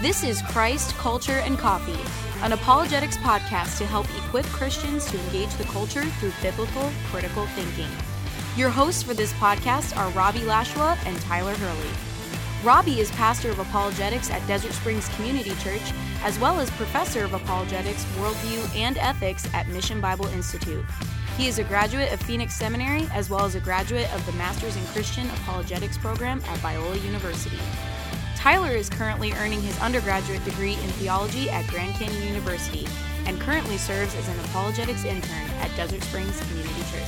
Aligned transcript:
This 0.00 0.22
is 0.22 0.42
Christ, 0.42 0.94
Culture, 0.94 1.40
and 1.40 1.58
Coffee, 1.58 1.98
an 2.44 2.52
apologetics 2.52 3.16
podcast 3.16 3.78
to 3.78 3.84
help 3.86 4.06
equip 4.16 4.44
Christians 4.46 5.04
to 5.10 5.18
engage 5.18 5.52
the 5.56 5.64
culture 5.64 6.04
through 6.04 6.30
biblical, 6.40 6.92
critical 7.10 7.46
thinking. 7.48 7.90
Your 8.56 8.70
hosts 8.70 9.02
for 9.02 9.12
this 9.12 9.32
podcast 9.32 9.96
are 9.96 10.08
Robbie 10.10 10.44
Lashua 10.44 10.96
and 11.04 11.20
Tyler 11.22 11.52
Hurley. 11.54 11.90
Robbie 12.62 13.00
is 13.00 13.10
pastor 13.10 13.50
of 13.50 13.58
apologetics 13.58 14.30
at 14.30 14.46
Desert 14.46 14.72
Springs 14.72 15.08
Community 15.16 15.50
Church, 15.56 15.92
as 16.22 16.38
well 16.38 16.60
as 16.60 16.70
professor 16.70 17.24
of 17.24 17.34
apologetics, 17.34 18.04
worldview, 18.20 18.76
and 18.76 18.98
ethics 18.98 19.52
at 19.52 19.66
Mission 19.66 20.00
Bible 20.00 20.28
Institute. 20.28 20.84
He 21.36 21.48
is 21.48 21.58
a 21.58 21.64
graduate 21.64 22.12
of 22.12 22.22
Phoenix 22.22 22.54
Seminary, 22.54 23.08
as 23.12 23.30
well 23.30 23.44
as 23.44 23.56
a 23.56 23.60
graduate 23.60 24.14
of 24.14 24.24
the 24.26 24.32
Masters 24.34 24.76
in 24.76 24.84
Christian 24.86 25.28
Apologetics 25.30 25.98
program 25.98 26.40
at 26.46 26.58
Biola 26.60 27.04
University. 27.04 27.58
Tyler 28.38 28.70
is 28.70 28.88
currently 28.88 29.32
earning 29.32 29.60
his 29.60 29.76
undergraduate 29.80 30.44
degree 30.44 30.74
in 30.74 30.88
theology 30.90 31.50
at 31.50 31.66
Grand 31.66 31.92
Canyon 31.96 32.22
University 32.22 32.86
and 33.26 33.40
currently 33.40 33.76
serves 33.76 34.14
as 34.14 34.28
an 34.28 34.38
apologetics 34.44 35.04
intern 35.04 35.50
at 35.58 35.76
Desert 35.76 36.00
Springs 36.04 36.40
Community 36.42 36.80
Church. 36.92 37.02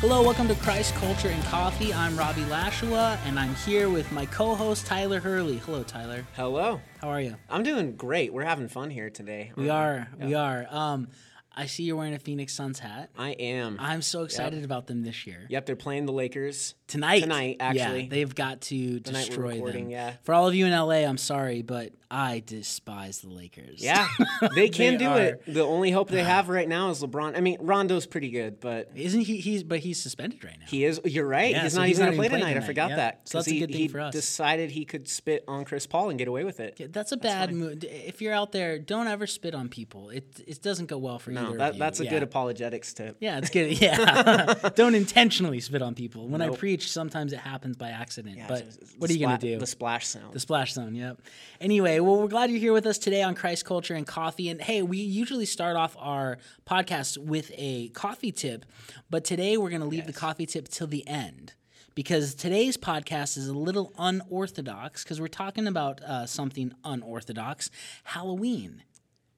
Hello, 0.00 0.22
welcome 0.22 0.46
to 0.46 0.54
Christ 0.56 0.94
Culture 0.96 1.28
and 1.28 1.42
Coffee. 1.44 1.94
I'm 1.94 2.14
Robbie 2.18 2.44
Lashua, 2.44 3.18
and 3.24 3.38
I'm 3.38 3.54
here 3.54 3.88
with 3.88 4.12
my 4.12 4.26
co-host 4.26 4.84
Tyler 4.84 5.20
Hurley. 5.20 5.56
Hello, 5.56 5.82
Tyler. 5.82 6.26
Hello. 6.36 6.82
How 7.00 7.08
are 7.08 7.20
you? 7.22 7.36
I'm 7.48 7.62
doing 7.62 7.96
great. 7.96 8.30
We're 8.34 8.44
having 8.44 8.68
fun 8.68 8.90
here 8.90 9.08
today. 9.08 9.52
We 9.56 9.70
are. 9.70 10.06
We 10.20 10.34
are. 10.34 10.66
Um, 10.68 11.08
I 11.58 11.66
see 11.66 11.82
you're 11.82 11.96
wearing 11.96 12.14
a 12.14 12.20
Phoenix 12.20 12.54
Suns 12.54 12.78
hat. 12.78 13.10
I 13.18 13.30
am. 13.30 13.78
I'm 13.80 14.00
so 14.00 14.22
excited 14.22 14.64
about 14.64 14.86
them 14.86 15.02
this 15.02 15.26
year. 15.26 15.44
Yep, 15.48 15.66
they're 15.66 15.74
playing 15.74 16.06
the 16.06 16.12
Lakers 16.12 16.76
Tonight. 16.88 17.20
Tonight, 17.20 17.56
actually. 17.60 18.02
Yeah, 18.02 18.08
they've 18.08 18.34
got 18.34 18.62
to 18.62 18.74
night 18.76 19.06
we're 19.06 19.12
destroy 19.12 19.72
them. 19.72 19.90
yeah. 19.90 20.14
For 20.22 20.34
all 20.34 20.48
of 20.48 20.54
you 20.54 20.66
in 20.66 20.72
LA, 20.72 21.04
I'm 21.06 21.18
sorry, 21.18 21.62
but 21.62 21.92
I 22.10 22.42
despise 22.46 23.20
the 23.20 23.28
Lakers. 23.28 23.82
Yeah, 23.82 24.08
they 24.54 24.70
can 24.70 24.94
They 24.94 24.98
do 25.04 25.08
are. 25.10 25.20
it. 25.20 25.42
The 25.46 25.60
only 25.62 25.90
hope 25.90 26.08
they 26.08 26.22
ah. 26.22 26.24
have 26.24 26.48
right 26.48 26.66
now 26.66 26.88
is 26.88 27.02
LeBron. 27.02 27.36
I 27.36 27.40
mean, 27.40 27.58
Rondo's 27.60 28.06
pretty 28.06 28.30
good, 28.30 28.60
but 28.60 28.90
Isn't 28.94 29.20
he? 29.20 29.36
He's 29.36 29.62
but 29.62 29.80
he's 29.80 30.00
suspended 30.00 30.42
right 30.42 30.58
now. 30.58 30.64
he 30.66 30.84
is. 30.86 30.98
You're 31.04 31.26
right. 31.28 31.50
Yeah, 31.50 31.64
he's 31.64 31.74
so 31.74 31.80
not 31.80 31.88
he's 31.88 31.98
not 31.98 32.06
going 32.06 32.12
to 32.12 32.18
play 32.20 32.28
playing 32.30 32.44
tonight. 32.46 32.62
I 32.62 32.66
forgot 32.66 32.90
yeah. 32.90 32.96
that. 32.96 33.28
So 33.28 33.38
that's 33.38 33.46
'cause 33.46 33.52
a 33.52 33.54
he, 33.54 33.60
good 33.60 33.70
thing 33.70 33.80
he 33.80 33.88
for 33.88 34.00
us. 34.00 34.12
decided 34.14 34.70
he 34.70 34.86
could 34.86 35.06
spit 35.08 35.44
on 35.46 35.66
Chris 35.66 35.86
Paul 35.86 36.08
and 36.08 36.18
get 36.18 36.28
away 36.28 36.44
with 36.44 36.60
it. 36.60 36.76
Yeah, 36.78 36.86
that's 36.90 37.12
a 37.12 37.18
bad 37.18 37.52
move. 37.52 37.84
If 37.84 38.22
you're 38.22 38.32
out 38.32 38.52
there, 38.52 38.78
don't 38.78 39.06
ever 39.06 39.26
spit 39.26 39.54
on 39.54 39.68
people. 39.68 40.08
It 40.08 40.24
it 40.46 40.62
doesn't 40.62 40.86
go 40.86 40.96
well 40.96 41.18
for 41.18 41.30
either 41.32 41.42
No, 41.42 41.50
of 41.50 41.58
that, 41.58 41.78
that's 41.78 42.00
a 42.00 42.06
good 42.06 42.22
apologetics 42.22 42.94
tip. 42.94 43.18
Yeah, 43.20 43.36
it's 43.38 43.50
good. 43.50 43.68
Yeah, 43.78 44.54
don't 44.74 44.94
intentionally 44.94 45.60
spit 45.60 45.82
on 45.82 45.94
people. 45.94 46.26
When 46.26 46.40
I 46.40 46.46
Nope. 46.46 46.56
Preach, 46.78 46.92
sometimes 46.92 47.32
it 47.32 47.38
happens 47.38 47.76
by 47.76 47.90
accident. 47.90 48.36
Yeah, 48.38 48.46
but 48.48 48.60
it's 48.60 48.94
what 48.98 49.10
are 49.10 49.12
you 49.12 49.20
gonna 49.26 49.38
do? 49.38 49.58
The 49.58 49.66
splash 49.66 50.06
zone. 50.06 50.30
The 50.32 50.40
splash 50.40 50.72
zone. 50.74 50.94
Yep. 50.94 51.20
Anyway, 51.60 52.00
well, 52.00 52.20
we're 52.20 52.28
glad 52.28 52.50
you're 52.50 52.60
here 52.60 52.72
with 52.72 52.86
us 52.86 52.98
today 52.98 53.22
on 53.22 53.34
Christ 53.34 53.64
Culture 53.64 53.94
and 53.94 54.06
Coffee. 54.06 54.48
And 54.48 54.60
hey, 54.60 54.82
we 54.82 54.98
usually 54.98 55.46
start 55.46 55.76
off 55.76 55.96
our 55.98 56.38
podcast 56.66 57.18
with 57.18 57.50
a 57.56 57.88
coffee 57.88 58.32
tip, 58.32 58.64
but 59.10 59.24
today 59.24 59.56
we're 59.56 59.70
going 59.70 59.82
to 59.82 59.86
leave 59.88 60.06
the 60.06 60.12
coffee 60.12 60.46
tip 60.46 60.68
till 60.68 60.86
the 60.86 61.06
end. 61.06 61.54
Because 61.94 62.36
today's 62.36 62.76
podcast 62.76 63.36
is 63.36 63.48
a 63.48 63.52
little 63.54 63.92
unorthodox, 63.98 65.02
because 65.02 65.20
we're 65.20 65.26
talking 65.26 65.66
about 65.66 66.00
uh, 66.02 66.26
something 66.26 66.72
unorthodox 66.84 67.70
Halloween. 68.04 68.84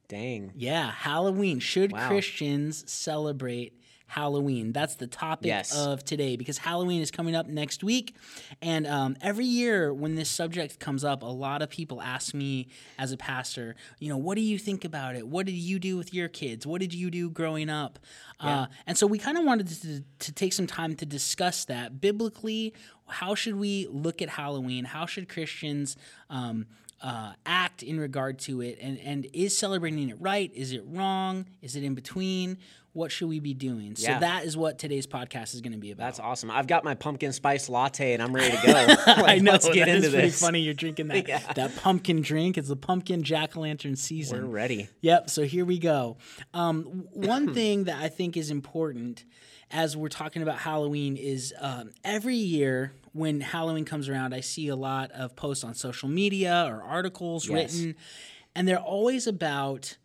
Dang. 0.09 0.53
Yeah, 0.55 0.91
Halloween. 0.91 1.59
Should 1.59 1.93
Wow. 1.93 2.09
Christians 2.09 2.85
celebrate 2.91 3.80
Halloween? 4.11 4.73
That's 4.73 4.97
the 4.97 5.07
topic 5.07 5.47
Yes. 5.47 5.73
of 5.77 6.05
today 6.05 6.37
because 6.37 6.59
Halloween 6.59 7.01
is 7.01 7.13
coming 7.13 7.37
up 7.37 7.47
next 7.47 7.85
week. 7.85 8.17
And 8.61 8.85
um, 8.87 9.17
every 9.21 9.45
year 9.45 9.95
when 9.95 10.17
this 10.17 10.29
subject 10.29 10.81
comes 10.81 11.05
up, 11.05 11.23
a 11.23 11.27
lot 11.27 11.63
of 11.63 11.71
people 11.71 12.03
ask 12.03 12.35
me 12.35 12.67
as 12.99 13.13
a 13.13 13.17
pastor, 13.17 13.77
you 14.01 14.09
know, 14.09 14.17
what 14.17 14.35
do 14.35 14.41
you 14.41 14.59
think 14.59 14.85
about 14.85 15.15
it? 15.15 15.29
What 15.29 15.47
did 15.47 15.55
you 15.55 15.79
do 15.79 15.97
with 15.97 16.13
your 16.13 16.27
kids? 16.27 16.67
What 16.67 16.81
did 16.81 16.93
you 16.93 17.09
do 17.09 17.31
growing 17.31 17.71
up? 17.71 18.01
Uh, 18.41 18.67
and 18.87 18.99
so 18.99 19.07
we 19.07 19.19
kind 19.19 19.39
of 19.39 19.45
wanted 19.45 19.69
to, 19.69 20.03
to 20.19 20.33
take 20.33 20.53
some 20.55 20.67
time 20.67 20.97
to 20.97 21.07
discuss 21.07 21.65
that 21.67 22.01
biblically. 22.01 22.75
How 23.07 23.37
should 23.37 23.55
we 23.57 23.87
look 23.91 24.21
at 24.23 24.29
Halloween? 24.31 24.87
How 24.87 25.07
should 25.07 25.29
Christians 25.29 25.97
um, 26.31 26.67
uh, 27.03 27.35
act 27.47 27.83
in 27.83 28.01
regard 28.01 28.39
to 28.41 28.61
it? 28.63 28.79
And, 28.81 28.99
and 28.99 29.27
is 29.33 29.57
celebrating 29.57 30.09
it 30.09 30.17
right? 30.21 30.51
Is 30.55 30.73
it 30.73 30.83
wrong? 30.87 31.47
Is 31.63 31.77
it 31.77 31.85
in 31.85 31.95
between? 31.95 32.59
What 32.93 33.13
should 33.13 33.29
we 33.29 33.39
be 33.39 33.55
doing? 33.55 33.95
So 33.95 34.11
Yeah. 34.11 34.19
that 34.19 34.45
is 34.45 34.57
what 34.57 34.79
today's 34.79 35.07
podcast 35.07 35.55
is 35.55 35.61
going 35.61 35.73
to 35.75 35.79
be 35.79 35.93
about. 35.93 36.05
That's 36.07 36.19
awesome. 36.21 36.51
I've 36.51 36.67
got 36.67 36.83
my 36.83 36.95
pumpkin 36.95 37.33
spice 37.33 37.69
latte 37.69 38.15
and 38.15 38.23
I'm 38.23 38.35
ready 38.35 38.57
to 38.57 38.67
go. 38.67 38.73
I 39.07 39.39
know. 39.39 39.53
Let's 39.53 39.69
get 39.69 39.87
that 39.87 39.95
into 39.97 40.09
is 40.09 40.13
pretty 40.13 40.29
this. 40.29 40.41
funny. 40.41 40.61
You're 40.61 40.75
drinking 40.75 41.07
that 41.09 41.29
Yeah. 41.29 41.41
that 41.55 41.77
pumpkin 41.77 42.21
drink. 42.21 42.59
It's 42.59 42.67
the 42.69 42.75
pumpkin 42.77 43.23
jack 43.23 43.57
o' 43.57 43.61
lantern 43.61 43.95
season. 43.95 44.43
We're 44.49 44.55
ready. 44.55 44.89
Yep. 45.03 45.31
So 45.31 45.43
here 45.45 45.65
we 45.65 45.79
go. 45.79 46.17
Um, 46.53 47.07
one 47.13 47.55
thing 47.55 47.85
that 47.85 48.03
I 48.03 48.09
think 48.09 48.37
is 48.37 48.51
important 48.51 49.25
as 49.71 49.97
we're 49.97 50.09
talking 50.09 50.43
about 50.43 50.59
Halloween 50.59 51.17
is 51.17 51.55
um, 51.61 51.93
every 52.03 52.35
year 52.35 52.93
when 53.13 53.41
Halloween 53.41 53.85
comes 53.85 54.09
around, 54.09 54.35
I 54.35 54.41
see 54.41 54.67
a 54.67 54.75
lot 54.75 55.13
of 55.13 55.37
posts 55.37 55.63
on 55.63 55.75
social 55.75 56.09
media 56.09 56.65
or 56.69 56.83
articles 56.83 57.49
Yes. 57.49 57.75
written, 57.77 57.95
and 58.57 58.67
they're 58.67 58.79
always 58.81 59.29
about 59.29 59.97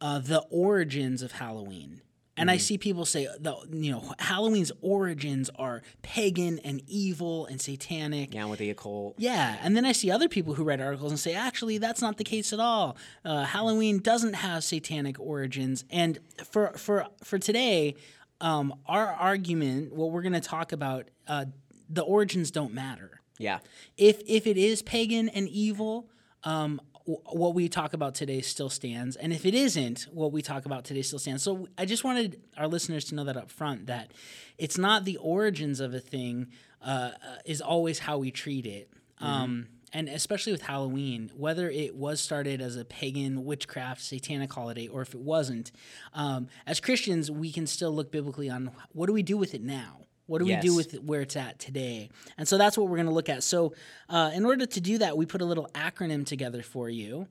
uh, 0.00 0.18
the 0.18 0.40
origins 0.50 1.22
of 1.22 1.30
Halloween. 1.32 2.00
And 2.36 2.48
Mm-hmm. 2.48 2.54
I 2.54 2.56
see 2.58 2.78
people 2.78 3.04
say 3.04 3.28
the 3.38 3.54
you 3.70 3.92
know 3.92 4.14
Halloween's 4.18 4.72
origins 4.80 5.50
are 5.56 5.82
pagan 6.00 6.58
and 6.60 6.82
evil 6.86 7.44
and 7.46 7.60
satanic. 7.60 8.32
Yeah, 8.32 8.46
with 8.46 8.58
the 8.58 8.70
occult. 8.70 9.16
Yeah, 9.18 9.58
and 9.62 9.76
then 9.76 9.84
I 9.84 9.92
see 9.92 10.10
other 10.10 10.28
people 10.28 10.54
who 10.54 10.64
write 10.64 10.80
articles 10.80 11.12
and 11.12 11.20
say, 11.20 11.34
actually, 11.34 11.76
that's 11.78 12.00
not 12.00 12.16
the 12.16 12.24
case 12.24 12.52
at 12.54 12.60
all. 12.60 12.96
Uh, 13.24 13.44
Halloween 13.44 13.98
doesn't 13.98 14.32
have 14.34 14.64
satanic 14.64 15.20
origins. 15.20 15.84
And 15.90 16.18
for 16.42 16.72
for 16.78 17.06
for 17.22 17.38
today, 17.38 17.96
um, 18.40 18.74
our 18.86 19.08
argument, 19.08 19.92
what 19.94 20.10
we're 20.10 20.22
going 20.22 20.32
to 20.32 20.40
talk 20.40 20.72
about, 20.72 21.10
uh, 21.28 21.44
the 21.88 22.02
origins 22.02 22.50
don't 22.50 22.72
matter. 22.72 23.20
Yeah. 23.38 23.58
If 23.98 24.22
if 24.26 24.46
it 24.46 24.56
is 24.56 24.80
pagan 24.82 25.28
and 25.28 25.48
evil, 25.48 26.08
um, 26.44 26.80
what 27.04 27.54
we 27.54 27.68
talk 27.68 27.92
about 27.94 28.14
today 28.14 28.40
still 28.40 28.70
stands, 28.70 29.16
and 29.16 29.32
if 29.32 29.44
it 29.44 29.54
isn't, 29.54 30.06
what 30.12 30.32
we 30.32 30.42
talk 30.42 30.66
about 30.66 30.84
today 30.84 31.02
still 31.02 31.18
stands. 31.18 31.42
So 31.42 31.68
I 31.76 31.84
just 31.84 32.04
wanted 32.04 32.40
our 32.56 32.68
listeners 32.68 33.04
to 33.06 33.14
know 33.14 33.24
that 33.24 33.36
up 33.36 33.50
front 33.50 33.86
that 33.86 34.12
it's 34.58 34.78
not 34.78 35.04
the 35.04 35.16
origins 35.16 35.80
of 35.80 35.94
a 35.94 36.00
thing 36.00 36.48
uh, 36.80 37.10
uh, 37.14 37.36
is 37.44 37.60
always 37.60 38.00
how 38.00 38.18
we 38.18 38.30
treat 38.30 38.66
it. 38.66 38.90
Um, 39.20 39.68
and 39.92 40.08
especially 40.08 40.52
with 40.52 40.62
Halloween, 40.62 41.30
whether 41.36 41.70
it 41.70 41.94
was 41.94 42.20
started 42.20 42.60
as 42.60 42.76
a 42.76 42.84
pagan 42.84 43.44
witchcraft 43.44 44.00
satanic 44.00 44.52
holiday 44.52 44.88
or 44.88 45.02
if 45.02 45.14
it 45.14 45.20
wasn't, 45.20 45.70
um, 46.14 46.48
as 46.66 46.80
Christians, 46.80 47.30
we 47.30 47.52
can 47.52 47.66
still 47.66 47.92
look 47.92 48.10
biblically 48.10 48.50
on 48.50 48.70
what 48.92 49.06
do 49.06 49.12
we 49.12 49.22
do 49.22 49.36
with 49.36 49.54
it 49.54 49.62
now. 49.62 50.06
What 50.26 50.38
do 50.38 50.44
we 50.46 50.52
do 50.62 50.74
with 50.76 50.94
where 51.02 51.20
it's 51.22 51.36
at 51.36 51.58
today? 51.58 52.08
And 52.38 52.46
so 52.46 52.56
that's 52.56 52.78
what 52.78 52.88
we're 52.88 52.96
going 52.96 53.06
to 53.08 53.12
look 53.12 53.28
at. 53.28 53.42
So, 53.42 53.74
uh, 54.08 54.30
in 54.34 54.44
order 54.44 54.66
to 54.66 54.80
do 54.80 54.98
that, 54.98 55.16
we 55.16 55.26
put 55.26 55.40
a 55.40 55.44
little 55.44 55.68
acronym 55.74 56.24
together 56.24 56.62
for 56.62 56.88
you. 56.88 57.26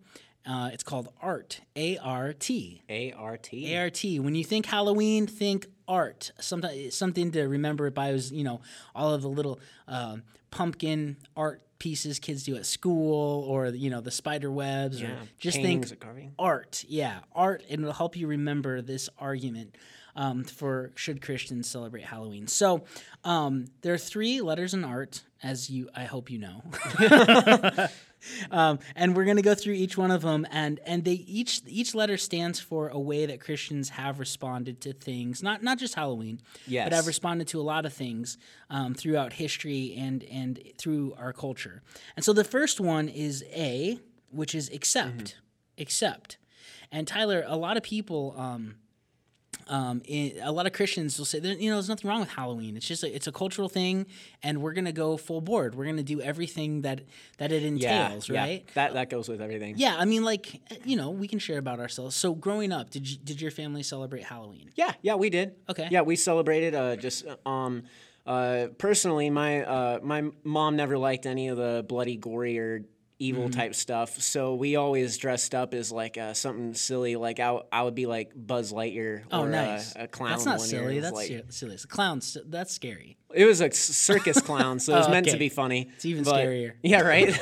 Uh, 0.45 0.71
it's 0.73 0.83
called 0.83 1.09
ART, 1.21 1.61
A 1.75 1.97
R 1.97 2.33
T. 2.33 2.81
A 2.89 3.11
R 3.11 3.37
T. 3.37 3.73
A 3.73 3.83
R 3.83 3.89
T. 3.89 4.19
When 4.19 4.33
you 4.35 4.43
think 4.43 4.65
Halloween, 4.65 5.27
think 5.27 5.67
art. 5.87 6.31
Sometimes 6.39 6.95
something 6.95 7.31
to 7.31 7.43
remember 7.43 7.87
it 7.87 7.93
by 7.93 8.09
is 8.09 8.31
you 8.31 8.43
know 8.43 8.61
all 8.95 9.13
of 9.13 9.21
the 9.21 9.29
little 9.29 9.59
um, 9.87 10.23
pumpkin 10.49 11.17
art 11.35 11.61
pieces 11.77 12.19
kids 12.19 12.43
do 12.43 12.55
at 12.55 12.65
school, 12.65 13.43
or 13.43 13.67
you 13.67 13.89
know 13.89 14.01
the 14.01 14.11
spider 14.11 14.51
webs, 14.51 15.01
or 15.01 15.05
Yeah, 15.05 15.13
just 15.39 15.57
paintings 15.57 15.89
think 15.89 16.01
art. 16.39 16.85
Yeah, 16.87 17.19
art, 17.33 17.63
and 17.69 17.81
it'll 17.81 17.93
help 17.93 18.15
you 18.15 18.27
remember 18.27 18.81
this 18.81 19.09
argument 19.19 19.75
um, 20.15 20.43
for 20.43 20.91
should 20.95 21.21
Christians 21.21 21.67
celebrate 21.69 22.05
Halloween. 22.05 22.47
So 22.47 22.83
um, 23.23 23.65
there 23.81 23.93
are 23.93 23.97
three 23.97 24.41
letters 24.41 24.73
in 24.73 24.83
art, 24.83 25.23
as 25.43 25.69
you 25.69 25.89
I 25.95 26.03
hope 26.05 26.29
you 26.29 26.39
know. 26.39 26.63
um, 28.51 28.79
and 28.95 29.15
we're 29.15 29.25
going 29.25 29.37
to 29.37 29.43
go 29.43 29.55
through 29.55 29.73
each 29.73 29.97
one 29.97 30.11
of 30.11 30.21
them, 30.21 30.45
and 30.51 30.79
and 30.85 31.03
they 31.03 31.13
each 31.13 31.61
each 31.67 31.95
letter 31.95 32.17
stands 32.17 32.59
for 32.59 32.89
a 32.89 32.99
way 32.99 33.25
that 33.25 33.39
Christians 33.39 33.89
have 33.89 34.19
responded 34.19 34.81
to 34.81 34.93
things, 34.93 35.41
not 35.41 35.63
not 35.63 35.77
just 35.79 35.95
Halloween, 35.95 36.41
but 36.65 36.71
Yes. 36.71 36.93
have 36.93 37.07
responded 37.07 37.47
to 37.49 37.59
a 37.59 37.63
lot 37.63 37.85
of 37.85 37.93
things 37.93 38.37
um, 38.69 38.93
throughout 38.93 39.33
history 39.33 39.95
and 39.97 40.23
and 40.25 40.61
through 40.77 41.13
our 41.17 41.33
culture. 41.33 41.81
And 42.15 42.23
so 42.23 42.33
the 42.33 42.43
first 42.43 42.79
one 42.79 43.09
is 43.09 43.43
A, 43.53 43.99
which 44.29 44.53
is 44.55 44.69
accept, 44.71 45.37
accept. 45.77 46.37
And 46.91 47.07
Tyler, 47.07 47.43
a 47.47 47.57
lot 47.57 47.77
of 47.77 47.83
people. 47.83 48.35
Um, 48.37 48.75
um, 49.67 50.01
in, 50.05 50.37
a 50.41 50.51
lot 50.51 50.65
of 50.65 50.73
Christians 50.73 51.17
will 51.17 51.25
say, 51.25 51.39
you 51.39 51.69
know, 51.69 51.75
there's 51.75 51.89
nothing 51.89 52.09
wrong 52.09 52.19
with 52.19 52.29
Halloween. 52.29 52.75
It's 52.77 52.87
just 52.87 53.03
a, 53.03 53.13
it's 53.13 53.27
a 53.27 53.31
cultural 53.31 53.69
thing, 53.69 54.05
and 54.43 54.61
we're 54.61 54.73
gonna 54.73 54.91
go 54.91 55.17
full 55.17 55.41
board. 55.41 55.75
We're 55.75 55.85
gonna 55.85 56.03
do 56.03 56.21
everything 56.21 56.81
that 56.81 57.01
that 57.37 57.51
it 57.51 57.63
entails, 57.63 58.29
yeah. 58.29 58.39
right? 58.39 58.67
That 58.73 58.93
that 58.93 59.09
goes 59.09 59.29
with 59.29 59.41
everything. 59.41 59.75
Yeah, 59.77 59.95
I 59.97 60.05
mean, 60.05 60.23
like, 60.23 60.61
you 60.85 60.97
know, 60.97 61.09
we 61.11 61.27
can 61.27 61.39
share 61.39 61.57
about 61.57 61.79
ourselves. 61.79 62.15
So, 62.15 62.33
growing 62.33 62.71
up, 62.71 62.89
did 62.89 63.09
you, 63.09 63.17
did 63.17 63.41
your 63.41 63.51
family 63.51 63.83
celebrate 63.83 64.23
Halloween? 64.23 64.71
Yeah, 64.75 64.93
yeah, 65.01 65.15
we 65.15 65.29
did. 65.29 65.55
Okay. 65.69 65.87
Yeah, 65.91 66.01
we 66.01 66.15
celebrated 66.15 66.75
uh, 66.75 66.95
just 66.95 67.25
um, 67.45 67.83
Uh, 68.25 68.67
personally, 68.77 69.29
my 69.29 69.63
uh, 69.63 69.99
my 70.03 70.29
mom 70.43 70.75
never 70.75 70.97
liked 70.97 71.25
any 71.25 71.47
of 71.49 71.57
the 71.57 71.83
bloody, 71.87 72.17
gory, 72.17 72.59
or 72.59 72.85
evil 73.21 73.43
Mm-hmm. 73.43 73.59
type 73.59 73.75
stuff. 73.75 74.19
So 74.21 74.55
we 74.55 74.75
always 74.75 75.17
dressed 75.17 75.53
up 75.55 75.73
as 75.73 75.91
like 75.91 76.17
uh, 76.17 76.33
something 76.33 76.73
silly. 76.73 77.15
Like 77.15 77.39
I, 77.39 77.47
w- 77.47 77.65
I 77.71 77.83
would 77.83 77.95
be 77.95 78.05
like 78.05 78.31
Buzz 78.35 78.71
Lightyear 78.73 79.23
Oh, 79.31 79.43
or 79.43 79.49
nice. 79.49 79.95
a, 79.95 80.03
a 80.03 80.07
clown. 80.07 80.31
That's 80.31 80.45
not 80.45 80.57
one 80.59 80.67
silly. 80.67 80.99
That's 80.99 81.13
like- 81.15 81.27
ser- 81.27 81.43
silly. 81.49 81.73
It's 81.75 81.83
a 81.83 81.87
clown. 81.87 82.21
That's 82.47 82.73
scary. 82.73 83.17
It 83.33 83.45
was 83.45 83.61
a 83.61 83.71
circus 83.71 84.41
clown, 84.41 84.79
so 84.79 84.93
it 84.93 84.97
was 84.97 85.09
meant 85.15 85.25
okay. 85.27 85.33
to 85.33 85.39
be 85.39 85.47
funny. 85.49 85.89
It's 85.95 86.05
even 86.05 86.23
but- 86.23 86.35
scarier. 86.35 86.73
Yeah, 86.83 87.01
right. 87.01 87.33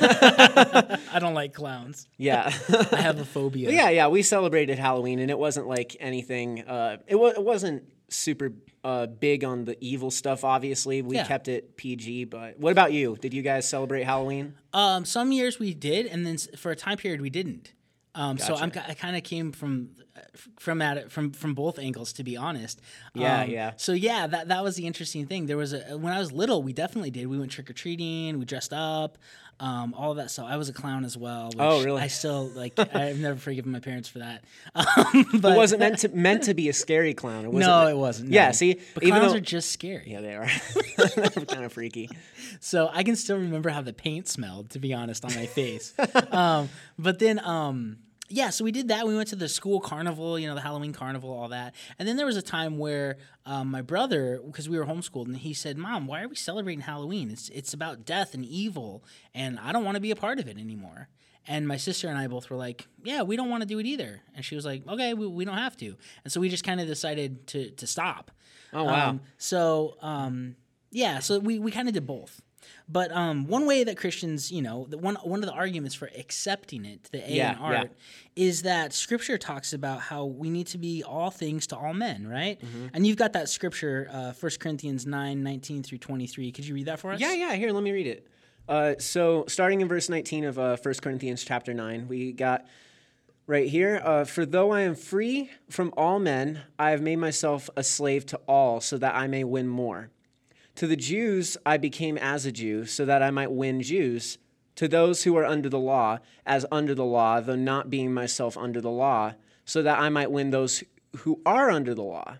I 1.12 1.18
don't 1.18 1.34
like 1.34 1.52
clowns. 1.54 2.06
yeah. 2.16 2.52
I 2.92 2.96
have 3.00 3.18
a 3.18 3.24
phobia. 3.24 3.66
But 3.68 3.74
yeah, 3.74 3.90
yeah, 3.90 4.08
we 4.08 4.22
celebrated 4.22 4.78
Halloween, 4.78 5.18
and 5.18 5.30
it 5.30 5.38
wasn't 5.38 5.66
like 5.66 5.96
anything. 6.00 6.62
Uh, 6.62 6.98
it, 7.06 7.16
wa- 7.16 7.28
it 7.28 7.42
wasn't 7.42 7.84
super 8.10 8.52
uh, 8.84 9.06
big 9.06 9.44
on 9.44 9.64
the 9.64 9.76
evil 9.80 10.10
stuff. 10.10 10.44
Obviously, 10.44 11.02
we 11.02 11.16
Yeah. 11.16 11.26
kept 11.26 11.48
it 11.48 11.76
PG. 11.76 12.24
But 12.24 12.58
what 12.58 12.72
about 12.72 12.92
you? 12.92 13.16
Did 13.20 13.32
you 13.34 13.42
guys 13.42 13.68
celebrate 13.68 14.04
Halloween? 14.04 14.54
Um, 14.72 15.04
some 15.04 15.32
years 15.32 15.58
we 15.58 15.74
did, 15.74 16.06
and 16.06 16.26
then 16.26 16.36
for 16.56 16.70
a 16.70 16.76
time 16.76 16.96
period 16.98 17.20
we 17.20 17.30
didn't. 17.30 17.72
Um, 18.14 18.38
so 18.38 18.56
I'm, 18.56 18.72
I 18.88 18.94
kind 18.94 19.16
of 19.16 19.22
came 19.22 19.52
from 19.52 19.90
from 20.58 20.82
at 20.82 20.96
it 20.96 21.12
from 21.12 21.30
from 21.30 21.54
both 21.54 21.78
angles, 21.78 22.12
to 22.14 22.24
be 22.24 22.36
honest. 22.36 22.80
Yeah, 23.14 23.42
Um, 23.42 23.50
yeah. 23.50 23.72
So 23.76 23.92
yeah, 23.92 24.26
that 24.26 24.48
that 24.48 24.64
was 24.64 24.74
the 24.74 24.84
interesting 24.86 25.26
thing. 25.26 25.46
There 25.46 25.56
was 25.56 25.72
a 25.72 25.96
when 25.96 26.12
I 26.12 26.18
was 26.18 26.32
little, 26.32 26.60
we 26.62 26.72
definitely 26.72 27.10
did. 27.12 27.28
We 27.28 27.38
went 27.38 27.52
trick 27.52 27.70
or 27.70 27.72
treating, 27.72 28.38
we 28.40 28.44
dressed 28.44 28.72
up, 28.72 29.16
um, 29.60 29.94
all 29.96 30.10
of 30.12 30.16
that 30.16 30.30
stuff. 30.30 30.46
I 30.48 30.56
was 30.56 30.68
a 30.68 30.72
clown 30.72 31.04
as 31.04 31.16
well. 31.16 31.46
Which 31.48 31.56
Oh, 31.58 31.84
really? 31.84 32.00
I 32.00 32.06
still 32.08 32.48
like. 32.48 32.78
I've 32.94 33.18
never 33.18 33.38
forgiven 33.38 33.70
my 33.72 33.80
parents 33.80 34.08
for 34.08 34.20
that. 34.20 34.42
Um, 34.74 35.26
but 35.40 35.52
It 35.52 35.56
wasn't 35.56 35.80
meant 35.80 35.98
to 36.00 36.08
meant 36.08 36.44
to 36.44 36.54
be 36.54 36.68
a 36.68 36.72
scary 36.72 37.14
clown. 37.14 37.44
It 37.44 37.52
wasn't 37.52 37.70
No, 37.70 37.86
it 37.88 37.96
wasn't. 37.96 38.30
Yeah, 38.30 38.46
no. 38.46 38.52
see, 38.52 38.80
but 38.94 39.02
even 39.04 39.18
clowns 39.18 39.32
though- 39.32 39.38
are 39.38 39.40
just 39.40 39.70
scary. 39.72 40.04
Yeah, 40.10 40.20
they 40.20 40.34
are. 40.34 40.46
Kind 41.46 41.64
of 41.64 41.72
freaky. 41.72 42.08
So 42.60 42.90
I 42.92 43.02
can 43.02 43.16
still 43.16 43.36
remember 43.38 43.68
how 43.70 43.82
the 43.82 43.92
paint 43.92 44.28
smelled, 44.28 44.70
to 44.70 44.78
be 44.78 44.92
honest, 44.94 45.24
on 45.24 45.34
my 45.34 45.46
face. 45.46 45.92
um, 46.32 46.68
but 46.98 47.18
then, 47.18 47.38
um, 47.40 47.98
yeah, 48.30 48.50
so 48.50 48.64
we 48.64 48.70
did 48.70 48.88
that. 48.88 49.06
We 49.06 49.16
went 49.16 49.28
to 49.30 49.36
the 49.36 49.48
school 49.48 49.80
carnival, 49.80 50.38
you 50.38 50.46
know, 50.46 50.54
the 50.54 50.60
Halloween 50.60 50.92
carnival, 50.92 51.30
all 51.30 51.48
that. 51.48 51.74
And 51.98 52.06
then 52.08 52.16
there 52.16 52.26
was 52.26 52.36
a 52.36 52.42
time 52.42 52.78
where 52.78 53.16
um, 53.44 53.70
my 53.70 53.82
brother, 53.82 54.40
because 54.46 54.68
we 54.68 54.78
were 54.78 54.86
homeschooled, 54.86 55.26
and 55.26 55.36
he 55.36 55.52
said, 55.52 55.76
"Mom, 55.76 56.06
why 56.06 56.22
are 56.22 56.28
we 56.28 56.36
celebrating 56.36 56.82
Halloween? 56.82 57.30
It's 57.30 57.48
it's 57.50 57.74
about 57.74 58.04
death 58.04 58.32
and 58.32 58.44
evil, 58.44 59.04
and 59.34 59.58
I 59.58 59.72
don't 59.72 59.84
want 59.84 59.96
to 59.96 60.00
be 60.00 60.12
a 60.12 60.16
part 60.16 60.38
of 60.38 60.48
it 60.48 60.56
anymore." 60.56 61.08
And 61.48 61.66
my 61.66 61.78
sister 61.78 62.06
and 62.08 62.16
I 62.16 62.28
both 62.28 62.50
were 62.50 62.56
like, 62.56 62.86
"Yeah, 63.02 63.22
we 63.22 63.36
don't 63.36 63.50
want 63.50 63.62
to 63.62 63.66
do 63.66 63.78
it 63.80 63.86
either." 63.86 64.20
And 64.36 64.44
she 64.44 64.54
was 64.54 64.64
like, 64.64 64.86
"Okay, 64.86 65.12
we, 65.14 65.26
we 65.26 65.44
don't 65.44 65.58
have 65.58 65.76
to." 65.78 65.96
And 66.24 66.32
so 66.32 66.40
we 66.40 66.48
just 66.48 66.64
kind 66.64 66.80
of 66.80 66.86
decided 66.86 67.46
to 67.48 67.70
to 67.70 67.86
stop. 67.86 68.30
Oh 68.72 68.84
wow. 68.84 69.10
Um, 69.10 69.20
so 69.38 69.96
um, 70.02 70.54
yeah, 70.90 71.18
so 71.18 71.38
we, 71.38 71.58
we 71.58 71.70
kind 71.70 71.88
of 71.88 71.94
did 71.94 72.06
both. 72.06 72.40
But 72.88 73.12
um, 73.12 73.46
one 73.46 73.66
way 73.66 73.84
that 73.84 73.96
Christians, 73.96 74.50
you 74.50 74.62
know, 74.62 74.86
the 74.88 74.98
one 74.98 75.16
one 75.16 75.40
of 75.40 75.46
the 75.46 75.54
arguments 75.54 75.94
for 75.94 76.10
accepting 76.18 76.84
it, 76.84 77.08
the 77.12 77.18
A 77.30 77.34
Yeah, 77.34 77.52
in 77.52 77.58
art, 77.58 77.90
yeah. 78.36 78.44
is 78.44 78.62
that 78.62 78.92
Scripture 78.92 79.38
talks 79.38 79.72
about 79.72 80.00
how 80.00 80.24
we 80.24 80.50
need 80.50 80.66
to 80.68 80.78
be 80.78 81.02
all 81.02 81.30
things 81.30 81.66
to 81.68 81.76
all 81.76 81.94
men, 81.94 82.26
right? 82.26 82.60
Mm-hmm. 82.60 82.88
And 82.94 83.06
you've 83.06 83.16
got 83.16 83.32
that 83.34 83.48
Scripture, 83.48 84.08
uh, 84.12 84.32
1 84.38 84.52
Corinthians 84.60 85.06
9, 85.06 85.42
19 85.42 85.82
through 85.82 85.98
23. 85.98 86.52
Could 86.52 86.66
you 86.66 86.74
read 86.74 86.86
that 86.86 86.98
for 86.98 87.12
us? 87.12 87.20
Yeah, 87.20 87.32
yeah. 87.32 87.54
Here, 87.54 87.72
let 87.72 87.82
me 87.82 87.92
read 87.92 88.06
it. 88.06 88.26
Uh, 88.68 88.94
so, 88.98 89.44
starting 89.48 89.80
in 89.80 89.88
verse 89.88 90.08
19 90.08 90.44
of 90.44 90.58
uh, 90.58 90.76
1 90.80 90.94
Corinthians 91.02 91.44
chapter 91.44 91.74
9, 91.74 92.06
we 92.06 92.32
got 92.32 92.66
right 93.46 93.68
here 93.68 94.00
uh, 94.04 94.24
For 94.24 94.46
though 94.46 94.70
I 94.70 94.82
am 94.82 94.94
free 94.94 95.50
from 95.68 95.92
all 95.96 96.18
men, 96.20 96.62
I 96.78 96.90
have 96.90 97.02
made 97.02 97.16
myself 97.16 97.68
a 97.76 97.82
slave 97.82 98.26
to 98.26 98.36
all, 98.46 98.80
so 98.80 98.96
that 98.98 99.14
I 99.14 99.26
may 99.26 99.44
win 99.44 99.66
more. 99.66 100.10
To 100.80 100.86
the 100.86 100.96
Jews, 100.96 101.58
I 101.66 101.76
became 101.76 102.16
as 102.16 102.46
a 102.46 102.52
Jew, 102.52 102.86
so 102.86 103.04
that 103.04 103.22
I 103.22 103.30
might 103.30 103.52
win 103.52 103.82
Jews. 103.82 104.38
To 104.76 104.88
those 104.88 105.24
who 105.24 105.36
are 105.36 105.44
under 105.44 105.68
the 105.68 105.78
law, 105.78 106.20
as 106.46 106.64
under 106.72 106.94
the 106.94 107.04
law, 107.04 107.38
though 107.42 107.54
not 107.54 107.90
being 107.90 108.14
myself 108.14 108.56
under 108.56 108.80
the 108.80 108.90
law, 108.90 109.34
so 109.66 109.82
that 109.82 109.98
I 109.98 110.08
might 110.08 110.30
win 110.30 110.48
those 110.48 110.82
who 111.18 111.42
are 111.44 111.70
under 111.70 111.94
the 111.94 112.02
law. 112.02 112.38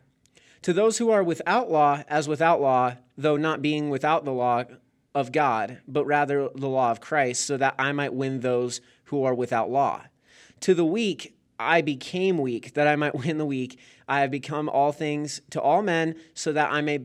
To 0.63 0.73
those 0.73 0.97
who 0.97 1.11
are 1.11 1.23
without 1.23 1.71
law, 1.71 2.03
as 2.09 2.29
without 2.29 2.63
law, 2.63 2.95
though 3.15 3.37
not 3.37 3.61
being 3.61 3.91
without 3.91 4.25
the 4.25 4.33
law 4.33 4.65
of 5.15 5.33
God, 5.33 5.83
but 5.87 6.07
rather 6.07 6.49
the 6.55 6.67
law 6.67 6.91
of 6.91 7.03
Christ, 7.03 7.45
so 7.45 7.59
that 7.59 7.75
I 7.79 7.93
might 7.93 8.15
win 8.15 8.41
those 8.41 8.81
who 9.05 9.23
are 9.23 9.35
without 9.35 9.71
law. 9.71 10.05
To 10.61 10.73
the 10.73 10.87
weak, 10.87 11.37
I 11.59 11.83
became 11.83 12.39
weak, 12.39 12.73
that 12.73 12.89
I 12.89 12.97
might 12.97 13.15
win 13.27 13.37
the 13.37 13.45
weak. 13.45 13.79
I 14.09 14.21
have 14.23 14.31
become 14.31 14.71
all 14.71 14.93
things 14.93 15.43
to 15.51 15.61
all 15.61 15.83
men, 15.83 16.15
so 16.33 16.55
that 16.55 16.73
I 16.73 16.81
may, 16.81 17.01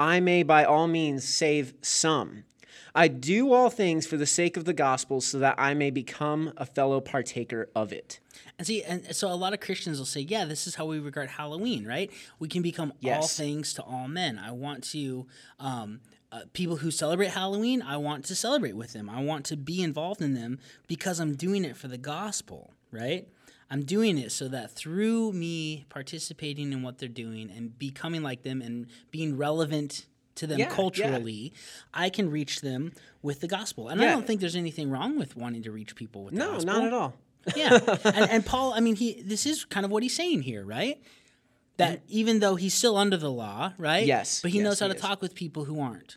I 0.00 0.18
may 0.18 0.42
by 0.42 0.64
all 0.64 0.88
means 0.88 1.24
save 1.24 1.74
some. 1.82 2.44
I 2.94 3.06
do 3.06 3.52
all 3.52 3.68
things 3.68 4.06
for 4.06 4.16
the 4.16 4.26
sake 4.26 4.56
of 4.56 4.64
the 4.64 4.72
gospel, 4.72 5.20
so 5.20 5.38
that 5.40 5.56
I 5.58 5.74
may 5.74 5.90
become 5.90 6.54
a 6.56 6.64
fellow 6.64 7.02
partaker 7.02 7.68
of 7.76 7.92
it. 7.92 8.18
And 8.58 8.66
see, 8.66 8.82
and 8.82 9.14
so 9.14 9.30
a 9.30 9.34
lot 9.34 9.52
of 9.52 9.60
Christians 9.60 9.98
will 9.98 10.06
say, 10.06 10.22
yeah, 10.22 10.46
this 10.46 10.66
is 10.66 10.74
how 10.74 10.86
we 10.86 10.98
regard 10.98 11.28
Halloween, 11.28 11.86
right? 11.86 12.10
We 12.38 12.48
can 12.48 12.62
become 12.62 12.94
all 13.04 13.26
things 13.26 13.74
to 13.74 13.82
all 13.82 14.08
men. 14.08 14.38
I 14.38 14.52
want 14.52 14.84
to, 14.84 15.26
um, 15.60 16.00
uh, 16.32 16.40
people 16.54 16.76
who 16.76 16.90
celebrate 16.90 17.30
Halloween, 17.30 17.82
I 17.82 17.98
want 17.98 18.24
to 18.24 18.34
celebrate 18.34 18.76
with 18.76 18.94
them. 18.94 19.10
I 19.10 19.22
want 19.22 19.44
to 19.46 19.56
be 19.56 19.82
involved 19.82 20.22
in 20.22 20.32
them 20.32 20.58
because 20.88 21.20
I'm 21.20 21.34
doing 21.34 21.64
it 21.64 21.76
for 21.76 21.88
the 21.88 21.98
gospel, 21.98 22.72
right? 22.90 23.28
I'm 23.70 23.82
doing 23.84 24.18
it 24.18 24.32
so 24.32 24.48
that 24.48 24.72
through 24.72 25.32
me 25.32 25.86
participating 25.88 26.72
in 26.72 26.82
what 26.82 26.98
they're 26.98 27.08
doing 27.08 27.50
and 27.54 27.78
becoming 27.78 28.22
like 28.22 28.42
them 28.42 28.60
and 28.60 28.86
being 29.10 29.36
relevant 29.36 30.06
to 30.36 30.46
them 30.46 30.58
Yeah, 30.58 30.68
yeah. 30.68 30.74
culturally, 30.74 31.52
I 31.94 32.10
can 32.10 32.30
reach 32.30 32.62
them 32.62 32.92
with 33.22 33.40
the 33.40 33.46
gospel. 33.48 33.88
And 33.88 34.00
I 34.02 34.06
don't 34.06 34.26
think 34.26 34.40
there's 34.40 34.56
anything 34.56 34.90
wrong 34.90 35.18
with 35.18 35.36
wanting 35.36 35.62
to 35.64 35.70
reach 35.70 35.94
people 35.94 36.24
with 36.24 36.34
the 36.34 36.40
No, 36.40 36.58
not 36.58 36.84
at 36.84 36.92
all. 36.92 37.14
Yeah, 37.56 37.78
and, 38.04 38.30
and 38.30 38.46
Paul, 38.46 38.72
I 38.74 38.80
mean, 38.80 38.96
he 38.96 39.22
this 39.22 39.46
is 39.46 39.64
kind 39.64 39.86
of 39.86 39.92
what 39.92 40.02
he's 40.02 40.14
saying 40.14 40.42
here, 40.42 40.64
right? 40.64 41.00
That 41.78 42.02
even 42.08 42.40
though 42.40 42.56
he's 42.56 42.74
still 42.74 42.96
under 42.98 43.16
the 43.16 43.30
law, 43.30 43.72
right? 43.78 44.04
Yes, 44.04 44.42
but 44.42 44.50
he 44.50 44.58
yes, 44.58 44.64
knows 44.64 44.80
how 44.80 44.86
he 44.86 44.92
to 44.92 44.96
is. 44.96 45.02
Mm-hmm. 45.02 45.08
talk 45.10 45.22
with 45.22 45.34
people 45.34 45.64
who 45.64 45.80
aren't. 45.80 46.16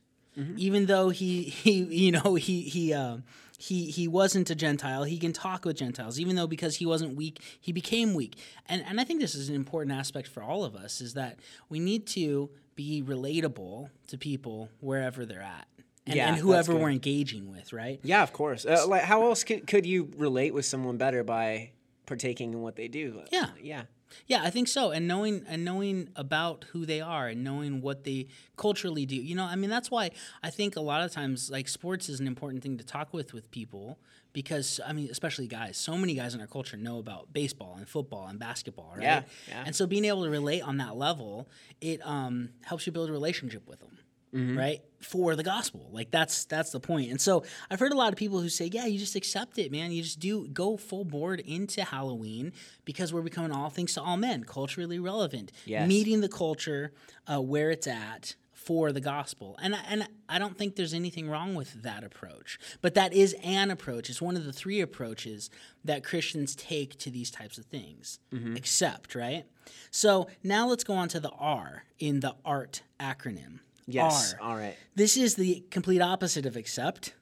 Even 0.57 0.87
though 0.87 1.09
he 1.09 1.43
he 1.43 1.83
you 2.05 2.11
know 2.11 2.35
he 2.35 2.61
he 2.63 2.91
uh, 2.93 3.17
he 3.63 3.89
he 3.89 4.07
wasn't 4.07 4.49
a 4.49 4.55
Gentile, 4.55 5.03
he 5.05 5.17
can 5.17 5.31
talk 5.31 5.63
with 5.63 5.77
Gentiles. 5.77 6.19
Even 6.19 6.35
though 6.35 6.47
because 6.47 6.75
he 6.75 6.85
wasn't 6.85 7.15
weak, 7.15 7.39
he 7.59 7.71
became 7.71 8.13
weak. 8.13 8.37
And 8.67 8.83
and 8.85 8.99
I 8.99 9.03
think 9.05 9.21
this 9.21 9.35
is 9.35 9.47
an 9.49 9.55
important 9.55 9.95
aspect 9.97 10.27
for 10.27 10.43
all 10.43 10.65
of 10.65 10.75
us 10.75 10.99
is 10.99 11.13
that 11.13 11.39
we 11.69 11.79
need 11.79 12.05
to 12.07 12.49
be 12.75 13.01
relatable 13.01 13.89
to 14.07 14.17
people 14.17 14.69
wherever 14.81 15.25
they're 15.25 15.41
at. 15.41 15.67
And, 16.05 16.15
Yeah, 16.15 16.27
and 16.27 16.37
whoever 16.37 16.75
we're 16.75 16.89
engaging 16.89 17.49
with, 17.49 17.71
right? 17.71 17.99
Yeah, 18.03 18.23
of 18.23 18.33
course. 18.33 18.65
Uh, 18.65 18.85
like, 18.87 19.03
how 19.03 19.23
else 19.23 19.45
could, 19.45 19.67
could 19.67 19.85
you 19.85 20.11
relate 20.17 20.53
with 20.53 20.65
someone 20.65 20.97
better 20.97 21.23
by 21.23 21.69
partaking 22.05 22.51
in 22.51 22.61
what 22.61 22.75
they 22.75 22.89
do? 22.89 23.21
Yeah. 23.31 23.51
yeah, 23.61 23.83
Yeah, 24.27 24.41
I 24.43 24.49
think 24.49 24.67
so. 24.67 24.91
And 24.91 25.07
knowing 25.07 25.45
and 25.47 25.63
knowing 25.63 26.09
about 26.15 26.65
who 26.71 26.85
they 26.85 27.01
are 27.01 27.27
and 27.27 27.43
knowing 27.43 27.81
what 27.81 28.03
they 28.03 28.27
culturally 28.57 29.05
do. 29.05 29.15
You 29.15 29.35
know, 29.35 29.45
I 29.45 29.55
mean 29.55 29.69
that's 29.69 29.91
why 29.91 30.11
I 30.41 30.49
think 30.49 30.75
a 30.75 30.81
lot 30.81 31.01
of 31.03 31.11
times 31.11 31.49
like 31.49 31.67
sports 31.67 32.09
is 32.09 32.19
an 32.19 32.27
important 32.27 32.63
thing 32.63 32.77
to 32.77 32.83
talk 32.83 33.13
with 33.13 33.33
with 33.33 33.49
people 33.51 33.99
because 34.33 34.79
I 34.85 34.93
mean 34.93 35.09
especially 35.09 35.47
guys. 35.47 35.77
So 35.77 35.97
many 35.97 36.13
guys 36.15 36.33
in 36.33 36.41
our 36.41 36.47
culture 36.47 36.77
know 36.77 36.99
about 36.99 37.31
baseball 37.33 37.75
and 37.77 37.87
football 37.87 38.27
and 38.27 38.39
basketball, 38.39 38.93
right? 38.95 39.03
Yeah, 39.03 39.21
yeah. 39.47 39.63
And 39.65 39.75
so 39.75 39.87
being 39.87 40.05
able 40.05 40.23
to 40.23 40.29
relate 40.29 40.61
on 40.61 40.77
that 40.77 40.95
level, 40.97 41.47
it 41.81 42.05
um, 42.05 42.49
helps 42.63 42.85
you 42.85 42.91
build 42.91 43.09
a 43.09 43.13
relationship 43.13 43.67
with 43.67 43.79
them. 43.79 43.92
Mm-hmm. 44.33 44.57
Right 44.57 44.81
for 44.99 45.35
the 45.35 45.43
gospel, 45.43 45.89
like 45.91 46.09
that's 46.11 46.45
that's 46.45 46.71
the 46.71 46.79
point. 46.79 47.11
And 47.11 47.19
so 47.21 47.43
I've 47.69 47.79
heard 47.79 47.91
a 47.91 47.97
lot 47.97 48.13
of 48.13 48.17
people 48.17 48.39
who 48.39 48.49
say, 48.49 48.69
"Yeah, 48.71 48.85
you 48.85 48.97
just 48.97 49.15
accept 49.15 49.59
it, 49.59 49.71
man. 49.71 49.91
You 49.91 50.01
just 50.01 50.19
do 50.19 50.47
go 50.47 50.75
full 50.77 51.03
board 51.05 51.39
into 51.41 51.83
Halloween 51.83 52.51
because 52.85 53.13
we're 53.13 53.21
becoming 53.21 53.51
all 53.51 53.69
things 53.69 53.93
to 53.95 54.01
all 54.01 54.17
men, 54.17 54.43
culturally 54.45 54.97
relevant, 54.99 55.51
Yes. 55.65 55.87
meeting 55.87 56.21
the 56.21 56.29
culture 56.29 56.93
uh, 57.27 57.39
where 57.41 57.69
it's 57.69 57.85
at 57.85 58.35
for 58.53 58.91
the 58.93 59.01
gospel." 59.01 59.55
And 59.61 59.75
I- 59.75 59.83
and 59.89 60.07
I 60.29 60.39
don't 60.39 60.57
think 60.57 60.77
there's 60.77 60.93
anything 60.95 61.29
wrong 61.29 61.53
with 61.53 61.83
that 61.83 62.03
approach, 62.03 62.57
but 62.81 62.95
that 62.95 63.13
is 63.13 63.35
an 63.43 63.69
approach. 63.69 64.09
It's 64.09 64.21
one 64.21 64.35
of 64.37 64.45
the 64.45 64.53
three 64.53 64.79
approaches 64.81 65.49
that 65.83 66.03
Christians 66.03 66.55
take 66.55 66.97
to 66.99 67.11
these 67.11 67.29
types 67.29 67.57
of 67.59 67.65
things. 67.65 68.19
Accept, 68.55 69.13
right? 69.15 69.45
So 69.91 70.27
now 70.43 70.67
let's 70.67 70.83
go 70.85 70.93
on 70.95 71.07
to 71.09 71.19
the 71.19 71.29
R 71.31 71.83
in 71.99 72.21
the 72.21 72.35
ART 72.45 72.81
acronym. 72.99 73.59
Yes. 73.87 74.35
All 74.41 74.55
right, 74.55 74.75
This 74.95 75.17
is 75.17 75.35
the 75.35 75.63
complete 75.71 76.01
opposite 76.01 76.45
of 76.45 76.55
accept. 76.55 77.13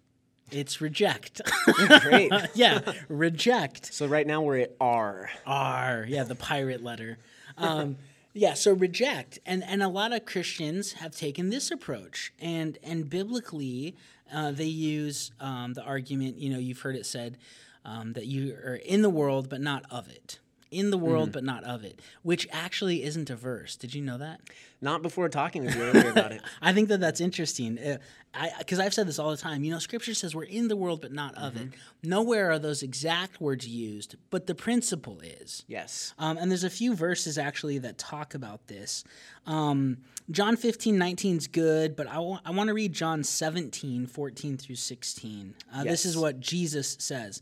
It's 0.51 0.81
reject. 0.81 1.41
great. 2.01 2.31
yeah, 2.53 2.81
reject. 3.07 3.93
so 3.93 4.05
right 4.05 4.27
now 4.27 4.41
we're 4.41 4.59
at 4.59 4.75
R. 4.81 5.29
R. 5.45 6.05
Yeah, 6.07 6.23
the 6.23 6.35
pirate 6.35 6.83
letter. 6.83 7.17
Um, 7.57 7.95
yeah, 8.33 8.53
so 8.53 8.73
reject, 8.73 9.39
and 9.45 9.63
and 9.63 9.81
a 9.81 9.87
lot 9.87 10.11
of 10.11 10.25
Christians 10.25 10.93
have 10.93 11.15
taken 11.15 11.49
this 11.49 11.71
approach, 11.71 12.33
and 12.37 12.77
and 12.83 13.09
biblically, 13.09 13.95
uh, 14.33 14.51
they 14.51 14.65
use 14.65 15.31
um, 15.39 15.73
the 15.73 15.83
argument. 15.83 16.37
You 16.37 16.49
know, 16.49 16.59
you've 16.59 16.81
heard 16.81 16.97
it 16.97 17.05
said 17.05 17.37
um, 17.85 18.13
that 18.13 18.25
you 18.25 18.53
are 18.53 18.75
in 18.75 19.01
the 19.01 19.09
world, 19.09 19.49
but 19.49 19.61
not 19.61 19.85
of 19.89 20.09
it. 20.09 20.39
In 20.71 20.89
the 20.89 20.97
world 20.97 21.31
but 21.31 21.43
not 21.43 21.63
of 21.65 21.83
it, 21.83 22.01
which 22.23 22.47
actually 22.51 23.03
isn't 23.03 23.29
a 23.29 23.35
verse. 23.35 23.75
Did 23.75 23.93
you 23.93 24.01
know 24.01 24.17
that? 24.17 24.39
Not 24.81 25.01
before 25.03 25.29
talking 25.29 25.63
with 25.65 25.75
you 25.75 25.83
earlier 25.83 26.09
about 26.09 26.31
it. 26.31 26.41
I 26.61 26.73
think 26.73 26.87
that 26.89 26.99
that's 27.01 27.21
interesting. 27.21 27.77
Uh, 27.77 27.97
I 28.33 28.49
because 28.57 28.79
I've 28.79 28.93
said 28.93 29.07
this 29.07 29.19
all 29.19 29.29
the 29.29 29.37
time. 29.37 29.63
You 29.63 29.71
know, 29.71 29.79
Scripture 29.79 30.13
says 30.13 30.33
we're 30.33 30.43
in 30.45 30.69
the 30.69 30.75
world 30.75 31.01
but 31.01 31.11
not 31.11 31.35
of 31.37 31.57
it. 31.57 31.69
Nowhere 32.01 32.49
are 32.51 32.57
those 32.59 32.81
exact 32.81 33.41
words 33.41 33.67
used, 33.67 34.15
but 34.29 34.47
the 34.47 34.55
principle 34.55 35.19
is. 35.19 35.63
Yes. 35.67 36.13
Um, 36.17 36.37
and 36.37 36.49
there's 36.49 36.63
a 36.63 36.69
few 36.69 36.95
verses 36.95 37.37
actually 37.37 37.77
that 37.79 37.97
talk 37.97 38.33
about 38.33 38.67
this. 38.67 39.03
Um, 39.45 39.97
John 40.29 40.55
15, 40.55 40.97
19 40.97 41.37
is 41.37 41.47
good, 41.47 41.95
but 41.97 42.07
I 42.07 42.19
want 42.19 42.67
to 42.67 42.73
read 42.73 42.93
John 42.93 43.23
17, 43.23 44.07
14 44.07 44.57
through 44.57 44.75
16. 44.75 45.53
Uh, 45.73 45.83
This 45.83 46.05
is 46.05 46.15
what 46.17 46.39
Jesus 46.39 46.95
says 46.99 47.41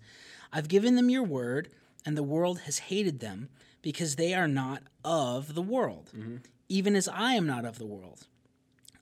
I've 0.52 0.68
given 0.68 0.96
them 0.96 1.10
your 1.10 1.24
word, 1.24 1.70
and 2.06 2.18
the 2.18 2.24
world 2.24 2.62
has 2.62 2.80
hated 2.80 3.20
them 3.20 3.50
because 3.82 4.16
they 4.16 4.34
are 4.34 4.48
not 4.48 4.84
of 5.04 5.56
the 5.56 5.62
world, 5.62 6.12
mm-hmm. 6.16 6.38
even 6.68 6.96
as 6.96 7.08
I 7.08 7.34
am 7.34 7.46
not 7.46 7.66
of 7.66 7.80
the 7.80 7.86
world. 7.86 8.28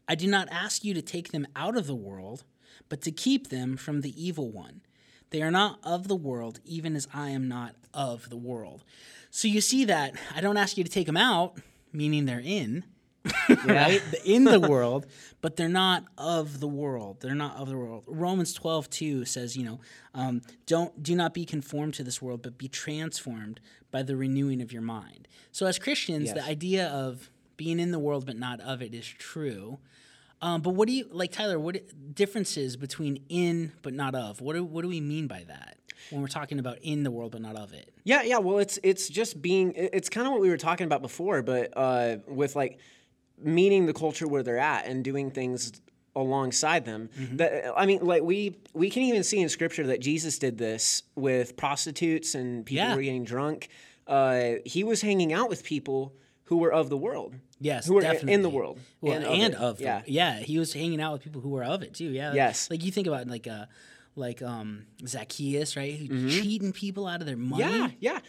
I 0.07 0.15
do 0.15 0.27
not 0.27 0.47
ask 0.51 0.83
you 0.83 0.93
to 0.93 1.01
take 1.01 1.31
them 1.31 1.47
out 1.55 1.75
of 1.75 1.87
the 1.87 1.95
world, 1.95 2.43
but 2.89 3.01
to 3.01 3.11
keep 3.11 3.49
them 3.49 3.75
from 3.77 4.01
the 4.01 4.23
evil 4.23 4.51
one. 4.51 4.81
They 5.29 5.41
are 5.41 5.51
not 5.51 5.79
of 5.83 6.07
the 6.07 6.15
world, 6.15 6.59
even 6.63 6.95
as 6.95 7.07
I 7.13 7.29
am 7.29 7.47
not 7.47 7.75
of 7.93 8.29
the 8.29 8.37
world. 8.37 8.83
So 9.29 9.47
you 9.47 9.59
see 9.59 9.83
that 9.85 10.15
I 10.33 10.39
don't 10.39 10.57
ask 10.57 10.77
you 10.77 10.83
to 10.83 10.89
take 10.89 11.07
them 11.07 11.17
out, 11.17 11.57
meaning 11.91 12.25
they're 12.25 12.39
in, 12.39 12.85
right? 13.65 14.01
In 14.25 14.43
the 14.43 14.59
world, 14.59 15.05
but 15.41 15.55
they're 15.55 15.69
not 15.69 16.05
of 16.17 16.59
the 16.59 16.67
world. 16.67 17.17
They're 17.21 17.35
not 17.35 17.57
of 17.57 17.69
the 17.69 17.77
world. 17.77 18.03
Romans 18.07 18.53
12, 18.53 18.89
2 18.89 19.25
says, 19.25 19.55
you 19.55 19.63
know, 19.63 19.79
um, 20.13 20.41
don't 20.65 21.01
do 21.01 21.15
not 21.15 21.33
be 21.33 21.45
conformed 21.45 21.93
to 21.95 22.03
this 22.03 22.21
world, 22.21 22.41
but 22.41 22.57
be 22.57 22.67
transformed 22.67 23.59
by 23.91 24.03
the 24.03 24.15
renewing 24.15 24.61
of 24.61 24.71
your 24.71 24.81
mind. 24.81 25.27
So 25.51 25.65
as 25.65 25.79
Christians, 25.79 26.33
the 26.33 26.43
idea 26.43 26.87
of 26.87 27.29
being 27.55 27.79
in 27.79 27.91
the 27.91 27.99
world 27.99 28.25
but 28.25 28.37
not 28.37 28.61
of 28.61 28.81
it 28.81 28.93
is 28.93 29.07
true. 29.07 29.79
Um, 30.41 30.61
but 30.61 30.71
what 30.71 30.87
do 30.87 30.93
you 30.93 31.07
like, 31.11 31.31
Tyler? 31.31 31.59
What 31.59 31.81
differences 32.13 32.77
between 32.77 33.23
in 33.27 33.71
but 33.81 33.93
not 33.93 34.13
of? 34.13 34.39
What 34.39 34.53
do 34.53 34.63
what 34.63 34.83
do 34.83 34.87
we 34.87 35.01
mean 35.01 35.27
by 35.27 35.43
that 35.47 35.77
when 36.11 36.21
we're 36.21 36.27
talking 36.27 36.59
about 36.59 36.77
in 36.83 37.01
the 37.03 37.09
world 37.09 37.31
but 37.31 37.41
not 37.41 37.55
of 37.55 37.73
it? 37.73 37.91
Yeah, 38.03 38.21
yeah. 38.21 38.37
Well, 38.37 38.59
it's 38.59 38.77
it's 38.83 39.09
just 39.09 39.41
being. 39.41 39.73
It's 39.75 40.09
kind 40.09 40.27
of 40.27 40.33
what 40.33 40.41
we 40.41 40.49
were 40.49 40.57
talking 40.57 40.85
about 40.85 41.01
before, 41.01 41.41
but 41.41 41.73
uh, 41.75 42.17
with 42.27 42.55
like 42.55 42.79
meeting 43.41 43.85
the 43.85 43.93
culture 43.93 44.27
where 44.27 44.43
they're 44.43 44.57
at 44.57 44.85
and 44.87 45.03
doing 45.03 45.31
things 45.31 45.71
alongside 46.15 46.85
them. 46.85 47.09
That 47.33 47.71
I 47.77 47.85
mean, 47.85 48.03
like 48.05 48.23
we 48.23 48.57
we 48.73 48.89
can 48.89 49.03
even 49.03 49.23
see 49.23 49.39
in 49.39 49.49
scripture 49.49 49.87
that 49.87 50.01
Jesus 50.01 50.39
did 50.39 50.57
this 50.57 51.03
with 51.15 51.55
prostitutes 51.57 52.33
and 52.35 52.65
people 52.65 52.77
Yeah. 52.77 52.89
who 52.91 52.95
were 52.97 53.01
getting 53.03 53.23
drunk. 53.23 53.69
Uh, 54.07 54.53
he 54.65 54.83
was 54.83 55.01
hanging 55.01 55.33
out 55.33 55.49
with 55.49 55.63
people 55.63 56.13
who 56.45 56.57
were 56.57 56.71
of 56.71 56.89
the 56.89 56.97
world. 56.97 57.35
Yes, 57.59 57.87
who 57.87 57.95
were 57.95 58.01
definitely. 58.01 58.33
in 58.33 58.41
the 58.41 58.49
world. 58.49 58.79
Well, 59.01 59.13
and, 59.23 59.53
it. 59.53 59.59
of, 59.59 59.81
yeah. 59.81 60.01
the, 60.05 60.11
yeah, 60.11 60.39
he 60.39 60.59
was 60.59 60.73
hanging 60.73 61.01
out 61.01 61.13
with 61.13 61.23
people 61.23 61.41
who 61.41 61.49
were 61.49 61.63
of 61.63 61.81
it 61.83 61.93
too. 61.93 62.09
Yeah, 62.09 62.33
Yes. 62.33 62.69
Like 62.69 62.83
you 62.83 62.91
think 62.91 63.07
about 63.07 63.27
like 63.27 63.47
uh, 63.47 63.65
like 64.15 64.41
um 64.41 64.85
Zacchaeus, 65.05 65.75
right? 65.75 65.93
Who 65.93 66.29
cheating 66.29 66.71
people 66.73 67.05
out 67.07 67.19
of 67.21 67.27
their 67.27 67.37
money. 67.37 67.63
Mm-hmm. 67.63 67.81
Yeah, 67.99 68.13
yeah. 68.13 68.19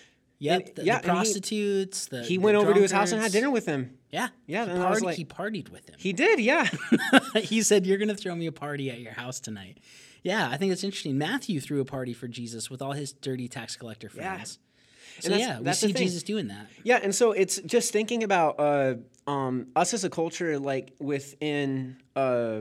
Yep. 0.40 0.66
And- 0.66 0.76
the, 0.76 0.85
yeah, 0.85 0.99
the 0.99 0.99
and 0.99 1.04
he- 1.04 1.11
prostitutes. 1.25 2.07
the 2.07 2.23
He 2.25 2.37
the 2.37 2.42
went 2.45 2.57
over 2.57 2.73
to 2.75 2.80
his 2.80 2.92
house 2.92 3.12
and 3.12 3.21
had 3.21 3.33
dinner 3.33 3.50
with 3.50 3.66
them. 3.66 3.99
Yeah, 4.11 4.28
Yeah, 4.47 4.64
He, 4.64 4.71
and 4.71 4.83
I 4.83 4.90
was 4.90 5.00
partied, 5.00 5.04
like- 5.04 5.16
he 5.16 5.25
partied 5.25 5.68
with 5.71 5.88
him. 5.88 5.97
He 5.99 6.12
did, 6.12 6.38
yeah. 6.40 6.68
he 7.37 7.61
said, 7.62 7.85
"You're 7.87 7.99
going 7.99 8.09
to 8.09 8.14
throw 8.14 8.35
me 8.35 8.47
a 8.47 8.52
party 8.52 8.90
at 8.90 9.00
your 9.00 9.12
house 9.12 9.40
tonight." 9.40 9.78
Yeah, 10.23 10.49
I 10.50 10.57
think 10.57 10.73
it's 10.73 10.83
interesting. 10.85 11.18
Matthew 11.18 11.61
threw 11.61 11.80
a 11.80 11.85
party 11.85 12.12
for 12.14 12.26
Jesus 12.28 12.71
with 12.71 12.80
all 12.83 12.92
his 12.92 13.12
dirty 13.12 13.49
tax 13.49 13.76
collector 13.76 14.11
Yeah. 14.14 14.35
friends. 14.37 14.59
So 15.21 15.30
that's- 15.30 15.47
yeah, 15.49 15.59
we 15.59 15.64
that's 15.64 15.80
see. 15.80 15.92
Jesus 15.92 16.23
doing 16.23 16.47
that. 16.49 16.66
Yeah, 16.85 17.00
and 17.02 17.12
so 17.14 17.33
it's 17.33 17.61
just 17.62 17.92
thinking 17.92 18.23
about 18.23 18.59
uh, 18.61 18.95
um, 19.26 19.66
us 19.76 19.92
as 19.92 20.04
a 20.04 20.11
culture, 20.11 20.59
like 20.59 20.92
within, 21.00 21.97
uh, 22.16 22.61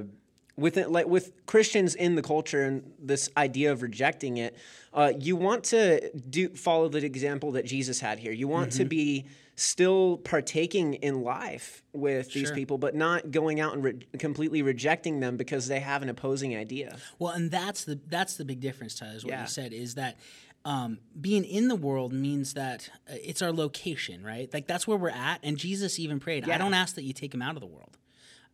within, 0.57 0.91
like 0.91 1.07
with 1.07 1.45
Christians 1.45 1.95
in 1.95 2.15
the 2.15 2.21
culture, 2.21 2.63
and 2.63 2.91
this 2.99 3.29
idea 3.37 3.71
of 3.71 3.81
rejecting 3.81 4.37
it. 4.37 4.55
Uh, 4.93 5.13
you 5.19 5.35
want 5.35 5.63
to 5.65 6.09
do 6.17 6.49
follow 6.49 6.89
the 6.89 7.05
example 7.05 7.51
that 7.53 7.65
Jesus 7.65 7.99
had 7.99 8.17
here. 8.19 8.31
You 8.31 8.47
want 8.47 8.71
to 8.73 8.79
Mm-hmm. 8.83 8.89
be 8.89 9.25
still 9.55 10.17
partaking 10.17 10.93
in 10.95 11.21
life 11.23 11.81
with 11.93 12.31
these 12.33 12.51
people, 12.51 12.77
but 12.77 12.93
not 12.95 13.31
going 13.31 13.59
out 13.59 13.73
and 13.73 13.83
re- 13.83 13.99
completely 14.19 14.61
rejecting 14.61 15.19
them 15.19 15.35
because 15.35 15.67
they 15.67 15.79
have 15.79 16.01
an 16.03 16.09
opposing 16.09 16.55
idea. 16.55 16.97
Well, 17.19 17.31
and 17.33 17.49
that's 17.51 17.83
the 17.85 17.99
that's 18.07 18.37
the 18.37 18.45
big 18.45 18.59
difference, 18.59 18.95
Tyler. 18.95 19.15
Is 19.15 19.23
what 19.25 19.31
Yeah. 19.33 19.41
you 19.43 19.47
said 19.47 19.73
is 19.73 19.95
that 19.95 20.17
um, 20.65 20.99
being 21.19 21.43
in 21.43 21.69
the 21.69 21.75
world 21.75 22.11
means 22.13 22.53
that 22.55 22.89
uh, 23.09 23.13
it's 23.23 23.41
our 23.41 23.51
location, 23.51 24.23
right? 24.23 24.51
Like 24.53 24.67
that's 24.67 24.85
where 24.87 24.97
we're 24.97 25.09
at. 25.09 25.39
And 25.43 25.57
Jesus 25.57 25.97
even 25.99 26.19
prayed, 26.19 26.47
"I 26.49 26.57
don't 26.57 26.73
ask 26.73 26.95
that 26.95 27.03
you 27.03 27.13
take 27.13 27.33
him 27.33 27.41
out 27.41 27.55
of 27.55 27.61
the 27.61 27.67
world." 27.67 27.96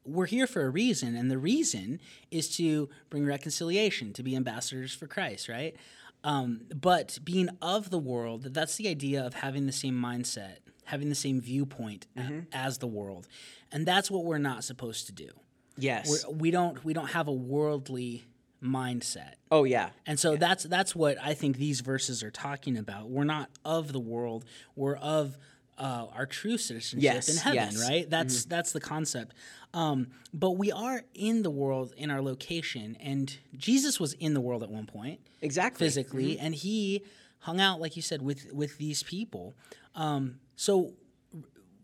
We're 0.05 0.25
here 0.25 0.48
for 0.48 0.65
a 0.65 0.69
reason, 0.69 1.15
and 1.15 1.31
the 1.31 1.38
reason 1.38 2.00
is 2.31 2.53
to 2.57 2.89
bring 3.10 3.25
reconciliation, 3.25 4.13
to 4.13 4.24
be 4.24 4.36
ambassadors 4.36 4.93
for 4.93 5.07
Christ, 5.07 5.48
right? 5.48 5.75
Um, 6.25 6.62
but 6.74 7.19
being 7.24 7.50
of 7.62 7.89
the 7.89 8.00
world, 8.00 8.53
that's 8.53 8.75
the 8.75 8.88
idea 8.88 9.25
of 9.25 9.33
having 9.36 9.65
the 9.65 9.72
same 9.74 9.95
mindset, 10.01 10.57
having 10.86 11.10
the 11.10 11.15
same 11.15 11.39
viewpoint 11.41 12.07
Mm-hmm. 12.17 12.39
as 12.51 12.77
the 12.79 12.88
world, 12.88 13.27
and 13.72 13.86
that's 13.86 14.10
what 14.12 14.24
we're 14.25 14.38
not 14.38 14.63
supposed 14.63 15.05
to 15.07 15.12
do. 15.13 15.29
Yes. 15.77 16.10
We're, 16.27 16.33
we 16.33 16.51
don't 16.51 16.83
we 16.86 16.93
don't 16.93 17.10
have 17.12 17.27
a 17.27 17.33
worldly 17.33 18.25
mindset. 18.63 19.33
oh 19.51 19.63
yeah. 19.65 19.89
And 20.05 20.19
so 20.19 20.36
that's 20.38 20.63
that's 20.63 20.95
what 20.95 21.17
I 21.22 21.33
think 21.33 21.57
these 21.57 21.81
verses 21.81 22.24
are 22.24 22.31
talking 22.31 22.77
about. 22.77 23.10
We're 23.10 23.24
not 23.25 23.50
of 23.65 23.91
the 23.91 24.00
world. 24.00 24.45
We're 24.75 24.95
of 24.95 25.38
uh, 25.77 26.05
our 26.15 26.25
true 26.25 26.57
citizenship 26.57 27.03
Yes, 27.03 27.29
in 27.29 27.38
heaven, 27.38 27.55
yes. 27.55 27.74
Mm-hmm. 27.81 27.91
right? 27.91 28.10
That's 28.10 28.45
that's 28.45 28.72
the 28.72 28.79
concept. 28.79 29.33
Um, 29.74 30.08
but 30.34 30.51
we 30.51 30.72
are 30.72 31.03
in 31.15 31.42
the 31.42 31.50
world 31.50 31.94
in 31.98 32.12
our 32.12 32.22
location, 32.22 32.96
and 33.00 33.36
Jesus 33.58 34.00
was 34.00 34.13
in 34.13 34.34
the 34.34 34.42
world 34.42 34.62
at 34.63 34.70
one 34.70 34.86
point 34.86 35.20
Exactly. 35.42 35.86
physically, 35.86 36.38
and 36.39 36.53
he 36.53 37.03
hung 37.39 37.60
out, 37.60 37.82
like 37.82 37.96
you 37.96 38.01
said, 38.01 38.22
with 38.22 38.51
with 38.53 38.77
these 38.77 39.03
people. 39.03 39.53
Um, 39.96 40.39
so 40.56 40.94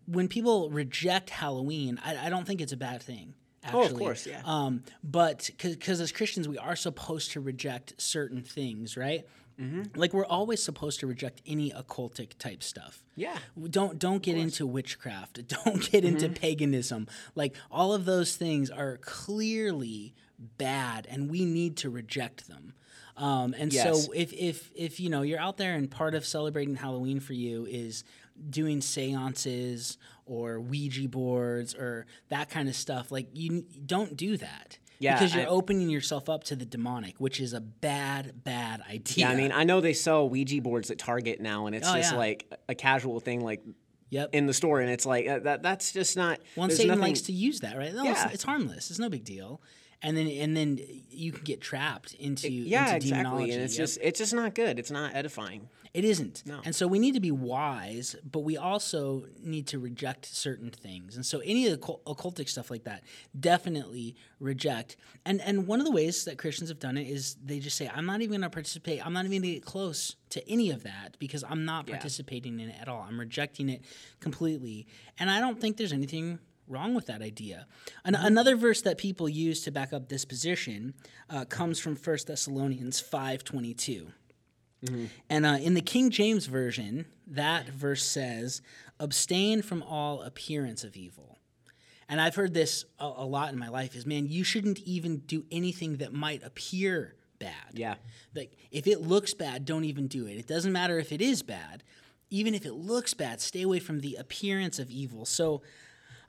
when 0.06 0.28
people 0.28 0.70
reject 0.70 1.30
Halloween, 1.30 2.00
I, 2.04 2.28
I 2.28 2.30
don't 2.30 2.46
think 2.46 2.62
it's 2.62 2.74
a 2.74 2.78
bad 2.78 3.02
thing. 3.02 3.34
Actually. 3.64 3.82
Oh, 3.82 3.86
of 3.86 3.94
course, 3.96 4.26
yeah. 4.26 4.42
Um, 4.46 4.84
but 5.04 5.50
because 5.58 6.00
as 6.00 6.12
Christians, 6.12 6.48
we 6.48 6.58
are 6.58 6.76
supposed 6.76 7.32
to 7.32 7.42
reject 7.42 8.00
certain 8.02 8.42
things, 8.42 8.96
right? 8.96 9.28
Mm-hmm. 9.60 10.00
Like 10.00 10.14
we're 10.14 10.26
always 10.26 10.64
supposed 10.64 11.00
to 11.02 11.08
reject 11.08 11.42
any 11.46 11.72
occultic 11.72 12.38
type 12.40 12.64
stuff. 12.64 13.04
Yeah. 13.16 13.38
Don't 13.70 14.00
don't 14.00 14.22
get 14.24 14.38
into 14.38 14.66
witchcraft. 14.66 15.46
Don't 15.66 15.92
get 15.92 16.06
into 16.06 16.26
Mm-hmm. 16.28 16.34
paganism. 16.36 17.08
Like 17.36 17.56
all 17.70 17.94
of 17.94 18.06
those 18.06 18.36
things 18.38 18.70
are 18.70 18.98
clearly 19.02 20.14
bad, 20.58 21.06
and 21.10 21.30
we 21.30 21.44
need 21.46 21.78
to 21.78 21.90
reject 21.90 22.48
them. 22.48 22.74
Um, 23.18 23.54
and 23.58 23.74
Yes. 23.74 24.06
so 24.06 24.14
if 24.14 24.32
if 24.32 24.72
if 24.76 25.00
you 25.02 25.10
know 25.10 25.24
you're 25.24 25.40
out 25.40 25.58
there 25.58 25.76
and 25.76 25.92
part 25.92 26.16
of 26.16 26.26
celebrating 26.26 26.76
Halloween 26.76 27.20
for 27.20 27.34
you 27.34 27.66
is 27.66 28.06
doing 28.50 28.80
seances 28.80 29.98
or 30.26 30.60
Ouija 30.62 31.10
boards 31.10 31.74
or 31.76 32.06
that 32.30 32.50
kind 32.50 32.70
of 32.70 32.76
stuff, 32.76 33.12
like 33.12 33.28
you 33.34 33.66
don't 33.86 34.16
do 34.16 34.38
that. 34.38 34.78
Yeah, 35.00 35.14
because 35.18 35.34
you're 35.34 35.44
I- 35.46 35.48
opening 35.48 35.90
yourself 35.90 36.30
up 36.30 36.44
to 36.46 36.56
the 36.56 36.66
demonic, 36.66 37.16
which 37.20 37.40
is 37.40 37.54
a 37.54 37.62
bad, 37.62 38.44
bad 38.44 38.82
idea. 38.82 39.26
Yeah, 39.28 39.30
I 39.32 39.36
mean, 39.36 39.52
I 39.54 39.64
know 39.64 39.80
they 39.82 39.94
sell 39.94 40.28
Ouija 40.30 40.62
boards 40.62 40.92
at 40.92 40.98
Target 40.98 41.40
now, 41.40 41.68
and 41.68 41.76
it's 41.76 41.88
Oh, 41.88 41.96
just 41.96 42.12
yeah. 42.12 42.18
like 42.18 42.54
a 42.68 42.76
casual 42.76 43.20
thing, 43.22 43.42
like 43.42 43.62
yep. 44.10 44.30
in 44.34 44.46
the 44.46 44.54
store, 44.54 44.82
and 44.82 44.90
it's 44.92 45.06
like 45.06 45.26
uh, 45.28 45.40
that. 45.40 45.64
That's 45.64 45.92
just 45.94 46.18
not. 46.18 46.40
Well, 46.58 46.70
Satan 46.70 46.88
nothing- 46.90 47.02
likes 47.04 47.22
to 47.22 47.32
use 47.34 47.62
that, 47.62 47.78
right? 47.78 47.94
No, 47.94 48.04
Yeah. 48.04 48.26
it's, 48.26 48.34
it's 48.36 48.44
harmless. 48.44 48.90
It's 48.90 49.00
no 49.00 49.10
big 49.10 49.24
deal. 49.24 49.62
And 50.02 50.16
then 50.16 50.28
and 50.28 50.56
then 50.56 50.80
you 51.10 51.32
can 51.34 51.44
get 51.44 51.60
trapped 51.60 52.14
into 52.14 52.50
Yeah, 52.50 52.86
into 52.94 52.96
exactly, 52.98 53.10
demonology. 53.10 53.52
and 53.52 53.64
it's 53.64 53.74
Yep. 53.78 53.84
just 53.84 54.00
it's 54.02 54.20
just 54.20 54.34
not 54.34 54.56
good. 54.56 54.80
It's 54.80 54.92
not 54.92 55.14
edifying. 55.16 55.68
it 55.92 56.06
isn't. 56.06 56.44
No. 56.46 56.62
And 56.64 56.76
so 56.76 56.86
we 56.88 57.00
need 57.00 57.16
to 57.16 57.20
be 57.20 57.32
wise, 57.32 58.16
but 58.24 58.42
we 58.42 58.56
also 58.58 59.26
need 59.42 59.66
to 59.68 59.80
reject 59.80 60.24
certain 60.28 60.70
things. 60.70 61.16
And 61.16 61.26
so 61.26 61.40
any 61.40 61.66
of 61.66 61.72
the 61.72 61.78
occult- 61.80 62.06
occultic 62.06 62.48
stuff 62.48 62.70
like 62.70 62.84
that, 62.84 63.04
definitely 63.38 64.16
reject. 64.40 64.96
And 65.26 65.42
and 65.42 65.66
one 65.68 65.80
of 65.80 65.86
the 65.86 65.92
ways 65.92 66.26
that 66.26 66.38
Christians 66.38 66.70
have 66.70 66.80
done 66.80 66.96
it 66.98 67.08
is 67.08 67.36
they 67.44 67.60
just 67.60 67.76
say, 67.76 67.90
I'm 67.94 68.06
not 68.06 68.22
even 68.22 68.30
going 68.30 68.42
to 68.42 68.50
participate. 68.52 69.04
I'm 69.06 69.14
not 69.14 69.26
even 69.26 69.42
going 69.42 69.54
to 69.54 69.54
get 69.60 69.66
close 69.66 70.16
to 70.30 70.48
any 70.50 70.70
of 70.70 70.84
that 70.84 71.18
because 71.20 71.44
I'm 71.44 71.66
not 71.66 71.88
participating 71.88 72.60
in 72.60 72.70
it 72.70 72.76
at 72.80 72.88
all. 72.88 73.02
I'm 73.08 73.20
rejecting 73.20 73.68
it 73.70 73.82
completely. 74.20 74.86
And 75.18 75.30
I 75.30 75.40
don't 75.40 75.60
think 75.60 75.78
there's 75.78 75.92
anything 75.94 76.38
wrong 76.70 76.94
with 76.94 77.08
that 77.08 77.22
idea. 77.22 77.66
An- 78.06 78.16
Another 78.16 78.56
verse 78.56 78.82
that 78.84 78.98
people 78.98 79.28
use 79.28 79.62
to 79.64 79.72
back 79.72 79.92
up 79.92 80.08
this 80.10 80.24
position 80.26 80.94
uh, 81.30 81.46
comes 81.46 81.80
from 81.80 81.96
1 81.96 82.18
Thessalonians 82.28 83.02
5:22. 83.02 84.12
And 85.30 85.46
uh, 85.46 85.58
in 85.60 85.74
the 85.74 85.82
King 85.82 86.10
James 86.10 86.46
version, 86.46 87.06
that 87.28 87.68
verse 87.68 88.04
says, 88.04 88.62
"Abstain 89.00 89.62
from 89.62 89.84
all 89.84 90.22
appearance 90.22 90.86
of 90.86 90.96
evil." 90.96 91.38
And 92.08 92.22
I've 92.22 92.36
heard 92.36 92.54
this 92.54 92.86
a, 92.98 93.06
a 93.06 93.26
lot 93.26 93.52
in 93.52 93.60
my 93.60 93.68
life. 93.68 93.94
Is 93.96 94.06
man, 94.06 94.28
you 94.28 94.44
shouldn't 94.46 94.80
even 94.80 95.18
do 95.18 95.44
anything 95.52 95.98
that 95.98 96.14
might 96.14 96.44
appear 96.44 97.16
bad. 97.40 97.74
Yeah. 97.74 97.96
Like 98.34 98.54
if 98.72 98.88
it 98.88 99.02
looks 99.02 99.34
bad, 99.34 99.66
don't 99.66 99.84
even 99.84 100.08
do 100.08 100.26
it. 100.28 100.38
It 100.38 100.48
doesn't 100.48 100.72
matter 100.72 100.98
if 100.98 101.12
it 101.12 101.22
is 101.22 101.44
bad. 101.44 101.84
even 102.32 102.54
if 102.54 102.64
it 102.66 102.74
looks 102.74 103.14
bad, 103.16 103.42
stay 103.42 103.64
away 103.64 103.80
from 103.80 104.00
the 104.02 104.16
appearance 104.16 104.78
of 104.80 104.90
evil. 104.92 105.26
So 105.26 105.62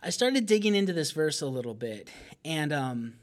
I 0.03 0.11
started 0.11 0.47
digging 0.47 0.75
into 0.75 0.93
this 0.93 1.11
verse 1.13 1.43
a 1.43 1.47
little 1.47 1.75
bit, 1.75 2.09
and 2.45 2.73
um, 2.73 3.15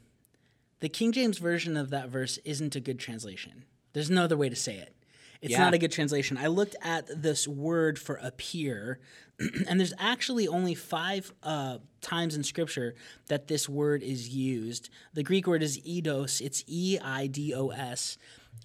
the 0.80 0.88
King 0.88 1.12
James 1.12 1.38
version 1.38 1.76
of 1.76 1.90
that 1.90 2.08
verse 2.08 2.38
isn't 2.44 2.76
a 2.76 2.80
good 2.80 2.98
translation. 3.00 3.64
There's 3.94 4.10
no 4.10 4.22
other 4.24 4.36
way 4.36 4.48
to 4.48 4.56
say 4.56 4.76
it. 4.76 4.94
It's 5.40 5.52
Yeah. 5.52 5.58
not 5.60 5.74
a 5.74 5.78
good 5.78 5.92
translation. 5.92 6.36
I 6.36 6.48
looked 6.48 6.76
at 6.82 7.22
this 7.22 7.46
word 7.48 7.98
for 7.98 8.16
appear, 8.16 8.98
and 9.68 9.78
there's 9.78 9.92
actually 9.98 10.46
only 10.48 10.74
five 10.74 11.32
uh, 11.42 11.78
times 12.00 12.34
in 12.36 12.42
Scripture 12.44 12.94
that 13.28 13.48
this 13.48 13.68
word 13.68 14.02
is 14.02 14.28
used. 14.28 14.90
The 15.14 15.22
Greek 15.22 15.46
word 15.46 15.62
is 15.62 15.78
eidos. 15.80 16.40
It's 16.40 16.64
E 16.66 16.98
I 17.02 17.26
D 17.28 17.54
O 17.54 17.68
S. 17.68 18.18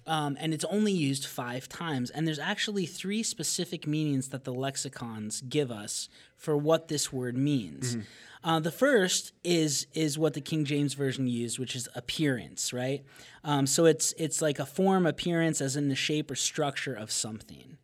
Um, 0.06 0.36
and 0.38 0.52
it's 0.52 0.66
only 0.66 0.92
used 0.92 1.24
five 1.24 1.68
times. 1.68 2.10
And 2.10 2.26
there's 2.26 2.38
actually 2.38 2.84
three 2.84 3.22
specific 3.22 3.86
meanings 3.86 4.28
that 4.28 4.44
the 4.44 4.52
lexicons 4.52 5.40
give 5.48 5.70
us 5.70 6.08
for 6.36 6.56
what 6.56 6.88
this 6.88 7.10
word 7.12 7.36
means. 7.38 7.96
Uh, 8.42 8.60
the 8.60 8.70
first 8.70 9.32
is 9.42 9.86
is 9.94 10.18
what 10.18 10.34
the 10.34 10.40
King 10.42 10.66
James 10.66 10.92
version 10.92 11.26
used, 11.26 11.58
which 11.58 11.74
is 11.74 11.88
appearance, 11.94 12.74
right? 12.74 13.02
Um, 13.42 13.66
so 13.66 13.86
it's 13.86 14.12
it's 14.18 14.42
like 14.42 14.58
a 14.58 14.66
form, 14.66 15.06
appearance, 15.06 15.62
as 15.62 15.76
in 15.76 15.88
the 15.88 15.94
shape 15.94 16.30
or 16.30 16.34
structure 16.34 16.92
of 16.92 17.10
something. 17.10 17.78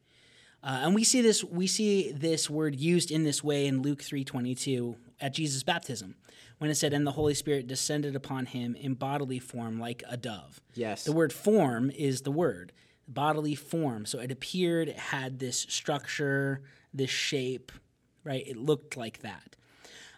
Uh, 0.63 0.81
and 0.83 0.95
we 0.95 1.03
see 1.05 1.23
this 1.23 1.43
we 1.43 1.67
see 1.67 2.13
this 2.13 2.51
word 2.51 2.77
used 2.77 3.11
in 3.11 3.25
this 3.25 3.43
way 3.43 3.67
in 3.67 3.81
Luke 3.81 4.03
three 4.03 4.25
twenty 4.25 4.55
two 4.55 4.97
at 5.19 5.33
Jesus' 5.33 5.63
baptism, 5.63 6.17
when 6.61 6.71
it 6.71 6.77
said, 6.77 6.93
"And 6.93 7.07
the 7.07 7.13
Holy 7.13 7.35
Spirit 7.35 7.67
descended 7.67 8.15
upon 8.15 8.47
him 8.47 8.75
in 8.77 8.95
bodily 8.95 9.39
form 9.39 9.81
like 9.81 10.03
a 10.09 10.17
dove." 10.17 10.61
Yes. 10.75 11.05
The 11.05 11.13
word 11.13 11.33
form 11.33 11.91
is 11.91 12.23
the 12.23 12.31
word 12.31 12.73
bodily 13.11 13.55
form. 13.55 14.07
So 14.07 14.19
it 14.21 14.31
appeared, 14.31 14.89
it 14.89 14.99
had 14.99 15.39
this 15.39 15.67
structure, 15.69 16.63
this 16.95 17.11
shape, 17.11 17.73
right? 18.25 18.47
It 18.47 18.57
looked 18.57 18.97
like 18.97 19.21
that. 19.21 19.57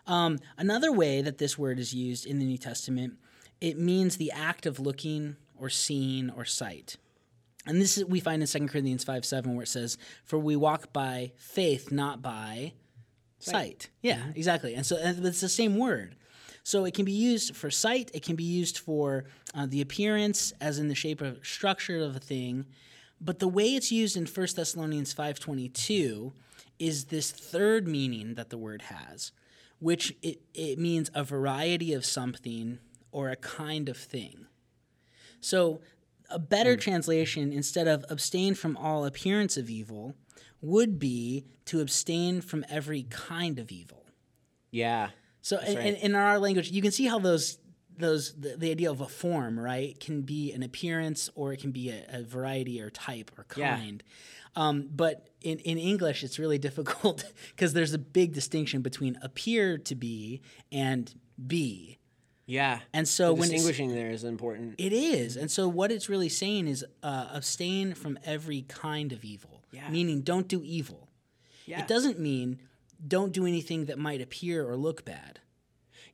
Um, 0.06 0.38
another 0.58 0.92
way 0.92 1.22
that 1.22 1.38
this 1.38 1.56
word 1.56 1.78
is 1.78 1.94
used 1.94 2.26
in 2.26 2.38
the 2.38 2.44
New 2.44 2.58
Testament, 2.58 3.14
it 3.61 3.78
means 3.78 4.16
the 4.16 4.32
act 4.32 4.66
of 4.66 4.78
looking 4.80 5.37
or 5.56 5.70
seeing 5.70 6.30
or 6.30 6.44
sight. 6.44 6.96
And 7.66 7.80
this 7.80 7.96
is, 7.96 8.04
we 8.04 8.18
find 8.18 8.42
in 8.42 8.49
2 8.49 8.66
Corinthians 8.66 9.04
5 9.04 9.25
7, 9.25 9.54
where 9.54 9.62
it 9.62 9.68
says, 9.68 9.96
For 10.25 10.38
we 10.38 10.56
walk 10.56 10.92
by 10.92 11.32
faith, 11.37 11.92
not 11.92 12.20
by 12.20 12.72
sight. 13.38 13.88
Yeah, 14.02 14.20
exactly. 14.34 14.75
And 14.75 14.84
so 14.84 14.96
and 14.96 15.25
it's 15.25 15.40
the 15.40 15.49
same 15.49 15.78
word. 15.78 16.16
So 16.64 16.85
it 16.85 16.95
can 16.95 17.04
be 17.04 17.12
used 17.12 17.57
for 17.57 17.71
sight, 17.71 18.11
it 18.14 18.23
can 18.23 18.37
be 18.37 18.45
used 18.45 18.78
for 18.78 19.25
uh, 19.54 19.66
the 19.66 19.81
appearance, 19.81 20.52
as 20.61 20.78
in 20.78 20.88
the 20.88 20.95
shape 20.95 21.21
or 21.21 21.37
structure 21.42 21.99
of 21.99 22.16
a 22.16 22.21
thing. 22.21 22.66
But 23.21 23.38
the 23.38 23.49
way 23.49 23.75
it's 23.75 23.92
used 23.92 24.16
in 24.16 24.26
1 24.26 24.47
Thessalonians 24.54 25.14
5.22 25.14 26.33
is 26.78 27.07
this 27.07 27.31
third 27.31 27.87
meaning 27.87 28.35
that 28.35 28.50
the 28.50 28.59
word 28.59 28.83
has, 28.83 29.33
which 29.78 30.14
it, 30.23 30.40
it 30.54 30.78
means 30.78 31.11
a 31.14 31.23
variety 31.23 31.92
of 31.92 32.04
something 32.04 32.78
or 33.12 33.28
a 33.28 33.37
kind 33.37 33.88
of 33.88 33.97
thing. 33.97 34.47
So, 35.40 35.81
a 36.31 36.38
better 36.38 36.76
translation, 36.76 37.52
instead 37.52 37.87
of 37.87 38.07
abstain 38.09 38.54
from 38.54 38.76
all 38.76 39.04
appearance 39.04 39.57
of 39.57 39.69
evil, 39.69 40.14
would 40.62 40.99
be 40.99 41.45
to 41.66 41.81
abstain 41.81 42.40
from 42.40 42.64
every 42.71 43.02
kind 43.02 43.59
of 43.59 43.71
evil. 43.71 44.07
Yeah. 44.71 45.11
So, 45.42 45.58
in, 45.58 45.76
right. 45.76 45.87
in, 45.87 45.94
in 45.96 46.14
our 46.14 46.38
language, 46.38 46.70
you 46.70 46.80
can 46.82 46.92
see 46.92 47.06
how 47.06 47.18
those 47.18 47.58
those 47.99 48.32
the, 48.34 48.56
the 48.56 48.70
idea 48.70 48.90
of 48.90 49.00
a 49.02 49.06
form, 49.08 49.58
right, 49.61 49.99
can 50.00 50.22
be 50.22 50.52
an 50.52 50.62
appearance 50.62 51.28
or 51.34 51.52
it 51.52 51.61
can 51.61 51.72
be 51.72 51.90
a, 51.90 52.04
a 52.08 52.22
variety 52.22 52.80
or 52.80 52.88
type 52.90 53.30
or 53.37 53.44
Yeah. 53.56 53.76
kind. 53.76 54.02
Um, 54.56 54.88
but 54.94 55.28
in, 55.42 55.58
in 55.61 55.78
English, 55.78 56.22
it's 56.25 56.38
really 56.38 56.58
difficult 56.68 57.25
because 57.50 57.72
there's 57.75 57.92
a 57.92 57.99
big 57.99 58.32
distinction 58.32 58.80
between 58.82 59.18
appear 59.22 59.76
to 59.78 59.94
be 59.94 60.40
and 60.70 61.12
be. 61.46 61.99
Yeah. 62.46 62.80
And 62.92 63.06
so 63.06 63.28
The 63.28 63.35
when 63.35 63.50
distinguishing 63.50 63.94
there 63.94 64.11
is 64.11 64.24
important. 64.24 64.74
it 64.78 64.92
is. 64.92 65.37
And 65.37 65.50
so 65.50 65.68
what 65.68 65.90
it's 65.92 66.09
really 66.09 66.28
saying 66.28 66.68
is 66.68 66.85
uh, 67.02 67.28
abstain 67.33 67.94
from 67.94 68.18
every 68.24 68.62
kind 68.62 69.12
of 69.12 69.24
evil, 69.24 69.62
Yeah. 69.70 69.88
meaning 69.90 70.20
don't 70.22 70.48
do 70.48 70.62
evil. 70.64 71.09
Yeah. 71.66 71.81
It 71.81 71.88
doesn't 71.88 72.18
mean 72.18 72.59
don't 73.07 73.33
do 73.33 73.47
anything 73.47 73.87
that 73.87 73.99
might 73.99 74.21
appear 74.21 74.69
or 74.69 74.77
look 74.77 75.05
bad. 75.05 75.41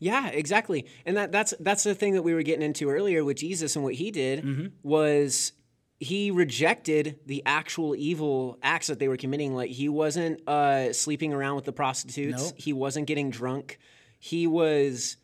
Yeah, 0.01 0.29
exactly. 0.29 0.87
And 1.05 1.17
that 1.17 1.33
that's 1.33 1.55
that's 1.61 1.83
the 1.85 1.95
thing 1.95 2.15
that 2.15 2.23
we 2.23 2.33
were 2.35 2.43
getting 2.43 2.63
into 2.63 2.89
earlier 2.89 3.25
with 3.25 3.37
Jesus 3.37 3.75
and 3.75 3.85
what 3.85 3.95
he 3.95 4.11
did 4.11 4.45
Mm-hmm. 4.45 4.67
was 4.83 5.53
he 6.01 6.31
rejected 6.31 7.19
the 7.27 7.43
actual 7.45 7.97
evil 7.97 8.59
acts 8.63 8.87
that 8.87 9.01
they 9.01 9.09
were 9.09 9.17
committing. 9.17 9.55
Like 9.55 9.71
he 9.71 9.89
wasn't 9.89 10.49
uh, 10.49 10.93
sleeping 10.93 11.33
around 11.33 11.57
with 11.57 11.65
the 11.65 11.73
prostitutes. 11.73 12.51
Nope. 12.51 12.55
He 12.57 12.73
wasn't 12.73 13.09
getting 13.09 13.31
drunk. 13.31 13.79
He 14.21 14.47
was 14.47 15.17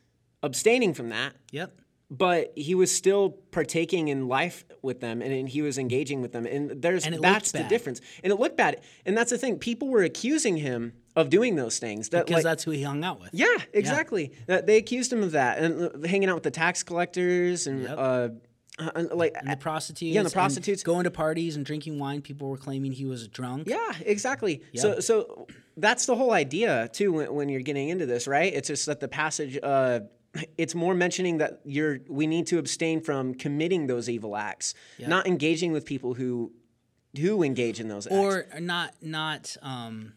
abstaining 0.42 0.92
from 0.94 1.10
that. 1.10 1.34
Yep. 1.52 1.80
But 2.10 2.52
he 2.56 2.74
was 2.74 2.94
still 2.94 3.30
partaking 3.50 4.08
in 4.08 4.28
life 4.28 4.64
with 4.82 5.00
them, 5.00 5.22
and, 5.22 5.32
and 5.32 5.48
he 5.48 5.62
was 5.62 5.78
engaging 5.78 6.20
with 6.20 6.32
them, 6.32 6.44
and 6.46 6.82
there's 6.82 7.06
And 7.06 7.20
that's 7.20 7.50
the 7.52 7.64
difference. 7.64 8.00
And 8.22 8.32
it 8.32 8.36
looked 8.38 8.56
bad, 8.56 8.82
and 9.06 9.16
that's 9.16 9.30
the 9.30 9.38
thing. 9.38 9.58
People 9.58 9.88
were 9.88 10.02
accusing 10.02 10.56
him 10.58 10.92
of 11.16 11.30
doing 11.30 11.54
those 11.56 11.78
things. 11.78 12.08
That 12.10 12.26
Because 12.26 12.38
like, 12.38 12.50
that's 12.50 12.64
who 12.64 12.70
he 12.72 12.82
hung 12.82 13.04
out 13.04 13.20
with. 13.20 13.30
yeah, 13.32 13.56
exactly. 13.72 14.32
That 14.46 14.66
they 14.66 14.76
accused 14.78 15.12
him 15.12 15.22
of 15.22 15.32
that 15.32 15.58
and 15.58 16.04
uh, 16.04 16.08
hanging 16.08 16.28
out 16.28 16.34
with 16.34 16.42
the 16.44 16.50
tax 16.50 16.82
collectors 16.82 17.66
and 17.66 17.82
Yep. 17.82 17.96
uh, 17.98 18.28
uh, 18.78 19.04
like 19.14 19.34
And 19.38 19.48
the 19.48 19.56
prostitutes. 19.56 20.12
Yeah, 20.14 20.20
and 20.22 20.28
the 20.28 20.32
prostitutes. 20.32 20.82
going 20.82 21.04
to 21.04 21.10
parties 21.10 21.54
and 21.56 21.64
drinking 21.64 21.98
wine. 22.00 22.20
People 22.22 22.48
were 22.48 22.56
claiming 22.56 22.90
he 22.92 23.04
was 23.04 23.28
drunk. 23.28 23.68
yeah, 23.68 23.92
exactly. 24.04 24.62
So 24.74 24.98
so 25.00 25.46
that's 25.76 26.06
the 26.06 26.16
whole 26.16 26.32
idea 26.32 26.88
too 26.92 27.12
when, 27.12 27.32
when 27.34 27.48
you're 27.48 27.60
getting 27.62 27.88
into 27.90 28.06
this, 28.06 28.26
right? 28.26 28.52
It's 28.52 28.66
just 28.68 28.86
that 28.86 28.98
the 29.00 29.08
passage. 29.08 29.58
Uh, 29.62 30.00
it's 30.58 30.74
more 30.74 30.94
mentioning 30.94 31.38
that 31.38 31.60
you're 31.64 32.00
we 32.08 32.26
need 32.26 32.48
to 32.48 32.58
abstain 32.58 33.00
from 33.00 33.34
committing 33.34 33.86
those 33.86 34.08
evil 34.10 34.36
acts, 34.36 34.74
not 34.98 35.28
engaging 35.28 35.70
with 35.70 35.84
people 35.84 36.14
who 36.14 36.50
who 37.16 37.44
engage 37.44 37.78
in 37.78 37.86
those 37.86 38.08
acts. 38.08 38.16
Or 38.16 38.44
not 38.58 38.94
not 39.00 39.56
um 39.62 40.14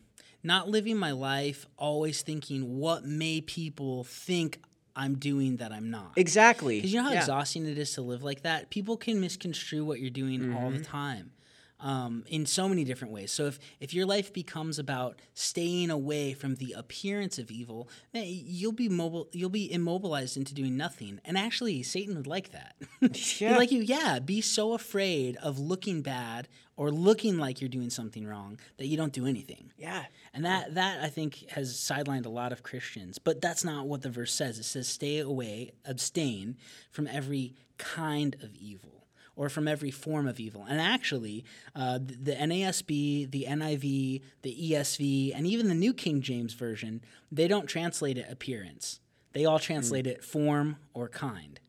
not 0.48 0.68
living 0.70 0.98
my 0.98 1.12
life 1.12 1.68
always 1.78 2.22
thinking 2.24 2.78
what 2.80 3.06
may 3.06 3.42
people 3.42 4.04
think 4.06 4.60
I'm 4.96 5.16
doing 5.20 5.58
that 5.58 5.72
I'm 5.72 5.92
not. 5.92 6.14
exactly. 6.16 6.78
Because 6.78 6.92
you 6.92 6.98
know 7.00 7.06
how 7.08 7.14
Yeah. 7.14 7.20
exhausting 7.20 7.68
it 7.68 7.78
is 7.78 7.94
to 7.94 8.02
live 8.02 8.24
like 8.24 8.42
that? 8.42 8.72
People 8.72 8.98
can 8.98 9.20
misconstrue 9.22 9.86
what 9.86 10.00
you're 10.00 10.10
doing 10.10 10.52
all 10.56 10.70
Mm-hmm. 10.70 10.78
the 10.80 10.84
time. 10.84 11.32
Um, 11.80 12.24
in 12.28 12.48
so 12.48 12.68
many 12.68 12.84
different 12.84 13.14
ways. 13.14 13.32
So 13.32 13.46
if, 13.46 13.60
if 13.80 13.94
your 13.94 14.08
life 14.08 14.34
becomes 14.34 14.80
about 14.80 15.20
staying 15.36 15.92
away 15.92 16.34
from 16.34 16.56
the 16.56 16.74
appearance 16.76 17.38
of 17.38 17.52
evil, 17.52 17.88
man, 18.16 18.24
you'll 18.28 18.72
be 18.72 18.90
mobile. 18.90 19.28
You'll 19.32 19.52
be 19.52 19.72
immobilized 19.72 20.38
into 20.38 20.56
doing 20.56 20.76
nothing. 20.76 21.20
And 21.24 21.38
actually, 21.38 21.84
Satan 21.84 22.16
would 22.16 22.26
like 22.26 22.50
that. 22.52 22.74
He'd 23.16 23.52
like 23.52 23.72
you, 23.72 23.82
yeah. 23.84 24.18
Be 24.18 24.42
so 24.42 24.74
afraid 24.74 25.36
of 25.36 25.60
looking 25.60 26.02
bad 26.02 26.48
or 26.78 26.92
looking 26.92 27.38
like 27.38 27.60
you're 27.60 27.70
doing 27.70 27.90
something 27.90 28.26
wrong 28.26 28.60
that 28.78 28.86
you 28.86 28.96
don't 28.96 29.12
do 29.12 29.26
anything. 29.26 29.72
Yeah. 29.78 30.06
And 30.34 30.46
that 30.46 30.76
that 30.76 31.04
I 31.04 31.08
think 31.10 31.50
has 31.50 31.74
sidelined 31.74 32.26
a 32.26 32.30
lot 32.30 32.52
of 32.52 32.63
Christians. 32.63 33.18
But 33.20 33.42
that's 33.42 33.66
not 33.66 33.88
what 33.88 34.04
the 34.04 34.10
verse 34.10 34.34
says. 34.34 34.60
It 34.60 34.63
says 34.63 34.88
stay 34.88 35.18
away, 35.20 35.72
abstain 35.84 36.56
from 36.92 37.08
every 37.08 37.54
kind 37.78 38.36
of 38.42 38.56
evil 38.56 38.94
or 39.36 39.50
from 39.50 39.68
every 39.68 39.92
form 39.92 40.28
of 40.28 40.40
evil. 40.40 40.66
And 40.68 40.80
actually, 40.82 41.46
uh, 41.76 42.00
the, 42.00 42.16
the 42.16 42.32
NASB, 42.34 43.30
the 43.30 43.46
NIV, 43.48 44.22
the 44.42 44.72
ESV, 44.72 45.32
and 45.36 45.46
even 45.46 45.68
the 45.68 45.76
New 45.76 45.94
King 45.94 46.22
James 46.22 46.54
version, 46.54 47.02
they 47.32 47.48
don't 47.48 47.68
translate 47.68 48.18
it 48.18 48.26
appearance. 48.32 49.00
They 49.34 49.46
all 49.46 49.60
translate 49.60 50.08
it 50.08 50.24
form 50.24 50.78
or 50.96 51.08
kind. 51.08 51.60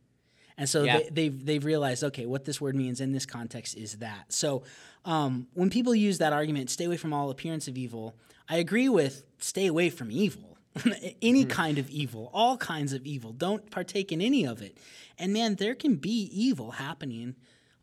And 0.57 0.68
so 0.68 0.83
Yeah. 0.85 0.99
they, 0.99 1.09
they've 1.11 1.47
they've 1.47 1.64
realized, 1.64 2.03
okay, 2.05 2.25
what 2.27 2.44
this 2.47 2.61
word 2.61 2.75
means 2.75 3.01
in 3.01 3.12
this 3.12 3.27
context 3.27 3.77
is 3.77 3.99
that. 3.99 4.33
So 4.33 4.62
um, 5.09 5.49
when 5.55 5.71
people 5.71 5.94
use 5.94 6.18
that 6.18 6.33
argument, 6.33 6.68
stay 6.71 6.85
away 6.85 6.99
from 6.99 7.12
all 7.14 7.31
appearance 7.31 7.66
of 7.66 7.77
evil, 7.79 8.14
I 8.49 8.57
agree 8.59 8.88
with 8.88 9.25
stay 9.38 9.66
away 9.66 9.88
from 9.90 10.11
evil. 10.11 10.59
any 11.23 11.44
kind 11.44 11.79
of 11.79 11.88
evil, 11.90 12.31
all 12.33 12.57
kinds 12.57 12.92
of 12.92 13.05
evil. 13.05 13.33
Don't 13.33 13.68
partake 13.71 14.12
in 14.12 14.21
any 14.21 14.47
of 14.47 14.62
it. 14.62 14.77
And 15.18 15.33
man, 15.33 15.57
there 15.57 15.75
can 15.75 15.97
be 15.97 16.31
evil 16.33 16.73
happening 16.73 17.35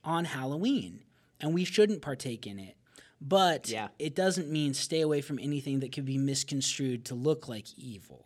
on 0.04 0.26
Halloween, 0.26 1.02
and 1.42 1.54
we 1.54 1.66
shouldn't 1.66 2.02
partake 2.02 2.46
in 2.48 2.58
it. 2.60 2.78
But 3.20 3.70
Yeah. 3.70 3.88
it 4.00 4.16
doesn't 4.16 4.50
mean 4.50 4.74
stay 4.74 5.02
away 5.02 5.22
from 5.22 5.40
anything 5.40 5.80
that 5.82 5.92
could 5.92 6.06
be 6.06 6.18
misconstrued 6.18 7.04
to 7.06 7.16
look 7.16 7.48
like 7.50 7.66
evil. 7.78 8.26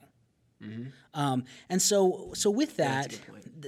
Um, 1.13 1.45
and 1.69 1.81
so, 1.81 2.33
so 2.35 2.49
with 2.51 2.75
that, 2.77 3.17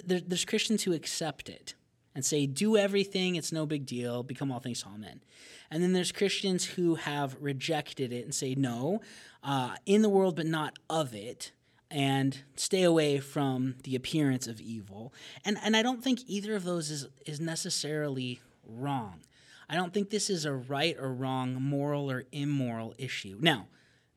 th- 0.08 0.26
there's 0.28 0.44
Christians 0.46 0.84
who 0.84 0.92
accept 0.94 1.48
it 1.48 1.74
and 2.14 2.26
say, 2.26 2.46
"Do 2.46 2.78
everything; 2.78 3.36
it's 3.36 3.52
no 3.52 3.66
big 3.66 3.86
deal. 3.86 4.24
Become 4.24 4.52
all 4.52 4.60
things 4.60 4.82
to 4.82 4.90
all 4.90 4.98
men." 4.98 5.22
And 5.70 5.82
then 5.82 5.94
there's 5.94 6.12
Christians 6.12 6.66
who 6.66 6.96
have 6.96 7.38
rejected 7.40 8.12
it 8.12 8.24
and 8.24 8.34
say, 8.34 8.56
"No, 8.56 9.02
uh, 9.44 9.76
in 9.86 10.02
the 10.02 10.10
world, 10.10 10.36
but 10.36 10.46
not 10.46 10.78
of 10.90 11.14
it." 11.14 11.52
And 11.90 12.44
stay 12.56 12.84
away 12.84 13.20
from 13.20 13.76
the 13.84 13.96
appearance 13.96 14.48
of 14.48 14.62
evil. 14.62 15.14
And 15.44 15.58
and 15.64 15.76
I 15.76 15.82
don't 15.82 16.04
think 16.04 16.22
either 16.28 16.56
of 16.56 16.64
those 16.64 16.90
is 16.90 17.08
is 17.26 17.40
necessarily 17.40 18.42
wrong. 18.66 19.22
I 19.70 19.76
don't 19.76 19.94
think 19.94 20.10
this 20.10 20.30
is 20.30 20.44
a 20.44 20.54
right 20.54 20.98
or 21.00 21.14
wrong, 21.14 21.54
moral 21.54 22.12
or 22.12 22.26
immoral 22.34 22.94
issue. 22.98 23.38
Now, 23.40 23.68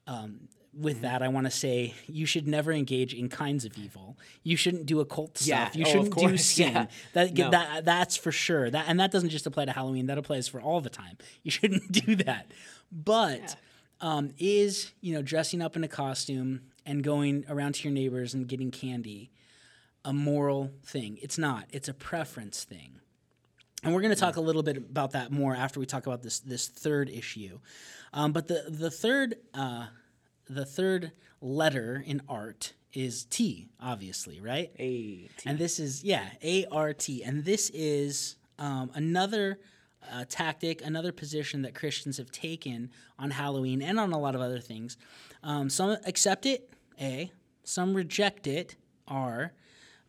um, 0.07 0.49
with 0.77 1.01
that, 1.03 1.23
I 1.23 1.29
want 1.29 1.47
to 1.47 1.51
say 1.51 1.95
you 2.07 2.27
should 2.27 2.47
never 2.49 2.73
engage 2.73 3.15
in 3.15 3.29
kinds 3.29 3.65
of 3.65 3.77
evil. 3.79 4.17
You 4.43 4.57
shouldn't 4.57 4.87
do 4.87 5.01
occult 5.01 5.41
Yeah. 5.43 5.65
stuff. 5.67 5.77
You 5.77 5.85
Oh, 5.87 5.91
shouldn't 5.91 6.17
do 6.17 6.37
sin. 6.39 6.73
Yeah. 6.73 6.87
That, 7.13 7.35
No. 7.37 7.51
that 7.51 7.85
that's 7.85 8.17
for 8.17 8.33
sure. 8.33 8.71
That 8.71 8.87
and 8.89 8.99
that 9.01 9.11
doesn't 9.11 9.31
just 9.31 9.47
apply 9.47 9.67
to 9.67 9.73
Halloween. 9.73 10.07
That 10.07 10.19
applies 10.19 10.49
for 10.49 10.61
all 10.61 10.81
the 10.81 10.91
time. 10.91 11.17
You 11.43 11.51
shouldn't 11.57 11.91
do 11.93 12.17
that. 12.17 12.51
But 12.93 13.57
um, 14.01 14.31
is 14.39 14.93
you 15.01 15.15
know 15.15 15.23
dressing 15.23 15.63
up 15.63 15.77
in 15.77 15.85
a 15.85 15.89
costume 15.89 16.63
and 16.87 17.03
going 17.03 17.45
around 17.49 17.77
to 17.77 17.85
your 17.85 17.93
neighbors 17.93 18.35
and 18.35 18.47
getting 18.47 18.71
candy 18.71 19.31
a 20.05 20.13
moral 20.13 20.71
thing? 20.85 21.19
It's 21.23 21.39
not. 21.39 21.67
It's 21.71 21.89
a 21.89 21.95
preference 21.95 22.65
thing. 22.65 23.01
And 23.83 23.95
we're 23.95 24.01
going 24.01 24.15
to 24.15 24.21
talk 24.21 24.37
a 24.37 24.41
little 24.41 24.63
bit 24.63 24.79
about 24.79 25.11
that 25.13 25.31
more 25.31 25.55
after 25.55 25.79
we 25.79 25.87
talk 25.87 26.07
about 26.07 26.23
this 26.23 26.41
this 26.41 26.69
third 26.69 27.11
issue. 27.11 27.59
Um, 28.13 28.33
but 28.33 28.49
the 28.49 28.65
the 28.69 28.91
third 28.91 29.37
uh, 29.53 29.87
the 30.49 30.65
third 30.65 31.13
letter 31.41 32.03
in 32.07 32.23
art 32.29 32.75
is 32.93 33.25
T, 33.25 33.69
obviously, 33.81 34.41
right? 34.41 34.71
A 34.79 35.29
And 35.47 35.59
this 35.59 35.79
is 35.79 36.05
yeah, 36.05 36.29
A 36.43 36.67
R 36.67 36.93
T, 36.93 37.23
and 37.23 37.45
this 37.45 37.71
is 37.75 38.37
um, 38.59 38.91
another 38.95 39.59
uh, 40.13 40.25
tactic, 40.29 40.83
another 40.85 41.13
position 41.13 41.63
that 41.63 41.75
Christians 41.75 42.19
have 42.19 42.31
taken 42.31 42.91
on 43.19 43.31
Halloween 43.31 43.83
and 43.83 43.99
on 43.99 44.13
a 44.13 44.19
lot 44.19 44.35
of 44.35 44.41
other 44.41 44.61
things. 44.61 44.97
Um, 45.43 45.69
some 45.71 45.97
accept 46.07 46.47
it, 46.47 46.71
A. 47.01 47.33
Some 47.65 47.95
reject 47.95 48.47
it, 48.47 48.77
R. 49.09 49.53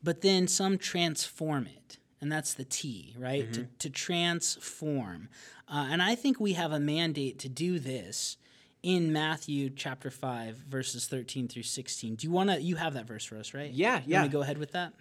But 0.04 0.22
then 0.22 0.48
some 0.48 0.78
transform 0.78 1.66
it, 1.66 1.98
and 2.22 2.32
that's 2.32 2.54
the 2.54 2.66
T, 2.66 3.16
right? 3.18 3.52
To, 3.54 3.68
to 3.80 3.90
transform. 3.90 5.30
Uh, 5.68 5.88
and 5.90 6.04
I 6.04 6.14
think 6.14 6.40
we 6.40 6.54
have 6.54 6.72
a 6.72 6.80
mandate 6.80 7.40
to 7.40 7.50
do 7.50 7.80
this 7.80 8.38
in 8.86 9.12
Matthew 9.12 9.72
chapter 9.72 10.12
5, 10.12 10.58
verses 10.58 11.08
13 11.08 11.48
through 11.48 11.64
16. 11.64 12.16
Do 12.16 12.28
you 12.28 12.32
want 12.32 12.52
to, 12.52 12.62
you 12.62 12.76
have 12.76 12.94
that 12.94 13.08
verse 13.08 13.26
for 13.26 13.36
us, 13.36 13.56
right? 13.56 13.72
Yeah, 13.72 14.02
yeah. 14.06 14.28
go 14.28 14.44
ahead 14.44 14.60
with 14.60 14.74
that? 14.74 14.94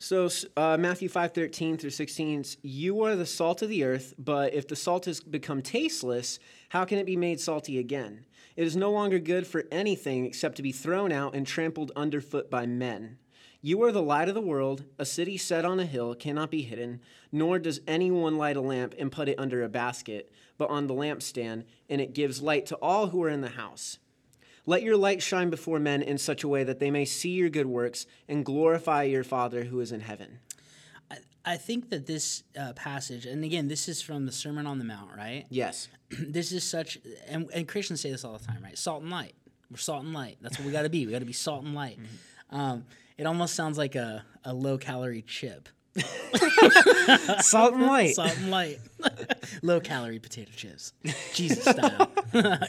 So 0.00 0.28
uh, 0.56 0.78
Matthew 0.78 1.10
five 1.10 1.32
thirteen 1.32 1.76
through 1.76 1.90
sixteen, 1.90 2.42
you 2.62 3.04
are 3.04 3.14
the 3.14 3.26
salt 3.26 3.60
of 3.60 3.68
the 3.68 3.84
earth, 3.84 4.14
but 4.18 4.54
if 4.54 4.66
the 4.66 4.74
salt 4.74 5.04
has 5.04 5.20
become 5.20 5.60
tasteless, 5.60 6.38
how 6.70 6.86
can 6.86 6.96
it 6.96 7.04
be 7.04 7.16
made 7.16 7.38
salty 7.38 7.78
again? 7.78 8.24
It 8.56 8.66
is 8.66 8.76
no 8.76 8.90
longer 8.90 9.18
good 9.18 9.46
for 9.46 9.64
anything 9.70 10.24
except 10.24 10.56
to 10.56 10.62
be 10.62 10.72
thrown 10.72 11.12
out 11.12 11.34
and 11.34 11.46
trampled 11.46 11.92
underfoot 11.94 12.50
by 12.50 12.64
men. 12.64 13.18
You 13.62 13.82
are 13.82 13.92
the 13.92 14.02
light 14.02 14.28
of 14.28 14.34
the 14.34 14.40
world. 14.40 14.84
A 14.98 15.04
city 15.04 15.36
set 15.36 15.64
on 15.64 15.78
a 15.78 15.84
hill 15.84 16.14
cannot 16.14 16.50
be 16.50 16.62
hidden, 16.62 17.00
nor 17.30 17.58
does 17.58 17.80
anyone 17.86 18.38
light 18.38 18.56
a 18.56 18.60
lamp 18.60 18.94
and 18.98 19.12
put 19.12 19.28
it 19.28 19.38
under 19.38 19.62
a 19.62 19.68
basket, 19.68 20.32
but 20.56 20.70
on 20.70 20.86
the 20.86 20.94
lampstand, 20.94 21.64
and 21.88 22.00
it 22.00 22.14
gives 22.14 22.40
light 22.40 22.64
to 22.66 22.76
all 22.76 23.08
who 23.08 23.22
are 23.22 23.28
in 23.28 23.42
the 23.42 23.50
house. 23.50 23.98
Let 24.64 24.82
your 24.82 24.96
light 24.96 25.22
shine 25.22 25.50
before 25.50 25.78
men 25.78 26.00
in 26.00 26.16
such 26.16 26.42
a 26.42 26.48
way 26.48 26.64
that 26.64 26.78
they 26.78 26.90
may 26.90 27.04
see 27.04 27.30
your 27.30 27.50
good 27.50 27.66
works 27.66 28.06
and 28.28 28.44
glorify 28.44 29.02
your 29.02 29.24
Father 29.24 29.64
who 29.64 29.80
is 29.80 29.92
in 29.92 30.00
heaven. 30.00 30.38
I 31.44 31.56
think 31.56 31.90
that 31.90 32.06
this 32.06 32.42
uh, 32.58 32.74
passage, 32.74 33.24
and 33.26 33.44
again, 33.44 33.68
this 33.68 33.88
is 33.88 34.02
from 34.02 34.26
the 34.26 34.32
Sermon 34.32 34.66
on 34.66 34.78
the 34.78 34.84
Mount, 34.84 35.10
right? 35.16 35.46
Yes. 35.48 35.88
this 36.10 36.52
is 36.52 36.64
such, 36.64 36.98
and, 37.28 37.48
and 37.52 37.66
Christians 37.66 38.00
say 38.00 38.10
this 38.10 38.24
all 38.24 38.36
the 38.36 38.44
time, 38.44 38.62
right? 38.62 38.76
Salt 38.76 39.02
and 39.02 39.10
light. 39.10 39.34
We're 39.70 39.78
salt 39.78 40.04
and 40.04 40.12
light. 40.12 40.38
That's 40.40 40.58
what 40.58 40.66
we 40.66 40.72
got 40.72 40.82
to 40.82 40.90
be. 40.90 41.06
We 41.06 41.12
got 41.12 41.20
to 41.20 41.24
be 41.24 41.32
salt 41.32 41.64
and 41.64 41.74
light. 41.74 41.98
Um, 42.50 42.84
it 43.20 43.26
almost 43.26 43.54
sounds 43.54 43.76
like 43.76 43.96
a, 43.96 44.24
a 44.44 44.54
low 44.54 44.78
calorie 44.78 45.20
chip. 45.20 45.68
Salt 47.42 47.74
and 47.74 47.82
light. 47.82 48.14
Salt 48.14 48.34
and 48.38 48.50
light. 48.50 48.78
low 49.62 49.78
calorie 49.78 50.18
potato 50.18 50.50
chips. 50.56 50.94
Jesus 51.34 51.62
style. 51.62 52.10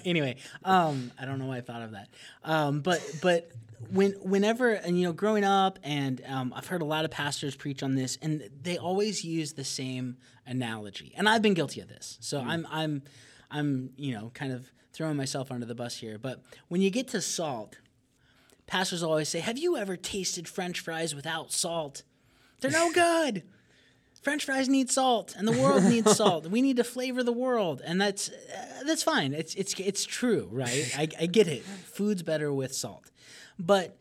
anyway, 0.03 0.35
um, 0.65 1.09
I 1.17 1.23
don't 1.23 1.39
know 1.39 1.45
why 1.45 1.57
I 1.57 1.61
thought 1.61 1.83
of 1.83 1.91
that. 1.91 2.09
Um, 2.43 2.81
but 2.81 3.01
but 3.21 3.49
when 3.93 4.11
whenever 4.21 4.73
and 4.73 4.99
you 4.99 5.05
know 5.07 5.13
growing 5.13 5.45
up 5.45 5.79
and 5.83 6.21
um, 6.27 6.51
I've 6.53 6.67
heard 6.67 6.81
a 6.81 6.85
lot 6.85 7.05
of 7.05 7.11
pastors 7.11 7.55
preach 7.55 7.81
on 7.81 7.95
this 7.95 8.17
and 8.21 8.49
they 8.61 8.77
always 8.77 9.23
use 9.23 9.53
the 9.53 9.63
same 9.63 10.17
analogy. 10.45 11.13
And 11.15 11.29
I've 11.29 11.41
been 11.41 11.53
guilty 11.53 11.79
of 11.79 11.87
this. 11.87 12.17
So 12.19 12.41
I'm 12.41 12.67
I'm 12.69 13.03
I'm 13.49 13.91
you 13.95 14.13
know 14.15 14.31
kind 14.33 14.51
of 14.51 14.69
throwing 14.91 15.15
myself 15.15 15.49
under 15.49 15.65
the 15.65 15.75
bus 15.75 15.95
here. 15.95 16.17
But 16.17 16.43
when 16.67 16.81
you 16.81 16.89
get 16.89 17.07
to 17.09 17.21
salt, 17.21 17.77
pastors 18.71 19.03
always 19.03 19.27
say, 19.27 19.39
"Have 19.39 19.57
you 19.57 19.75
ever 19.75 19.97
tasted 19.97 20.47
French 20.47 20.79
fries 20.79 21.13
without 21.13 21.51
salt? 21.51 22.03
They're 22.61 22.71
no 22.71 22.91
good." 22.91 23.43
French 24.21 24.45
fries 24.45 24.69
need 24.69 24.89
salt, 24.89 25.35
and 25.37 25.47
the 25.47 25.59
world 25.59 25.83
needs 25.83 26.15
salt. 26.15 26.45
We 26.45 26.61
need 26.61 26.77
to 26.77 26.83
flavor 26.83 27.21
the 27.21 27.33
world, 27.33 27.81
and 27.83 27.99
that's 27.99 28.29
uh, 28.29 28.83
that's 28.85 29.03
fine. 29.03 29.33
It's 29.33 29.55
it's 29.55 29.77
it's 29.77 30.05
true, 30.05 30.47
right? 30.51 30.89
I, 30.97 31.07
I 31.19 31.25
get 31.25 31.47
it. 31.47 31.63
Food's 31.63 32.23
better 32.23 32.53
with 32.53 32.73
salt, 32.73 33.11
but 33.59 33.97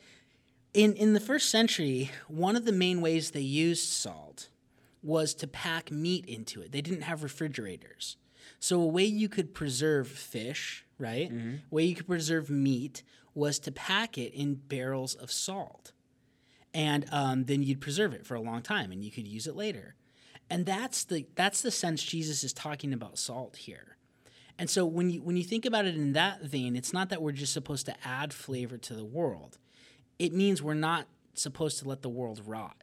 in 0.73 0.95
in 0.95 1.15
the 1.15 1.21
first 1.21 1.51
century, 1.51 2.11
one 2.29 2.55
of 2.55 2.65
the 2.65 2.73
main 2.73 3.01
ways 3.01 3.33
they 3.33 3.41
used 3.41 3.89
salt 3.89 4.51
was 5.03 5.35
to 5.35 5.49
pack 5.49 5.91
meat 5.91 6.27
into 6.27 6.61
it. 6.61 6.71
They 6.71 6.83
didn't 6.83 7.03
have 7.03 7.23
refrigerators, 7.25 8.17
so 8.61 8.81
a 8.81 8.87
way 8.87 9.05
you 9.05 9.29
could 9.29 9.55
preserve 9.55 10.07
fish, 10.07 10.85
right? 10.99 11.31
A 11.71 11.75
way 11.75 11.85
you 11.85 11.95
could 11.95 12.07
preserve 12.07 12.51
meat 12.51 13.03
was 13.35 13.59
to 13.61 13.73
pack 13.73 14.19
it 14.19 14.35
in 14.35 14.55
barrels 14.55 15.15
of 15.15 15.33
salt. 15.33 15.93
And 16.75 17.07
um, 17.11 17.45
then 17.47 17.63
you'd 17.63 17.81
preserve 17.81 18.13
it 18.13 18.25
for 18.27 18.35
a 18.35 18.41
long 18.41 18.63
time 18.63 18.93
and 18.93 19.03
you 19.03 19.11
could 19.11 19.27
use 19.27 19.47
it 19.47 19.57
later. 19.57 19.95
And 20.51 20.67
that's 20.67 21.05
the 21.05 21.27
that's 21.37 21.63
the 21.63 21.71
sense 21.71 22.03
jesus 22.03 22.45
is 22.45 22.53
talking 22.53 22.93
about 22.93 23.19
salt 23.19 23.57
here. 23.57 23.97
And 24.59 24.69
so 24.69 24.85
when 24.85 25.09
you 25.09 25.23
when 25.23 25.37
you 25.37 25.45
think 25.45 25.65
about 25.65 25.87
it 25.87 25.95
in 25.95 26.13
that 26.13 26.43
vein 26.43 26.77
it's 26.77 26.93
not 26.93 27.09
that 27.09 27.23
we're 27.23 27.33
just 27.33 27.53
supposed 27.53 27.87
to 27.87 27.95
add 28.05 28.33
flavor 28.35 28.77
to 28.77 28.95
the 28.95 29.05
world. 29.05 29.59
It 30.19 30.35
means 30.35 30.63
we're 30.63 30.75
not 30.75 31.07
supposed 31.35 31.79
to 31.79 31.89
let 31.89 32.03
the 32.03 32.09
world 32.09 32.43
rot. 32.45 32.77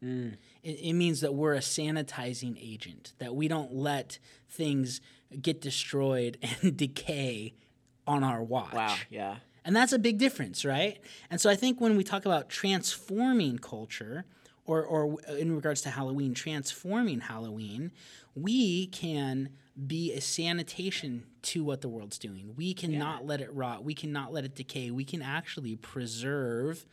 It, 0.00 0.38
it 0.62 0.92
means 0.92 1.20
that 1.20 1.34
we're 1.34 1.54
a 1.54 1.60
sanitizing 1.60 2.56
agent 2.60 3.14
that 3.18 3.34
we 3.34 3.48
don't 3.48 3.72
let 3.74 4.18
things 4.48 5.00
get 5.40 5.60
destroyed 5.60 6.38
and 6.62 6.76
decay 6.76 7.54
on 8.06 8.24
our 8.24 8.42
watch 8.42 8.72
Wow. 8.72 8.96
Yeah. 9.10 9.36
and 9.64 9.76
that's 9.76 9.92
a 9.92 9.98
big 9.98 10.18
difference, 10.18 10.64
right? 10.64 10.98
And 11.30 11.40
so 11.40 11.50
I 11.50 11.56
think 11.56 11.80
when 11.80 11.96
we 11.96 12.04
talk 12.04 12.24
about 12.24 12.48
transforming 12.48 13.58
culture, 13.58 14.24
or, 14.64 14.82
or 14.84 15.18
uh, 15.28 15.34
in 15.34 15.54
regards 15.54 15.80
to 15.82 15.90
Halloween, 15.90 16.34
transforming 16.34 17.20
Halloween, 17.20 17.90
we 18.34 18.86
can 18.86 19.50
be 19.86 20.12
a 20.12 20.20
sanitation 20.20 21.24
to 21.42 21.64
what 21.64 21.80
the 21.80 21.88
world's 21.88 22.18
doing. 22.18 22.54
We 22.56 22.74
cannot 22.74 23.26
let 23.26 23.40
it 23.40 23.52
rot. 23.54 23.84
We 23.84 23.94
cannot 23.94 24.32
let 24.32 24.44
it 24.44 24.54
decay. 24.54 24.90
We 24.90 25.04
can 25.04 25.22
actually 25.22 25.76
preserve 25.76 26.84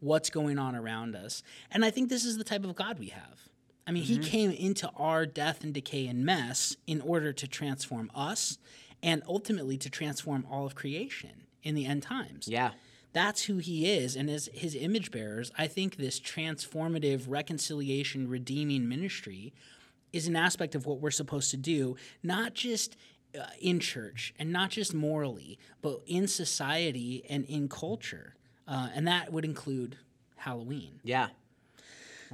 what's 0.00 0.30
going 0.30 0.58
on 0.58 0.74
around 0.74 1.14
us. 1.14 1.42
And 1.70 1.84
I 1.84 1.90
think 1.90 2.08
this 2.08 2.24
is 2.24 2.36
the 2.36 2.44
type 2.44 2.64
of 2.64 2.74
God 2.74 2.98
we 2.98 3.08
have. 3.08 3.48
I 3.86 3.92
mean, 3.92 4.02
he 4.02 4.18
came 4.18 4.50
into 4.50 4.88
our 4.96 5.26
death 5.26 5.62
and 5.62 5.74
decay 5.74 6.06
and 6.06 6.24
mess 6.24 6.76
in 6.86 7.00
order 7.02 7.32
to 7.32 7.46
transform 7.46 8.10
us 8.14 8.58
and 9.02 9.22
ultimately 9.28 9.76
to 9.78 9.90
transform 9.90 10.46
all 10.50 10.64
of 10.64 10.74
creation 10.74 11.44
in 11.62 11.74
the 11.74 11.84
end 11.84 12.02
times. 12.02 12.48
Yeah. 12.48 12.70
That's 13.12 13.44
who 13.44 13.58
he 13.58 13.90
is. 13.90 14.16
And 14.16 14.30
as 14.30 14.48
his 14.52 14.74
image 14.74 15.10
bearers, 15.10 15.52
I 15.56 15.66
think 15.66 15.96
this 15.96 16.18
transformative, 16.18 17.24
reconciliation, 17.28 18.28
redeeming 18.28 18.88
ministry 18.88 19.52
is 20.12 20.26
an 20.26 20.36
aspect 20.36 20.74
of 20.74 20.86
what 20.86 21.00
we're 21.00 21.10
supposed 21.10 21.50
to 21.50 21.56
do, 21.56 21.96
not 22.22 22.54
just 22.54 22.96
uh, 23.38 23.44
in 23.60 23.80
church 23.80 24.34
and 24.38 24.50
not 24.50 24.70
just 24.70 24.94
morally, 24.94 25.58
but 25.82 26.00
in 26.06 26.26
society 26.26 27.24
and 27.28 27.44
in 27.44 27.68
culture. 27.68 28.34
Uh, 28.66 28.88
and 28.94 29.06
that 29.06 29.32
would 29.32 29.44
include 29.44 29.96
Halloween. 30.36 31.00
Yeah. 31.02 31.28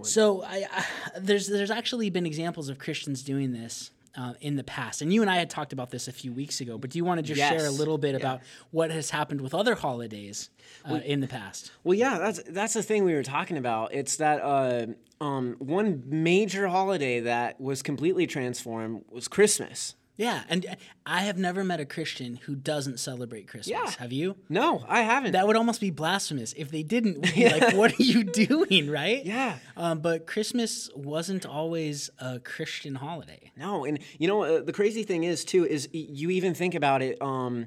So 0.05 0.43
I, 0.43 0.67
I 0.71 0.85
there's 1.19 1.47
there's 1.49 1.71
actually 1.71 2.11
been 2.11 2.27
examples 2.27 2.69
of 2.69 2.79
Christians 2.79 3.23
doing 3.23 3.53
this 3.53 3.91
uh, 4.17 4.35
in 4.41 4.57
the 4.57 4.65
past, 4.65 5.03
and 5.03 5.13
you 5.13 5.23
and 5.23 5.31
I 5.31 5.37
had 5.37 5.51
talked 5.51 5.73
about 5.73 5.91
this 5.91 6.09
a 6.09 6.13
few 6.13 6.33
weeks 6.33 6.61
ago. 6.61 6.79
But 6.79 6.91
do 6.91 6.99
you 6.99 7.05
want 7.05 7.19
to 7.19 7.23
just 7.23 7.41
share 7.41 7.67
a 7.67 7.71
little 7.71 7.99
bit 7.99 8.15
about 8.15 8.41
what 8.71 8.91
has 8.91 9.11
happened 9.11 9.41
with 9.41 9.55
other 9.55 9.75
holidays 9.75 10.51
uh, 10.89 10.95
in 11.05 11.21
the 11.21 11.29
past? 11.29 11.73
Well, 11.85 11.97
yeah, 11.97 12.19
that's 12.19 12.43
that's 12.49 12.75
the 12.75 12.83
thing 12.83 13.05
we 13.05 13.15
were 13.15 13.23
talking 13.23 13.57
about. 13.57 13.95
It's 13.95 14.17
that 14.17 14.41
uh, 14.43 14.87
um, 15.25 15.57
one 15.59 16.03
major 16.07 16.69
holiday 16.69 17.21
that 17.21 17.61
was 17.61 17.83
completely 17.83 18.27
transformed 18.27 19.05
was 19.11 19.29
Christmas. 19.29 19.95
Yeah, 20.21 20.43
and 20.51 20.67
uh, 20.67 20.75
I 21.07 21.23
have 21.23 21.39
never 21.39 21.65
met 21.65 21.81
a 21.81 21.87
Christian 21.87 22.37
who 22.45 22.55
doesn't 22.55 23.01
celebrate 23.01 23.49
Christmas. 23.49 23.69
Yeah. 23.69 23.91
Have 23.99 24.13
you? 24.13 24.37
No, 24.51 24.85
I 24.87 25.01
haven't. 25.01 25.33
That 25.33 25.47
would 25.47 25.57
almost 25.57 25.81
be 25.81 25.91
blasphemous 25.91 26.53
if 26.59 26.71
they 26.71 26.83
didn't. 26.83 27.27
Like, 27.41 27.75
what 27.75 27.99
are 27.99 28.03
you 28.03 28.23
doing, 28.25 28.91
right? 28.91 29.25
Yeah. 29.25 29.57
Um, 29.77 30.01
but 30.01 30.27
Christmas 30.27 30.91
wasn't 30.95 31.47
always 31.47 32.11
a 32.19 32.39
Christian 32.39 32.95
holiday. 32.95 33.51
No, 33.57 33.87
and 33.87 33.99
you 34.19 34.29
know 34.29 34.43
uh, 34.43 34.63
the 34.63 34.75
crazy 34.75 35.05
thing 35.05 35.25
is 35.25 35.45
too 35.45 35.67
is 35.67 35.89
you 35.93 36.31
even 36.31 36.53
think 36.53 36.75
about 36.75 37.01
it. 37.01 37.21
Um, 37.23 37.67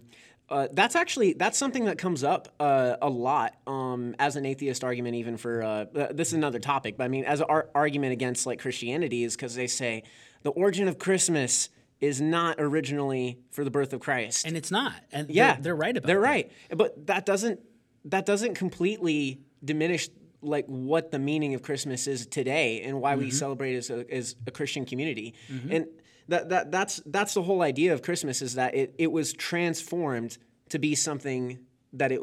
uh, 0.49 0.67
that's 0.71 0.95
actually 0.95 1.33
that's 1.33 1.57
something 1.57 1.85
that 1.85 1.97
comes 1.97 2.23
up 2.23 2.49
uh, 2.59 2.97
a 3.01 3.09
lot 3.09 3.55
um, 3.65 4.15
as 4.19 4.35
an 4.35 4.45
atheist 4.45 4.83
argument, 4.83 5.15
even 5.15 5.37
for 5.37 5.63
uh, 5.63 5.85
this 6.11 6.27
is 6.27 6.33
another 6.33 6.59
topic. 6.59 6.97
But 6.97 7.05
I 7.05 7.07
mean, 7.07 7.25
as 7.25 7.39
an 7.39 7.47
ar- 7.49 7.69
argument 7.73 8.13
against 8.13 8.45
like 8.45 8.59
Christianity 8.59 9.23
is 9.23 9.35
because 9.35 9.55
they 9.55 9.67
say 9.67 10.03
the 10.43 10.51
origin 10.51 10.87
of 10.87 10.99
Christmas 10.99 11.69
is 12.01 12.19
not 12.21 12.55
originally 12.59 13.39
for 13.51 13.63
the 13.63 13.71
birth 13.71 13.93
of 13.93 13.99
Christ. 14.01 14.45
and 14.45 14.57
it's 14.57 14.71
not. 14.71 14.93
And 15.11 15.29
yeah, 15.29 15.53
they're, 15.53 15.61
they're 15.63 15.75
right 15.75 15.95
about 15.95 16.05
it. 16.05 16.07
They're 16.07 16.21
that. 16.21 16.27
right, 16.27 16.51
but 16.75 17.07
that 17.07 17.25
doesn't 17.25 17.59
that 18.05 18.25
doesn't 18.25 18.55
completely 18.55 19.39
diminish 19.63 20.09
like 20.41 20.65
what 20.65 21.11
the 21.11 21.19
meaning 21.19 21.53
of 21.53 21.61
Christmas 21.61 22.05
is 22.05 22.25
today 22.27 22.81
and 22.81 22.99
why 22.99 23.13
Mm-hmm. 23.13 23.21
we 23.23 23.31
celebrate 23.31 23.75
as 23.77 23.89
a, 23.89 24.05
as 24.13 24.35
a 24.45 24.51
Christian 24.51 24.85
community. 24.85 25.33
And 25.69 25.87
that, 26.27 26.49
that 26.49 26.71
that's 26.71 27.01
that's 27.05 27.33
the 27.33 27.41
whole 27.43 27.61
idea 27.61 27.93
of 27.93 28.01
Christmas 28.01 28.41
is 28.41 28.55
that 28.55 28.75
it, 28.75 28.93
it 28.97 29.11
was 29.11 29.31
transformed 29.33 30.37
to 30.69 30.79
be 30.79 30.95
something 30.95 31.59
that 31.93 32.11
it 32.11 32.19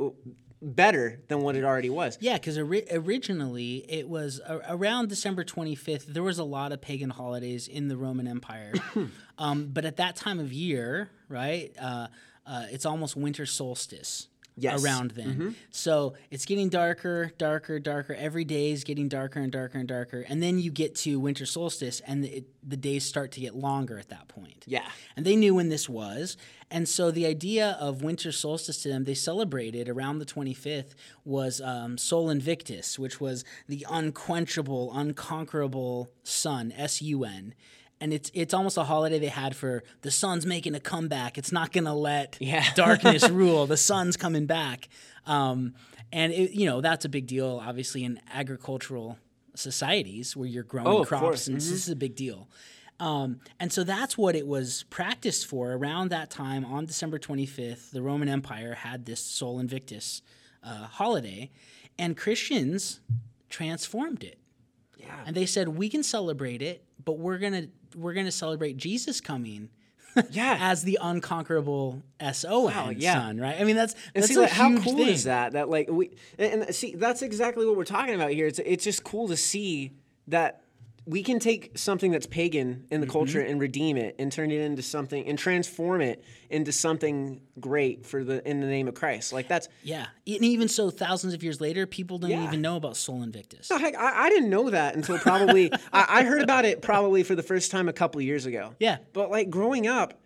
better 0.62 1.20
than 1.28 1.40
what 1.42 1.56
it 1.56 1.64
already 1.64 1.90
was. 1.90 2.18
Yeah, 2.20 2.34
because 2.34 2.58
ori- 2.58 2.86
originally 2.90 3.84
it 3.88 4.08
was 4.08 4.40
a- 4.46 4.60
around 4.68 5.08
December 5.08 5.44
25th. 5.44 6.06
There 6.06 6.22
was 6.22 6.38
a 6.38 6.44
lot 6.44 6.72
of 6.72 6.80
pagan 6.80 7.10
holidays 7.10 7.68
in 7.68 7.88
the 7.88 7.96
Roman 7.96 8.26
Empire, 8.28 8.72
um, 9.38 9.68
but 9.72 9.84
at 9.84 9.96
that 9.96 10.16
time 10.16 10.38
of 10.38 10.52
year, 10.52 11.10
right, 11.28 11.72
uh, 11.80 12.08
uh, 12.46 12.66
it's 12.70 12.84
almost 12.86 13.16
winter 13.16 13.46
solstice. 13.46 14.26
Yes. 14.56 14.84
Around 14.84 15.12
then, 15.12 15.54
so 15.70 16.14
it's 16.30 16.44
getting 16.44 16.68
darker, 16.68 17.32
darker, 17.38 17.78
darker. 17.78 18.12
Every 18.12 18.44
day 18.44 18.72
is 18.72 18.84
getting 18.84 19.08
darker 19.08 19.40
and 19.40 19.50
darker 19.50 19.78
and 19.78 19.88
darker, 19.88 20.22
and 20.28 20.42
then 20.42 20.58
you 20.58 20.70
get 20.70 20.96
to 20.96 21.18
winter 21.18 21.46
solstice, 21.46 22.00
and 22.00 22.26
it, 22.26 22.44
the 22.62 22.76
days 22.76 23.04
start 23.04 23.32
to 23.32 23.40
get 23.40 23.54
longer 23.54 23.98
at 23.98 24.10
that 24.10 24.28
point. 24.28 24.64
Yeah. 24.66 24.86
And 25.16 25.24
they 25.24 25.36
knew 25.36 25.54
when 25.54 25.70
this 25.70 25.88
was. 25.88 26.36
And 26.72 26.88
so 26.88 27.10
the 27.10 27.26
idea 27.26 27.76
of 27.80 28.02
winter 28.02 28.30
solstice 28.30 28.82
to 28.82 28.88
them, 28.88 29.04
they 29.04 29.14
celebrated 29.14 29.88
around 29.88 30.18
the 30.20 30.24
25th, 30.24 30.94
was 31.24 31.60
um, 31.60 31.98
Sol 31.98 32.30
Invictus, 32.30 32.96
which 32.98 33.20
was 33.20 33.44
the 33.68 33.84
unquenchable, 33.90 34.92
unconquerable 34.94 36.10
sun, 36.22 36.72
S 36.76 37.02
U 37.02 37.24
N. 37.24 37.54
And 38.02 38.14
it's 38.14 38.30
it's 38.32 38.54
almost 38.54 38.76
a 38.78 38.84
holiday 38.84 39.18
they 39.18 39.26
had 39.26 39.54
for 39.54 39.82
the 40.02 40.10
sun's 40.10 40.46
making 40.46 40.74
a 40.74 40.80
comeback. 40.80 41.36
It's 41.36 41.52
not 41.52 41.72
going 41.72 41.84
to 41.84 41.92
let 41.92 42.36
Yeah. 42.40 42.64
darkness 42.74 43.28
rule. 43.28 43.66
The 43.66 43.76
sun's 43.76 44.16
coming 44.16 44.46
back. 44.46 44.88
Um, 45.26 45.74
and, 46.12 46.32
it, 46.32 46.52
you 46.52 46.66
know, 46.66 46.80
that's 46.80 47.04
a 47.04 47.08
big 47.08 47.26
deal, 47.26 47.60
obviously, 47.64 48.04
in 48.04 48.20
agricultural 48.32 49.18
societies 49.54 50.36
where 50.36 50.48
you're 50.48 50.64
growing 50.64 50.86
Oh, 50.88 51.04
crops. 51.04 51.46
And 51.46 51.56
this 51.56 51.70
is 51.70 51.88
a 51.88 51.96
big 51.96 52.14
deal. 52.16 52.48
Um, 53.00 53.40
and 53.58 53.72
so 53.72 53.82
that's 53.82 54.16
what 54.18 54.36
it 54.36 54.46
was 54.46 54.84
practiced 54.90 55.46
for 55.46 55.72
around 55.72 56.10
that 56.10 56.30
time 56.30 56.64
on 56.64 56.84
December 56.86 57.18
25th. 57.18 57.90
The 57.90 58.02
Roman 58.02 58.28
Empire 58.28 58.74
had 58.74 59.06
this 59.06 59.20
Sol 59.20 59.58
Invictus 59.58 60.22
uh, 60.62 60.84
holiday, 60.86 61.50
and 61.98 62.16
Christians 62.16 63.00
transformed 63.48 64.22
it. 64.22 64.38
Yeah. 64.98 65.06
And 65.26 65.34
they 65.34 65.46
said, 65.46 65.68
we 65.70 65.88
can 65.88 66.02
celebrate 66.02 66.60
it, 66.62 66.84
but 67.04 67.18
we're 67.18 67.38
going 67.38 67.54
to 67.54 67.68
we're 67.98 68.12
gonna 68.14 68.30
celebrate 68.30 68.76
Jesus 68.76 69.20
coming 69.20 69.68
Yeah. 70.30 70.58
as 70.60 70.84
the 70.84 70.96
unconquerable 71.02 72.02
S 72.20 72.44
O 72.48 72.68
N 72.68 72.96
yeah. 72.98 73.14
son, 73.14 73.40
right? 73.40 73.60
I 73.60 73.64
mean, 73.64 73.74
that's, 73.76 73.94
And 74.14 74.22
that's 74.22 74.28
see, 74.28 74.38
a 74.38 74.42
like, 74.42 74.50
how 74.50 74.68
cool 74.78 74.98
thing. 74.98 75.08
is 75.08 75.24
that? 75.24 75.52
That 75.54 75.68
like 75.68 75.88
we 75.90 76.10
and 76.38 76.62
and 76.62 76.74
see 76.74 76.94
that's 76.94 77.22
exactly 77.22 77.66
what 77.66 77.76
we're 77.76 77.84
talking 77.84 78.14
about 78.14 78.30
here. 78.30 78.46
It's 78.46 78.60
it's 78.60 78.84
just 78.84 79.02
cool 79.02 79.26
to 79.28 79.36
see 79.36 79.90
that 80.28 80.62
we 81.10 81.22
can 81.24 81.38
take 81.40 81.76
something 81.76 82.10
that's 82.12 82.26
pagan 82.26 82.86
in 82.90 83.00
the 83.00 83.06
Mm-hmm. 83.06 83.12
culture 83.12 83.40
and 83.40 83.60
redeem 83.60 83.96
it 83.96 84.14
and 84.20 84.30
turn 84.30 84.50
it 84.52 84.60
into 84.60 84.80
something 84.82 85.26
and 85.26 85.36
transform 85.38 86.00
it 86.00 86.22
into 86.50 86.70
something 86.70 87.40
great 87.58 88.06
for 88.06 88.22
the 88.22 88.46
in 88.48 88.60
the 88.60 88.66
name 88.66 88.86
of 88.86 88.94
Christ. 88.94 89.32
Like 89.32 89.48
that's 89.48 89.68
Yeah. 89.82 90.06
And 90.26 90.44
even 90.44 90.68
so, 90.68 90.88
thousands 90.90 91.34
of 91.34 91.42
years 91.42 91.60
later, 91.60 91.86
people 91.86 92.18
don't 92.18 92.30
Yeah. 92.30 92.44
even 92.44 92.60
know 92.62 92.76
about 92.76 92.96
Sol 92.96 93.22
Invictus. 93.22 93.68
No, 93.70 93.78
heck, 93.78 93.96
I, 93.96 94.26
I 94.26 94.30
didn't 94.30 94.50
know 94.50 94.70
that 94.70 94.94
until 94.94 95.18
probably 95.18 95.72
I, 95.92 96.20
I 96.20 96.22
heard 96.24 96.42
about 96.42 96.64
it 96.64 96.80
probably 96.80 97.22
for 97.24 97.34
the 97.34 97.42
first 97.42 97.70
time 97.72 97.88
a 97.88 97.92
couple 97.92 98.20
years 98.20 98.46
ago. 98.46 98.74
Yeah. 98.78 98.98
But 99.12 99.30
like 99.30 99.50
growing 99.50 99.86
up, 99.88 100.20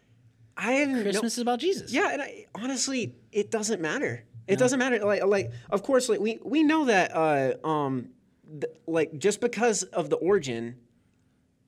I 0.56 0.72
didn't 0.76 0.96
know. 0.96 1.02
Christmas 1.04 1.32
is 1.34 1.38
about 1.40 1.60
Jesus. 1.60 1.92
Yeah, 1.92 2.12
and 2.12 2.20
I, 2.22 2.46
honestly, 2.54 3.14
it 3.32 3.50
doesn't 3.50 3.80
matter. 3.80 4.24
It 4.46 4.58
doesn't 4.58 4.78
matter. 4.78 4.98
Like, 5.04 5.24
like 5.24 5.50
of 5.70 5.82
course, 5.82 6.08
like 6.10 6.20
we 6.20 6.38
we 6.44 6.62
know 6.62 6.84
that, 6.84 7.10
uh, 7.16 7.66
um, 7.66 8.10
th- 8.48 8.72
like 8.86 9.18
just 9.18 9.40
because 9.40 9.82
of 9.84 10.10
the 10.10 10.16
origin, 10.16 10.76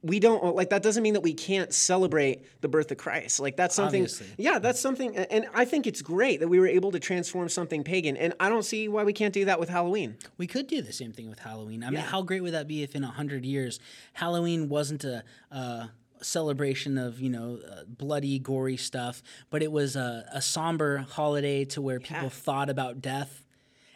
we 0.03 0.21
don't 0.21 0.55
like 0.55 0.71
that 0.71 0.83
doesn't 0.83 1.03
mean 1.03 1.15
that 1.15 1.23
we 1.23 1.35
can't 1.35 1.73
celebrate 1.73 2.45
the 2.61 2.69
birth 2.69 2.91
of 2.93 2.99
Christ. 2.99 3.41
Like 3.41 3.57
that's 3.57 3.75
something. 3.75 4.03
Obviously. 4.03 4.29
Yeah, 4.39 4.59
that's 4.61 4.79
something, 4.79 5.17
and 5.17 5.47
I 5.55 5.65
think 5.65 5.87
it's 5.87 6.03
great 6.03 6.41
that 6.41 6.49
we 6.49 6.61
were 6.61 6.67
able 6.69 6.93
to 6.93 7.01
transform 7.01 7.49
something 7.49 7.83
pagan, 7.83 8.17
and 8.17 8.33
I 8.39 8.49
don't 8.49 8.62
see 8.65 8.87
why 8.89 9.03
we 9.05 9.12
can't 9.12 9.35
do 9.35 9.47
that 9.47 9.59
with 9.59 9.69
Halloween. 9.69 10.17
We 10.37 10.47
could 10.47 10.67
do 10.69 10.81
the 10.83 10.93
same 10.93 11.12
thing 11.12 11.29
with 11.29 11.41
Halloween. 11.41 11.83
I 11.83 11.91
mean, 11.91 12.01
how 12.01 12.23
great 12.23 12.43
would 12.43 12.53
that 12.55 12.69
be 12.69 12.83
if 12.83 12.95
in 12.95 13.03
a 13.03 13.11
hundred 13.11 13.45
years 13.45 13.81
Halloween 14.12 14.69
wasn't 14.69 15.03
a, 15.05 15.25
a 15.51 15.91
celebration 16.23 16.99
of 16.99 17.21
you 17.21 17.31
know 17.31 17.59
uh, 17.69 17.83
bloody, 17.89 18.39
gory 18.39 18.77
stuff, 18.77 19.23
but 19.51 19.62
it 19.62 19.73
was 19.73 19.97
a, 19.97 20.25
a 20.33 20.43
somber 20.43 20.99
holiday 20.99 21.65
to 21.65 21.81
where 21.83 21.99
people 22.01 22.31
thought 22.31 22.69
about 22.71 23.01
death 23.01 23.45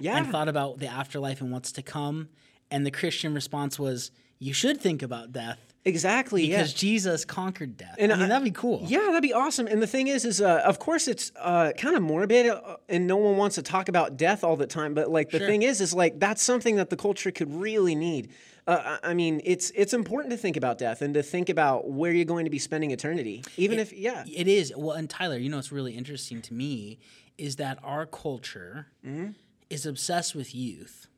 Yeah. 0.01 0.17
and 0.17 0.27
thought 0.29 0.49
about 0.49 0.79
the 0.79 0.87
afterlife 0.89 1.41
and 1.41 1.53
what's 1.53 1.73
to 1.73 1.83
come. 1.83 2.31
And 2.71 2.87
the 2.87 2.91
Christian 2.91 3.35
response 3.35 3.79
was, 3.79 4.11
"You 4.39 4.53
should 4.53 4.81
think 4.81 5.03
about 5.03 5.33
death 5.33 5.59
Exactly. 5.85 6.47
yeah. 6.47 6.59
because 6.59 6.75
Jesus 6.75 7.25
conquered 7.25 7.77
death." 7.77 7.97
And 7.99 8.13
I 8.13 8.17
mean, 8.17 8.27
I- 8.27 8.29
that'd 8.29 8.45
be 8.45 8.51
cool. 8.51 8.85
Yeah, 8.87 9.01
that'd 9.09 9.23
be 9.23 9.33
awesome. 9.33 9.67
And 9.67 9.83
the 9.83 9.87
thing 9.87 10.07
is, 10.09 10.25
is 10.25 10.41
uh, 10.41 10.63
of 10.65 10.79
course 10.79 11.09
it's 11.09 11.33
uh, 11.39 11.73
kind 11.77 11.97
of 11.97 12.03
morbid, 12.03 12.47
uh, 12.47 12.77
and 12.89 13.07
no 13.07 13.17
one 13.17 13.37
wants 13.37 13.57
to 13.57 13.63
talk 13.63 13.89
about 13.89 14.17
death 14.17 14.45
all 14.45 14.57
the 14.57 14.67
time. 14.67 14.95
But 14.95 15.11
like 15.11 15.31
the 15.31 15.39
Sure. 15.39 15.49
thing 15.49 15.63
is, 15.63 15.81
is 15.81 15.93
like 15.95 16.19
that's 16.21 16.43
something 16.43 16.77
that 16.77 16.91
the 16.91 16.97
culture 16.97 17.31
could 17.31 17.53
really 17.53 17.95
need. 17.95 18.31
Uh, 18.67 18.99
I 19.03 19.15
mean, 19.15 19.41
it's 19.45 19.71
it's 19.75 19.93
important 19.95 20.31
to 20.33 20.37
think 20.37 20.57
about 20.57 20.79
death 20.79 21.03
and 21.03 21.13
to 21.15 21.23
think 21.25 21.49
about 21.49 21.91
where 21.91 22.13
you're 22.13 22.25
going 22.27 22.45
to 22.45 22.51
be 22.51 22.59
spending 22.61 22.93
eternity, 22.93 23.43
even 23.57 23.79
if 23.81 23.93
yeah, 23.93 24.23
It 24.33 24.47
is. 24.47 24.73
Well, 24.77 24.93
and 24.97 25.11
Tyler, 25.11 25.39
you 25.39 25.49
know 25.49 25.57
what's 25.57 25.73
really 25.73 25.97
interesting 25.97 26.41
to 26.43 26.55
me 26.55 26.99
is 27.37 27.57
that 27.57 27.79
our 27.83 28.07
culture 28.07 28.87
Mm-hmm. 29.05 29.31
is 29.71 29.87
obsessed 29.87 30.35
with 30.35 30.55
youth, 30.55 31.09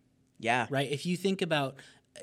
yeah, 0.42 0.66
right? 0.68 0.90
If 0.90 1.07
you 1.07 1.16
think 1.16 1.40
about 1.40 1.76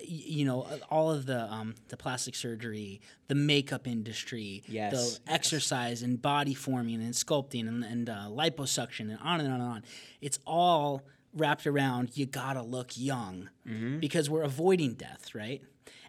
you 0.03 0.45
know 0.45 0.61
uh, 0.61 0.77
all 0.91 1.09
of 1.11 1.25
the 1.25 1.51
um, 1.51 1.73
the 1.87 1.97
plastic 1.97 2.35
surgery, 2.35 3.01
the 3.27 3.33
makeup 3.35 3.87
industry, 3.87 4.61
Yes, 4.67 5.17
the 5.25 5.31
exercise 5.31 6.03
and 6.03 6.21
body 6.21 6.53
forming 6.53 7.01
and 7.01 7.13
sculpting 7.13 7.67
and, 7.67 7.83
and 7.83 8.09
uh, 8.09 8.27
liposuction 8.29 9.09
and 9.09 9.17
on 9.23 9.39
and 9.39 9.49
on 9.49 9.61
and 9.61 9.69
on, 9.71 9.83
it's 10.21 10.37
all 10.45 11.01
wrapped 11.33 11.65
around 11.65 12.15
you 12.17 12.25
gotta 12.27 12.61
look 12.61 12.91
young 12.95 13.49
Mm-hmm. 13.67 13.99
because 13.99 14.29
we're 14.29 14.43
avoiding 14.43 14.93
death, 14.93 15.33
right? 15.33 15.61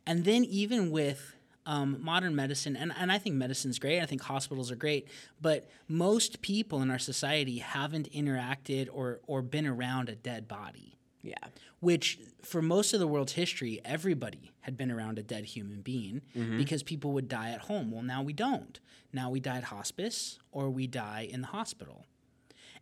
And 0.07 0.25
then 0.25 0.45
even 0.45 0.91
with 0.91 1.35
um, 1.67 1.99
modern 2.01 2.35
medicine, 2.35 2.75
and, 2.75 2.91
and 2.99 3.13
I 3.13 3.19
think 3.19 3.37
medicine's 3.37 3.79
great. 3.79 4.01
I 4.03 4.07
think 4.07 4.23
hospitals 4.23 4.71
are 4.71 4.77
great, 4.77 5.09
but 5.41 5.69
most 5.89 6.41
people 6.41 6.81
in 6.83 6.91
our 6.91 6.99
society 6.99 7.59
haven't 7.59 8.11
interacted 8.13 8.89
or 8.93 9.21
or 9.27 9.43
been 9.43 9.67
around 9.67 10.09
a 10.09 10.15
dead 10.17 10.49
body 10.49 10.97
yeah, 11.23 11.35
which 11.81 12.19
for 12.43 12.63
most 12.63 12.95
of 12.95 13.01
the 13.01 13.07
world's 13.07 13.33
history, 13.33 13.81
everybody 13.85 14.53
had 14.61 14.77
been 14.77 14.91
around 14.91 15.19
a 15.19 15.23
dead 15.23 15.45
human 15.45 15.81
being 15.83 16.23
mm-hmm. 16.37 16.57
because 16.57 16.83
people 16.83 17.13
would 17.13 17.29
die 17.29 17.51
at 17.51 17.63
home. 17.63 17.91
Well, 17.91 18.03
now 18.03 18.23
we 18.23 18.33
don't. 18.33 18.79
Now 19.13 19.31
we 19.31 19.41
die 19.41 19.59
at 19.59 19.65
hospice 19.65 20.39
or 20.53 20.71
we 20.71 20.87
die 20.87 21.29
in 21.31 21.43
the 21.43 21.49
hospital. 21.49 22.07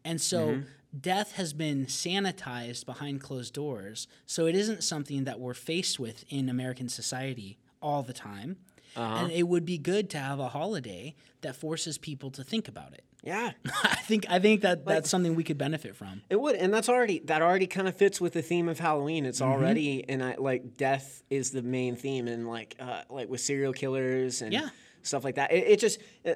And 0.05 0.20
so 0.20 0.48
mm-hmm. 0.48 0.61
death 1.01 1.33
has 1.33 1.53
been 1.53 1.87
sanitized 1.87 2.87
behind 2.87 3.20
closed 3.20 3.55
doors. 3.55 4.07
So 4.27 4.46
it 4.46 4.55
isn't 4.55 4.85
something 4.85 5.24
that 5.24 5.40
we're 5.40 5.55
faced 5.55 5.98
with 5.98 6.24
in 6.29 6.48
American 6.48 6.88
society 6.88 7.59
all 7.83 8.03
the 8.03 8.12
time. 8.12 8.59
Uh-huh. 8.96 9.24
And 9.24 9.33
it 9.33 9.44
would 9.44 9.64
be 9.64 9.79
good 9.79 10.11
to 10.11 10.18
have 10.18 10.38
a 10.38 10.48
holiday 10.48 11.14
that 11.42 11.57
forces 11.57 11.98
people 11.98 12.31
to 12.33 12.44
think 12.44 12.68
about 12.68 12.94
it. 12.94 13.05
Yeah. 13.23 13.53
I 13.85 13.97
think 13.97 14.27
I 14.31 14.39
think 14.39 14.63
that 14.63 14.85
that's 14.87 15.11
something 15.11 15.35
we 15.35 15.45
could 15.45 15.59
benefit 15.59 15.97
from. 15.97 16.23
It 16.31 16.41
would, 16.41 16.57
and 16.57 16.73
that's 16.73 16.89
already 16.89 17.19
that 17.27 17.43
already 17.43 17.67
kind 17.67 17.89
of 17.89 17.97
fits 17.97 18.21
with 18.21 18.33
the 18.33 18.43
theme 18.43 18.69
of 18.69 18.79
Halloween. 18.79 19.27
It's 19.27 19.41
Mm-hmm. 19.41 19.51
already 19.53 20.05
and 20.09 20.23
I 20.23 20.37
like 20.39 20.77
death 20.77 21.23
is 21.31 21.51
the 21.51 21.63
main 21.63 21.97
theme, 21.97 22.29
and 22.29 22.49
like 22.49 22.77
uh, 22.81 23.03
like 23.11 23.29
with 23.29 23.41
serial 23.41 23.73
killers 23.73 24.43
and 24.43 24.53
Yeah. 24.53 24.69
stuff 25.03 25.25
like 25.25 25.35
that. 25.37 25.53
It, 25.53 25.67
it 25.69 25.81
just. 25.81 26.01
Uh, 26.27 26.33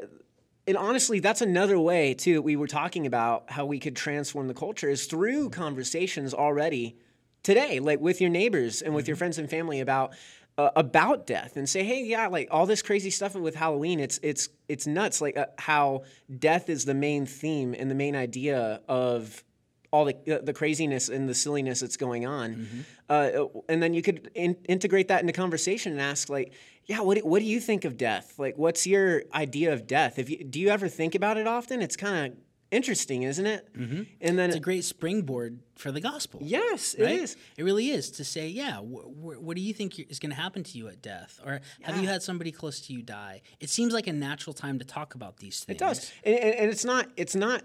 and 0.64 0.77
honestly, 0.77 1.18
that's 1.18 1.40
another 1.40 1.77
way 1.77 2.14
too. 2.14 2.35
that 2.35 2.42
We 2.42 2.55
were 2.55 2.68
talking 2.68 3.05
about 3.09 3.51
how 3.51 3.66
we 3.66 3.81
could 3.81 3.97
transform 3.97 4.47
the 4.47 4.55
culture 4.55 4.88
is 4.88 5.07
through 5.07 5.51
conversations 5.51 6.33
already 6.35 6.97
today, 7.42 7.81
like 7.81 7.99
with 8.01 8.21
your 8.21 8.31
neighbors 8.31 8.81
and 8.81 8.95
with 8.95 9.09
your 9.09 9.16
friends 9.16 9.38
and 9.38 9.51
family 9.51 9.81
about 9.81 10.12
uh, 10.58 10.70
about 10.76 11.26
death, 11.26 11.56
and 11.56 11.68
say, 11.68 11.82
hey, 11.82 12.04
yeah, 12.04 12.26
like 12.26 12.48
all 12.50 12.66
this 12.66 12.82
crazy 12.82 13.10
stuff 13.10 13.34
with 13.34 13.54
Halloween, 13.54 14.00
it's 14.00 14.18
it's 14.22 14.48
it's 14.68 14.86
nuts. 14.86 15.20
Like 15.20 15.36
uh, 15.36 15.46
how 15.58 16.02
death 16.38 16.68
is 16.68 16.84
the 16.84 16.94
main 16.94 17.26
theme 17.26 17.74
and 17.78 17.90
the 17.90 17.94
main 17.94 18.14
idea 18.14 18.80
of 18.88 19.42
all 19.90 20.04
the 20.04 20.16
uh, 20.30 20.42
the 20.42 20.52
craziness 20.52 21.08
and 21.08 21.28
the 21.28 21.34
silliness 21.34 21.80
that's 21.80 21.96
going 21.96 22.26
on, 22.26 22.84
uh, 23.08 23.44
and 23.68 23.82
then 23.82 23.94
you 23.94 24.02
could 24.02 24.30
in- 24.34 24.56
integrate 24.68 25.08
that 25.08 25.20
into 25.20 25.32
conversation 25.32 25.92
and 25.92 26.00
ask 26.00 26.28
like, 26.28 26.52
yeah, 26.86 27.00
what 27.00 27.18
do, 27.18 27.26
what 27.26 27.40
do 27.40 27.46
you 27.46 27.60
think 27.60 27.84
of 27.84 27.96
death? 27.96 28.38
Like, 28.38 28.58
what's 28.58 28.86
your 28.86 29.22
idea 29.34 29.72
of 29.72 29.86
death? 29.86 30.18
If 30.18 30.28
you 30.30 30.44
do 30.44 30.60
you 30.60 30.68
ever 30.68 30.88
think 30.88 31.14
about 31.14 31.36
it 31.36 31.46
often? 31.46 31.80
It's 31.80 31.96
kind 31.96 32.32
of 32.32 32.38
interesting, 32.72 33.22
isn't 33.22 33.46
it? 33.46 33.72
Mm-hmm. 33.78 34.02
And 34.20 34.38
then 34.38 34.48
It's 34.50 34.56
a 34.56 34.61
great 34.61 34.82
springboard 34.85 35.61
for 35.76 35.92
the 35.92 36.00
gospel. 36.00 36.40
yes, 36.42 36.94
it 36.94 37.04
right? 37.04 37.20
is. 37.20 37.37
It 37.56 37.62
really 37.64 37.90
is 37.90 38.11
to 38.12 38.24
say, 38.24 38.48
yeah, 38.48 38.78
wh- 38.78 39.06
wh- 39.06 39.42
what 39.42 39.56
do 39.56 39.62
you 39.62 39.72
think 39.74 39.98
is 39.98 40.18
going 40.18 40.30
to 40.30 40.37
happen 40.37 40.64
to 40.64 40.78
you 40.78 40.88
at 40.88 41.00
death? 41.02 41.38
Or 41.44 41.61
have 41.82 42.00
you 42.00 42.08
had 42.08 42.22
somebody 42.22 42.50
close 42.50 42.80
to 42.87 42.92
you 42.92 43.02
die? 43.02 43.42
It 43.61 43.70
seems 43.70 43.92
like 43.92 44.06
a 44.06 44.12
natural 44.12 44.54
time 44.54 44.78
to 44.80 44.85
talk 44.85 45.14
about 45.14 45.37
these 45.37 45.62
things. 45.64 45.76
It 45.76 45.78
does, 45.78 46.12
and, 46.24 46.35
and, 46.35 46.54
and 46.54 46.70
it's 46.70 46.85
not. 46.85 47.06
It's 47.16 47.37
not 47.37 47.62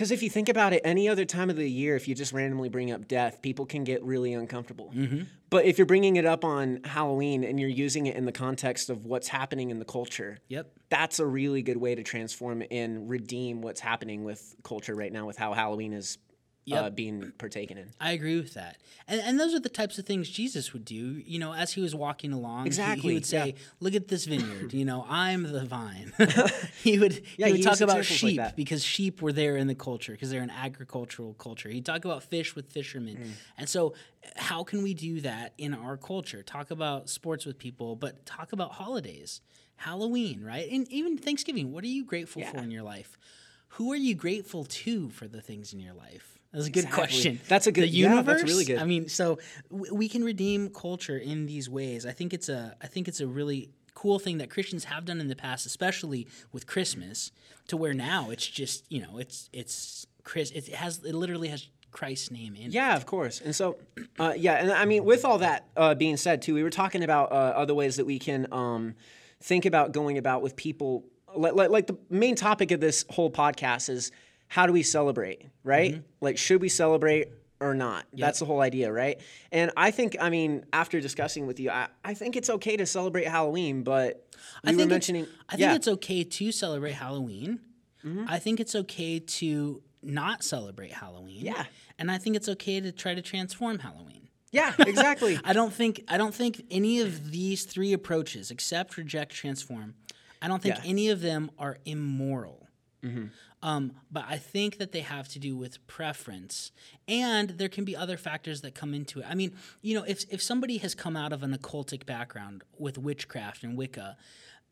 because 0.00 0.12
if 0.12 0.22
you 0.22 0.30
think 0.30 0.48
about 0.48 0.72
it, 0.72 0.80
any 0.82 1.10
other 1.10 1.26
time 1.26 1.50
of 1.50 1.56
the 1.56 1.70
year, 1.70 1.94
if 1.94 2.08
you 2.08 2.14
just 2.14 2.32
randomly 2.32 2.70
bring 2.70 2.90
up 2.90 3.06
death, 3.06 3.42
people 3.42 3.66
can 3.66 3.84
get 3.84 4.02
really 4.02 4.32
uncomfortable. 4.32 4.90
Mm-hmm. 4.96 5.24
But 5.50 5.66
if 5.66 5.76
you're 5.76 5.86
bringing 5.86 6.16
it 6.16 6.24
up 6.24 6.42
on 6.42 6.80
Halloween 6.84 7.44
and 7.44 7.60
you're 7.60 7.68
using 7.68 8.06
it 8.06 8.16
in 8.16 8.24
the 8.24 8.32
context 8.32 8.88
of 8.88 9.04
what's 9.04 9.28
happening 9.28 9.68
in 9.68 9.78
the 9.78 9.84
culture, 9.84 10.38
Yep. 10.48 10.72
that's 10.88 11.18
a 11.18 11.26
really 11.26 11.60
good 11.60 11.76
way 11.76 11.94
to 11.94 12.02
transform 12.02 12.62
and 12.70 13.10
redeem 13.10 13.60
what's 13.60 13.80
happening 13.80 14.24
with 14.24 14.56
culture 14.64 14.94
right 14.94 15.12
now 15.12 15.26
with 15.26 15.36
how 15.36 15.52
Halloween 15.52 15.92
is 15.92 16.16
uh, 16.72 16.90
being 16.90 17.32
partaken 17.38 17.78
in. 17.78 17.90
I 18.00 18.12
agree 18.12 18.36
with 18.36 18.54
that. 18.54 18.78
And, 19.08 19.20
and 19.20 19.40
those 19.40 19.54
are 19.54 19.60
the 19.60 19.68
types 19.68 19.98
of 19.98 20.06
things 20.06 20.28
Jesus 20.28 20.72
would 20.72 20.84
do. 20.84 21.22
You 21.24 21.38
know, 21.38 21.52
as 21.52 21.72
he 21.72 21.80
was 21.80 21.94
walking 21.94 22.32
along, 22.32 22.60
he- 22.60 22.64
he, 22.64 22.68
Exactly, 22.68 23.14
would 23.14 23.26
say, 23.26 23.46
yeah. 23.48 23.62
Look 23.80 23.94
at 23.94 24.08
this 24.08 24.24
vineyard. 24.26 24.72
You 24.72 24.84
know, 24.84 25.06
I'm 25.08 25.42
the 25.44 25.64
vine. 25.64 26.12
he 26.82 26.98
would, 26.98 27.22
Yeah, 27.36 27.48
he 27.48 27.56
he 27.56 27.62
talk 27.62 27.80
about 27.80 27.98
examples 27.98 28.22
like 28.22 28.46
sheep 28.48 28.56
because 28.56 28.84
sheep 28.84 29.20
were 29.22 29.32
there 29.32 29.56
in 29.56 29.66
the 29.66 29.74
culture 29.74 30.12
because 30.12 30.30
they're 30.30 30.42
an 30.42 30.50
agricultural 30.50 31.34
culture. 31.34 31.68
He'd 31.68 31.84
talk 31.86 32.04
about 32.04 32.22
fish 32.22 32.54
with 32.54 32.70
fishermen. 32.72 33.16
Mm. 33.16 33.30
And 33.58 33.68
so, 33.68 33.94
how 34.36 34.64
can 34.64 34.82
we 34.82 34.94
do 34.94 35.20
that 35.22 35.54
in 35.58 35.72
our 35.74 35.96
culture? 35.96 36.42
Talk 36.42 36.70
about 36.70 37.08
sports 37.08 37.46
with 37.46 37.58
people, 37.58 37.96
but 37.96 38.26
talk 38.26 38.52
about 38.52 38.72
holidays, 38.72 39.40
Halloween, 39.76 40.42
right? 40.44 40.70
And 40.70 40.86
even 40.88 41.16
Thanksgiving. 41.16 41.72
What 41.72 41.84
are 41.84 41.88
you 41.88 42.04
grateful 42.04 42.42
for 42.42 42.58
in 42.58 42.70
your 42.70 42.82
life? 42.82 43.16
Who 43.74 43.92
are 43.92 43.96
you 43.96 44.14
grateful 44.14 44.64
to 44.64 45.10
for 45.10 45.28
the 45.28 45.40
things 45.40 45.72
in 45.72 45.80
your 45.80 45.94
life? 45.94 46.38
That's 46.52 46.66
a 46.66 46.70
good 46.70 46.84
Exactly. 46.84 46.96
question. 47.06 47.40
That's 47.48 47.66
a 47.66 47.72
good- 47.72 47.84
The 47.84 47.88
yeah, 47.88 48.10
universe. 48.10 48.40
that's 48.40 48.50
really 48.50 48.64
good. 48.64 48.78
I 48.78 48.84
mean, 48.84 49.08
so 49.08 49.38
w- 49.70 49.94
we 49.94 50.08
can 50.08 50.24
redeem 50.24 50.68
culture 50.70 51.16
in 51.16 51.46
these 51.46 51.70
ways. 51.70 52.04
I 52.04 52.12
think 52.12 52.32
it's 52.34 52.48
a. 52.48 52.76
I 52.82 52.86
think 52.88 53.06
it's 53.08 53.20
a 53.20 53.26
really 53.26 53.70
cool 53.94 54.18
thing 54.18 54.38
that 54.38 54.50
Christians 54.50 54.84
have 54.84 55.04
done 55.04 55.20
in 55.20 55.28
the 55.28 55.36
past, 55.36 55.66
especially 55.66 56.26
with 56.52 56.66
Christmas, 56.66 57.30
to 57.68 57.76
where 57.76 57.94
now 57.94 58.30
it's 58.30 58.46
just 58.46 58.84
you 58.90 59.00
know 59.00 59.18
it's 59.18 59.48
it's 59.52 60.06
Chris. 60.24 60.50
It 60.50 60.68
has 60.74 60.98
it 61.04 61.14
literally 61.14 61.48
has 61.48 61.68
Christ's 61.92 62.30
name 62.32 62.54
in. 62.56 62.66
it. 62.66 62.72
Yeah, 62.72 62.96
of 62.96 63.06
course. 63.06 63.40
And 63.40 63.54
so, 63.54 63.78
uh, 64.18 64.32
yeah, 64.36 64.54
and 64.54 64.72
I 64.72 64.84
mean, 64.86 65.04
with 65.04 65.24
all 65.24 65.38
that 65.38 65.66
uh, 65.76 65.94
being 65.94 66.16
said, 66.16 66.42
too, 66.42 66.54
we 66.54 66.62
were 66.62 66.70
talking 66.70 67.02
about 67.04 67.30
uh, 67.32 67.34
other 67.34 67.74
ways 67.74 67.96
that 67.96 68.06
we 68.06 68.18
can 68.18 68.46
um, 68.52 68.94
think 69.40 69.66
about 69.66 69.92
going 69.92 70.16
about 70.18 70.42
with 70.42 70.56
people. 70.56 71.04
Like, 71.34 71.54
like, 71.54 71.70
like 71.70 71.86
the 71.86 71.96
main 72.08 72.34
topic 72.34 72.70
of 72.72 72.80
this 72.80 73.04
whole 73.08 73.30
podcast 73.30 73.88
is 73.88 74.10
how 74.50 74.66
do 74.66 74.72
we 74.72 74.82
celebrate, 74.82 75.46
right? 75.62 76.02
Like, 76.20 76.36
should 76.36 76.60
we 76.60 76.68
celebrate 76.68 77.28
or 77.60 77.72
not? 77.74 78.04
That's 78.12 78.40
the 78.40 78.44
whole 78.46 78.60
idea, 78.60 78.92
right? 78.92 79.20
And 79.52 79.70
I 79.76 79.90
think, 79.92 80.16
I 80.20 80.28
mean, 80.28 80.64
after 80.72 81.00
discussing 81.00 81.46
with 81.46 81.60
you, 81.60 81.70
I, 81.70 81.86
I 82.04 82.14
think 82.14 82.34
it's 82.34 82.50
okay 82.50 82.76
to 82.76 82.84
celebrate 82.84 83.28
Halloween, 83.28 83.84
but 83.84 84.26
we 84.64 84.70
I 84.70 84.72
were 84.72 84.78
think 84.78 84.90
mentioning, 84.90 85.22
It's, 85.24 85.32
I 85.48 85.52
think 85.52 85.60
yeah, 85.60 85.66
Mm-hmm. 85.68 85.76
it's 85.76 85.88
okay 85.88 86.24
to 86.24 86.52
celebrate 86.52 86.92
Halloween. 86.94 87.60
I 88.26 88.38
think 88.38 88.60
it's 88.60 88.74
okay 88.74 89.18
to 89.20 89.82
not 90.02 90.42
celebrate 90.42 90.90
Halloween. 90.92 91.44
Yeah. 91.44 91.64
And 91.98 92.10
I 92.10 92.16
think 92.18 92.34
it's 92.34 92.48
okay 92.48 92.80
to 92.80 92.90
try 92.92 93.14
to 93.14 93.22
transform 93.22 93.78
Halloween. 93.78 94.28
yeah, 94.52 94.72
exactly. 94.78 95.38
I 95.44 95.52
don't 95.52 95.72
think 95.72 96.02
I 96.08 96.16
don't 96.16 96.34
think 96.34 96.64
any 96.70 97.00
of 97.02 97.30
these 97.30 97.64
three 97.64 97.92
approaches, 97.92 98.50
accept, 98.50 98.96
reject, 98.96 99.32
transform, 99.32 99.94
I 100.42 100.48
don't 100.48 100.60
think 100.62 100.76
Yeah. 100.76 100.90
any 100.94 101.10
of 101.10 101.20
them 101.20 101.50
are 101.58 101.76
immoral. 101.84 102.66
Um, 103.62 103.92
but 104.10 104.24
I 104.26 104.38
think 104.38 104.78
that 104.78 104.92
they 104.92 105.00
have 105.00 105.28
to 105.28 105.38
do 105.38 105.54
with 105.54 105.86
preference, 105.86 106.72
and 107.06 107.50
there 107.50 107.68
can 107.68 107.84
be 107.84 107.94
other 107.94 108.16
factors 108.16 108.62
that 108.62 108.74
come 108.74 108.94
into 108.94 109.20
it. 109.20 109.26
I 109.28 109.34
mean, 109.34 109.54
you 109.82 109.94
know, 109.94 110.04
if 110.04 110.24
if 110.30 110.40
somebody 110.42 110.78
has 110.78 110.94
come 110.94 111.14
out 111.14 111.32
of 111.32 111.42
an 111.42 111.54
occultic 111.56 112.06
background 112.06 112.62
with 112.78 112.96
witchcraft 112.96 113.62
and 113.62 113.76
Wicca, 113.76 114.16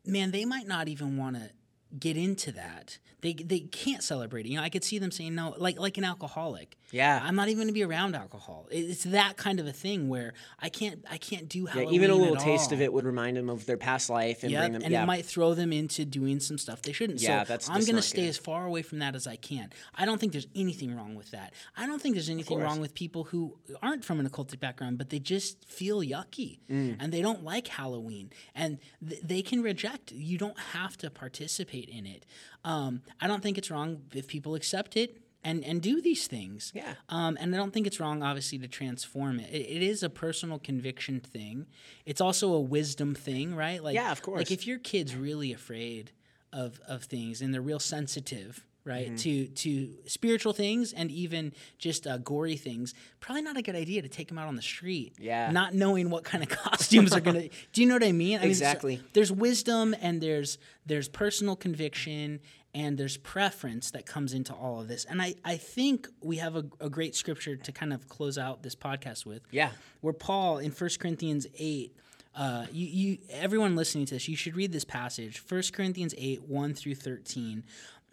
man, 0.05 0.31
they 0.31 0.43
might 0.43 0.67
not 0.67 0.87
even 0.87 1.17
want 1.17 1.35
to 1.35 1.51
get 1.97 2.17
into 2.17 2.51
that. 2.53 2.97
They 3.21 3.33
they 3.33 3.59
can't 3.59 4.01
celebrate 4.01 4.45
it. 4.45 4.49
You 4.49 4.57
know, 4.57 4.63
I 4.63 4.69
could 4.69 4.83
see 4.85 4.97
them 4.97 5.11
saying 5.11 5.35
no, 5.35 5.53
like 5.57 5.77
like 5.77 5.97
an 5.97 6.05
alcoholic. 6.05 6.77
Yeah. 6.91 7.19
I'm 7.21 7.35
not 7.35 7.49
even 7.49 7.57
going 7.57 7.67
to 7.67 7.73
be 7.73 7.83
around 7.83 8.15
alcohol. 8.15 8.67
It's 8.71 9.03
that 9.03 9.35
kind 9.37 9.59
of 9.59 9.67
a 9.67 9.71
thing 9.73 10.07
where 10.09 10.33
I 10.59 10.69
can't 10.69 11.03
I 11.11 11.17
can't 11.17 11.47
do 11.49 11.63
Yeah, 11.65 11.71
Halloween. 11.73 11.93
even 11.95 12.09
a 12.11 12.15
little 12.15 12.37
taste 12.37 12.71
of 12.71 12.81
it 12.81 12.91
would 12.93 13.03
remind 13.05 13.35
them 13.37 13.49
of 13.49 13.65
their 13.65 13.75
past 13.77 14.09
life 14.09 14.41
and 14.43 14.51
Yep, 14.53 14.61
bring 14.61 14.71
them. 14.71 14.81
and 14.83 14.91
yeah, 14.91 14.99
and 15.01 15.03
it 15.03 15.07
might 15.07 15.25
throw 15.25 15.53
them 15.53 15.71
into 15.73 16.05
doing 16.05 16.39
some 16.39 16.57
stuff 16.57 16.81
they 16.81 16.93
shouldn't. 16.93 17.21
Yeah, 17.21 17.43
so 17.43 17.49
that's 17.49 17.69
I'm 17.69 17.81
going 17.81 17.97
to 17.97 18.01
stay 18.01 18.21
good. 18.23 18.29
as 18.29 18.37
far 18.37 18.65
away 18.65 18.81
from 18.83 18.99
that 18.99 19.13
as 19.15 19.27
I 19.27 19.35
can. 19.35 19.69
I 19.93 20.05
don't 20.05 20.17
think 20.19 20.31
there's 20.31 20.47
anything 20.55 20.95
wrong 20.95 21.13
with 21.15 21.29
that. 21.31 21.53
I 21.77 21.85
don't 21.87 22.01
think 22.01 22.15
there's 22.15 22.29
anything 22.29 22.59
wrong 22.59 22.79
with 22.79 22.95
people 22.95 23.25
who 23.25 23.57
aren't 23.83 24.03
from 24.05 24.19
an 24.21 24.27
occultic 24.29 24.59
background, 24.61 24.97
but 24.97 25.09
they 25.09 25.19
just 25.19 25.65
feel 25.69 25.99
yucky 25.99 26.59
Mm. 26.71 26.95
and 27.01 27.11
they 27.11 27.21
don't 27.21 27.43
like 27.43 27.67
Halloween, 27.67 28.31
and 28.55 28.79
th- 29.07 29.21
they 29.21 29.41
can 29.41 29.61
reject. 29.61 30.11
You 30.13 30.37
don't 30.39 30.57
have 30.73 30.97
to 30.99 31.09
participate 31.11 31.78
in 31.87 32.07
it. 32.07 32.25
Um, 32.65 33.03
I 33.21 33.27
don't 33.27 33.43
think 33.43 33.57
it's 33.59 33.69
wrong 33.69 34.01
if 34.13 34.27
people 34.27 34.55
accept 34.55 34.97
it. 34.97 35.21
And, 35.41 35.63
and 35.63 35.81
do 35.81 36.01
these 36.01 36.27
things. 36.27 36.73
Yeah. 36.75 36.95
Um, 37.07 37.37
and 37.39 37.55
I 37.55 37.57
don't 37.57 37.71
think 37.71 37.87
it's 37.87 37.97
wrong, 37.97 38.21
obviously, 38.21 38.57
to 38.57 38.67
transform 38.67 39.39
it. 39.39 39.49
it. 39.49 39.69
It 39.77 39.81
is 39.81 40.03
a 40.03 40.09
personal 40.09 40.59
conviction 40.59 41.21
thing. 41.21 41.65
It's 42.05 42.19
also 42.19 42.51
a 42.51 42.59
wisdom 42.59 43.15
thing, 43.15 43.55
right? 43.55 43.81
Like, 43.81 43.95
Yeah, 43.95 44.11
of 44.11 44.21
course. 44.21 44.39
Like 44.39 44.51
if 44.51 44.67
your 44.67 44.79
kid's 44.79 45.15
really 45.15 45.53
afraid 45.53 46.11
of 46.51 46.81
of 46.89 47.03
things 47.03 47.41
and 47.41 47.53
they're 47.53 47.61
real 47.61 47.79
sensitive, 47.79 48.65
right, 48.85 49.07
Mm-hmm. 49.07 49.15
to 49.17 49.47
to 49.47 49.89
spiritual 50.05 50.53
things 50.53 50.93
and 50.93 51.11
even 51.11 51.53
just 51.77 52.07
uh, 52.07 52.17
gory 52.17 52.55
things, 52.57 52.93
probably 53.19 53.41
not 53.41 53.57
a 53.57 53.61
good 53.61 53.75
idea 53.75 54.01
to 54.01 54.09
take 54.09 54.27
them 54.29 54.37
out 54.37 54.47
on 54.47 54.55
the 54.55 54.61
street. 54.61 55.13
Yeah. 55.19 55.51
Not 55.51 55.73
knowing 55.73 56.09
what 56.09 56.23
kind 56.23 56.43
of 56.43 56.49
costumes 56.63 57.13
are 57.13 57.19
gonna. 57.21 57.49
Do 57.73 57.81
you 57.81 57.87
know 57.87 57.95
what 57.95 58.03
I 58.03 58.11
mean? 58.11 58.37
I 58.39 58.45
mean, 58.45 58.55
so 58.55 58.65
Exactly. 58.65 59.01
there's 59.13 59.31
wisdom 59.31 59.95
and 60.01 60.21
there's 60.21 60.57
there's 60.85 61.07
personal 61.09 61.55
conviction 61.55 62.39
and 62.73 62.97
there's 62.99 63.17
preference 63.17 63.89
that 63.91 64.05
comes 64.05 64.31
into 64.33 64.53
all 64.53 64.79
of 64.79 64.87
this. 64.87 65.03
And 65.05 65.21
I, 65.23 65.33
I 65.43 65.57
think 65.57 66.07
we 66.21 66.37
have 66.37 66.55
a, 66.55 66.63
a 66.79 66.87
great 66.87 67.15
scripture 67.15 67.55
to 67.55 67.71
kind 67.71 67.91
of 67.91 68.07
close 68.07 68.37
out 68.37 68.61
this 68.61 68.75
podcast 68.75 69.25
with. 69.25 69.41
Yeah. 69.49 69.71
Where 70.01 70.13
Paul 70.13 70.59
in 70.59 70.69
1 70.71 70.89
Corinthians 70.99 71.47
8, 71.57 71.95
uh, 72.35 72.67
you, 72.71 72.85
you 72.85 73.17
everyone 73.31 73.75
listening 73.75 74.05
to 74.05 74.13
this, 74.13 74.27
you 74.27 74.35
should 74.35 74.55
read 74.55 74.71
this 74.71 74.85
passage. 74.85 75.41
1 75.49 75.63
Corinthians 75.73 76.13
8, 76.15 76.43
1 76.43 76.73
through 76.75 76.93
13. 76.93 77.63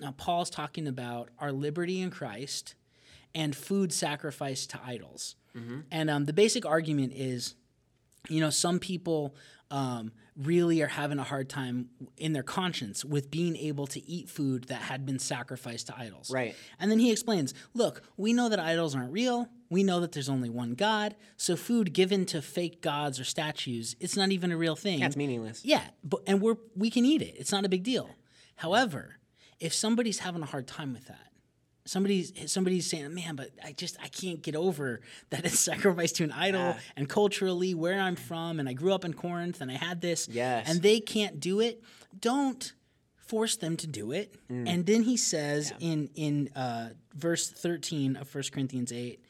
Uh, 0.05 0.13
Paul's 0.13 0.51
talking 0.51 0.87
about 0.87 1.31
our 1.39 1.53
liberty 1.53 2.01
in 2.01 2.11
Christ 2.11 2.75
and 3.35 3.55
food 3.55 3.93
sacrificed 3.93 4.71
to 4.71 4.81
idols. 4.85 5.37
And 5.91 6.11
um, 6.11 6.27
the 6.27 6.35
basic 6.35 6.67
argument 6.67 7.15
is 7.15 7.55
you 8.29 8.41
know, 8.41 8.51
some 8.51 8.79
people 8.79 9.35
um, 9.71 10.13
really 10.37 10.83
are 10.83 10.89
having 10.89 11.19
a 11.19 11.23
hard 11.25 11.49
time 11.49 11.89
in 12.17 12.33
their 12.33 12.43
conscience 12.43 13.05
with 13.05 13.31
being 13.31 13.57
able 13.57 13.87
to 13.89 14.09
eat 14.09 14.29
food 14.29 14.65
that 14.65 14.83
had 14.83 15.05
been 15.05 15.19
sacrificed 15.19 15.89
to 15.89 15.99
idols. 15.99 16.31
Right. 16.31 16.55
And 16.79 16.91
then 16.91 16.99
he 16.99 17.11
explains 17.11 17.55
look, 17.75 18.03
we 18.17 18.33
know 18.33 18.49
that 18.49 18.61
idols 18.61 18.95
aren't 18.95 19.13
real. 19.13 19.49
We 19.69 19.83
know 19.83 20.01
that 20.01 20.13
there's 20.13 20.29
only 20.29 20.51
one 20.51 20.75
God. 20.75 21.17
So 21.37 21.57
food 21.57 21.93
given 21.93 22.27
to 22.27 22.41
fake 22.41 22.81
gods 22.81 23.19
or 23.19 23.25
statues, 23.25 23.97
it's 23.99 24.17
not 24.17 24.31
even 24.31 24.53
a 24.53 24.57
real 24.57 24.77
thing. 24.77 25.01
That's 25.01 25.17
meaningless. 25.17 25.65
Yeah, 25.65 25.83
but 26.05 26.21
and 26.27 26.41
we're 26.41 26.57
we 26.77 26.91
can 26.91 27.05
eat 27.05 27.23
it. 27.23 27.35
It's 27.37 27.53
not 27.53 27.65
a 27.65 27.69
big 27.69 27.83
deal. 27.83 28.11
However, 28.57 29.17
if 29.61 29.73
somebody's 29.73 30.19
having 30.21 30.43
a 30.43 30.47
hard 30.47 30.67
time 30.67 30.93
with 30.93 31.07
that, 31.07 31.33
somebody's 31.85 32.33
somebody's 32.51 32.89
saying, 32.89 33.15
"Man, 33.15 33.37
but 33.37 33.51
I 33.65 33.73
just 33.73 33.97
I 34.03 34.09
can't 34.09 34.43
get 34.43 34.57
over 34.57 35.01
that 35.31 35.45
it's 35.45 35.59
sacrificed 35.59 36.17
to 36.17 36.25
an 36.25 36.33
idol." 36.33 36.61
Yeah. 36.61 36.79
And 36.97 37.09
culturally, 37.09 37.75
where 37.75 37.99
I'm 38.01 38.17
from, 38.17 38.61
and 38.61 38.69
I 38.69 38.73
grew 38.73 38.93
up 38.93 39.05
in 39.05 39.15
Corinth, 39.15 39.61
and 39.61 39.71
I 39.71 39.75
had 39.75 40.01
this, 40.01 40.29
Yes. 40.29 40.69
and 40.69 40.83
they 40.83 41.01
can't 41.01 41.41
do 41.41 41.61
it. 41.61 41.83
Don't 42.19 42.73
force 43.17 43.57
them 43.57 43.77
to 43.77 43.87
do 43.87 44.13
it. 44.13 44.35
Mm. 44.51 44.69
And 44.69 44.87
then 44.87 45.03
he 45.03 45.17
says 45.17 45.73
in 45.81 46.11
in 46.15 46.51
uh, 46.55 46.91
verse 47.15 47.49
13 47.49 48.17
of 48.17 48.33
1 48.33 48.45
Corinthians 48.53 48.93
8, 48.93 49.21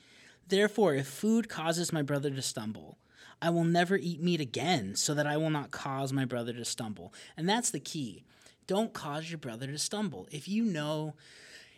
Therefore, 0.49 0.95
if 0.95 1.07
food 1.07 1.49
causes 1.49 1.93
my 1.93 2.03
brother 2.03 2.31
to 2.31 2.43
stumble, 2.43 2.99
I 3.41 3.51
will 3.51 3.65
never 3.65 3.97
eat 3.97 4.23
meat 4.23 4.41
again, 4.41 4.97
so 4.97 5.15
that 5.15 5.27
I 5.27 5.37
will 5.37 5.51
not 5.51 5.71
cause 5.71 6.12
my 6.12 6.25
brother 6.25 6.53
to 6.53 6.65
stumble. 6.65 7.12
And 7.37 7.49
that's 7.49 7.71
the 7.71 7.81
key. 7.81 8.25
Don't 8.66 8.92
cause 8.92 9.31
your 9.31 9.38
brother 9.38 9.67
to 9.69 9.79
stumble. 9.79 10.27
If 10.31 10.48
you 10.48 10.64
know, 10.64 11.14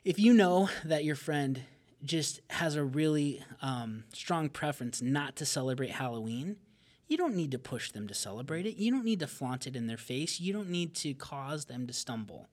if 0.04 0.18
you 0.18 0.32
know 0.32 0.68
that 0.84 1.04
your 1.04 1.16
friend 1.16 1.62
just 2.04 2.40
has 2.50 2.76
a 2.76 2.84
really 2.84 3.42
um, 3.60 4.04
strong 4.12 4.48
preference 4.48 5.02
not 5.02 5.36
to 5.36 5.44
celebrate 5.46 5.90
Halloween, 5.90 6.56
you 7.08 7.16
don't 7.16 7.34
need 7.34 7.50
to 7.52 7.58
push 7.58 7.90
them 7.90 8.06
to 8.08 8.14
celebrate 8.14 8.66
it. 8.66 8.76
You 8.76 8.90
don't 8.90 9.04
need 9.04 9.20
to 9.20 9.26
flaunt 9.26 9.66
it 9.66 9.74
in 9.76 9.86
their 9.86 9.96
face. 9.96 10.40
You 10.40 10.52
don't 10.52 10.68
need 10.70 10.94
to 10.96 11.14
cause 11.14 11.64
them 11.66 11.86
to 11.86 11.92
stumble 11.92 12.48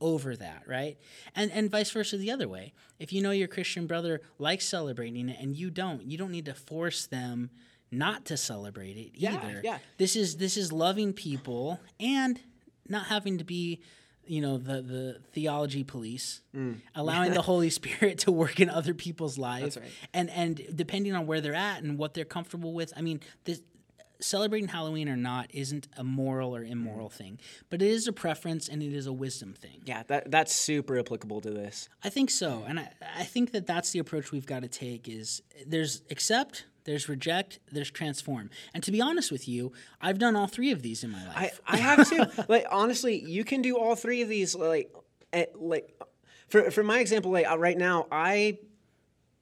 over 0.00 0.36
that, 0.36 0.62
right? 0.68 0.96
And 1.34 1.50
and 1.50 1.68
vice 1.68 1.90
versa 1.90 2.16
the 2.16 2.30
other 2.30 2.46
way. 2.46 2.72
If 3.00 3.12
you 3.12 3.20
know 3.20 3.32
your 3.32 3.48
Christian 3.48 3.88
brother 3.88 4.20
likes 4.38 4.64
celebrating 4.68 5.28
it 5.28 5.36
and 5.40 5.56
you 5.56 5.68
don't, 5.68 6.04
you 6.04 6.16
don't 6.16 6.30
need 6.30 6.44
to 6.44 6.54
force 6.54 7.06
them 7.06 7.50
not 7.90 8.24
to 8.26 8.36
celebrate 8.36 8.96
it 8.96 9.10
Yeah, 9.16 9.34
either. 9.42 9.60
yeah. 9.64 9.78
This 9.96 10.14
is 10.14 10.36
this 10.36 10.56
is 10.56 10.70
loving 10.72 11.12
people 11.12 11.80
and 11.98 12.38
not 12.88 13.06
having 13.06 13.38
to 13.38 13.44
be 13.44 13.80
you 14.26 14.42
know 14.42 14.58
the 14.58 14.82
the 14.82 15.20
theology 15.32 15.84
police, 15.84 16.42
Mm. 16.54 16.80
allowing 16.94 17.32
the 17.32 17.42
Holy 17.42 17.70
Spirit 17.70 18.18
to 18.20 18.32
work 18.32 18.60
in 18.60 18.68
other 18.68 18.92
people's 18.94 19.38
lives, 19.38 19.76
right. 19.76 19.88
and 20.12 20.28
and 20.30 20.60
depending 20.74 21.14
on 21.14 21.26
where 21.26 21.40
they're 21.40 21.54
at 21.54 21.82
and 21.82 21.96
what 21.98 22.14
they're 22.14 22.24
comfortable 22.26 22.74
with. 22.74 22.92
I 22.96 23.00
mean, 23.00 23.20
this, 23.44 23.62
celebrating 24.20 24.68
Halloween 24.68 25.08
or 25.08 25.16
not 25.16 25.48
isn't 25.54 25.88
a 25.96 26.04
moral 26.04 26.54
or 26.54 26.62
immoral 26.62 27.08
thing, 27.08 27.38
but 27.70 27.80
it 27.80 27.88
is 27.88 28.06
a 28.08 28.12
preference 28.12 28.68
and 28.68 28.82
it 28.82 28.92
is 28.92 29.06
a 29.06 29.12
wisdom 29.12 29.54
thing. 29.54 29.80
Yeah, 29.86 30.02
that 30.08 30.30
that's 30.30 30.54
super 30.54 30.98
applicable 30.98 31.40
to 31.42 31.50
this. 31.50 31.88
I 32.04 32.10
think 32.10 32.30
so, 32.30 32.64
and 32.68 32.80
I, 32.80 32.90
I 33.16 33.24
think 33.24 33.52
that 33.52 33.66
that's 33.66 33.92
the 33.92 33.98
approach 34.00 34.30
we've 34.32 34.44
got 34.46 34.60
to 34.62 34.68
take. 34.68 35.08
Is 35.08 35.40
there's 35.66 36.02
accept, 36.10 36.66
there's 36.88 37.06
reject, 37.06 37.58
there's 37.70 37.90
transform. 37.90 38.48
And 38.72 38.82
to 38.82 38.90
be 38.90 39.02
honest 39.02 39.30
with 39.30 39.46
you, 39.46 39.72
I've 40.00 40.18
done 40.18 40.34
all 40.34 40.46
three 40.46 40.70
of 40.70 40.80
these 40.80 41.04
in 41.04 41.10
my 41.10 41.22
life. 41.28 41.60
I 41.66 41.76
have 41.76 42.08
too. 42.08 42.24
like 42.48 42.64
honestly, 42.70 43.22
you 43.28 43.44
can 43.44 43.60
do 43.60 43.76
all 43.76 43.94
three 43.94 44.22
of 44.22 44.28
these. 44.30 44.54
Like, 44.54 44.90
eh, 45.34 45.44
like 45.54 45.94
for 46.48 46.70
for 46.70 46.82
my 46.82 47.00
example, 47.00 47.30
like 47.30 47.46
uh, 47.46 47.58
right 47.58 47.76
now, 47.76 48.06
I 48.10 48.60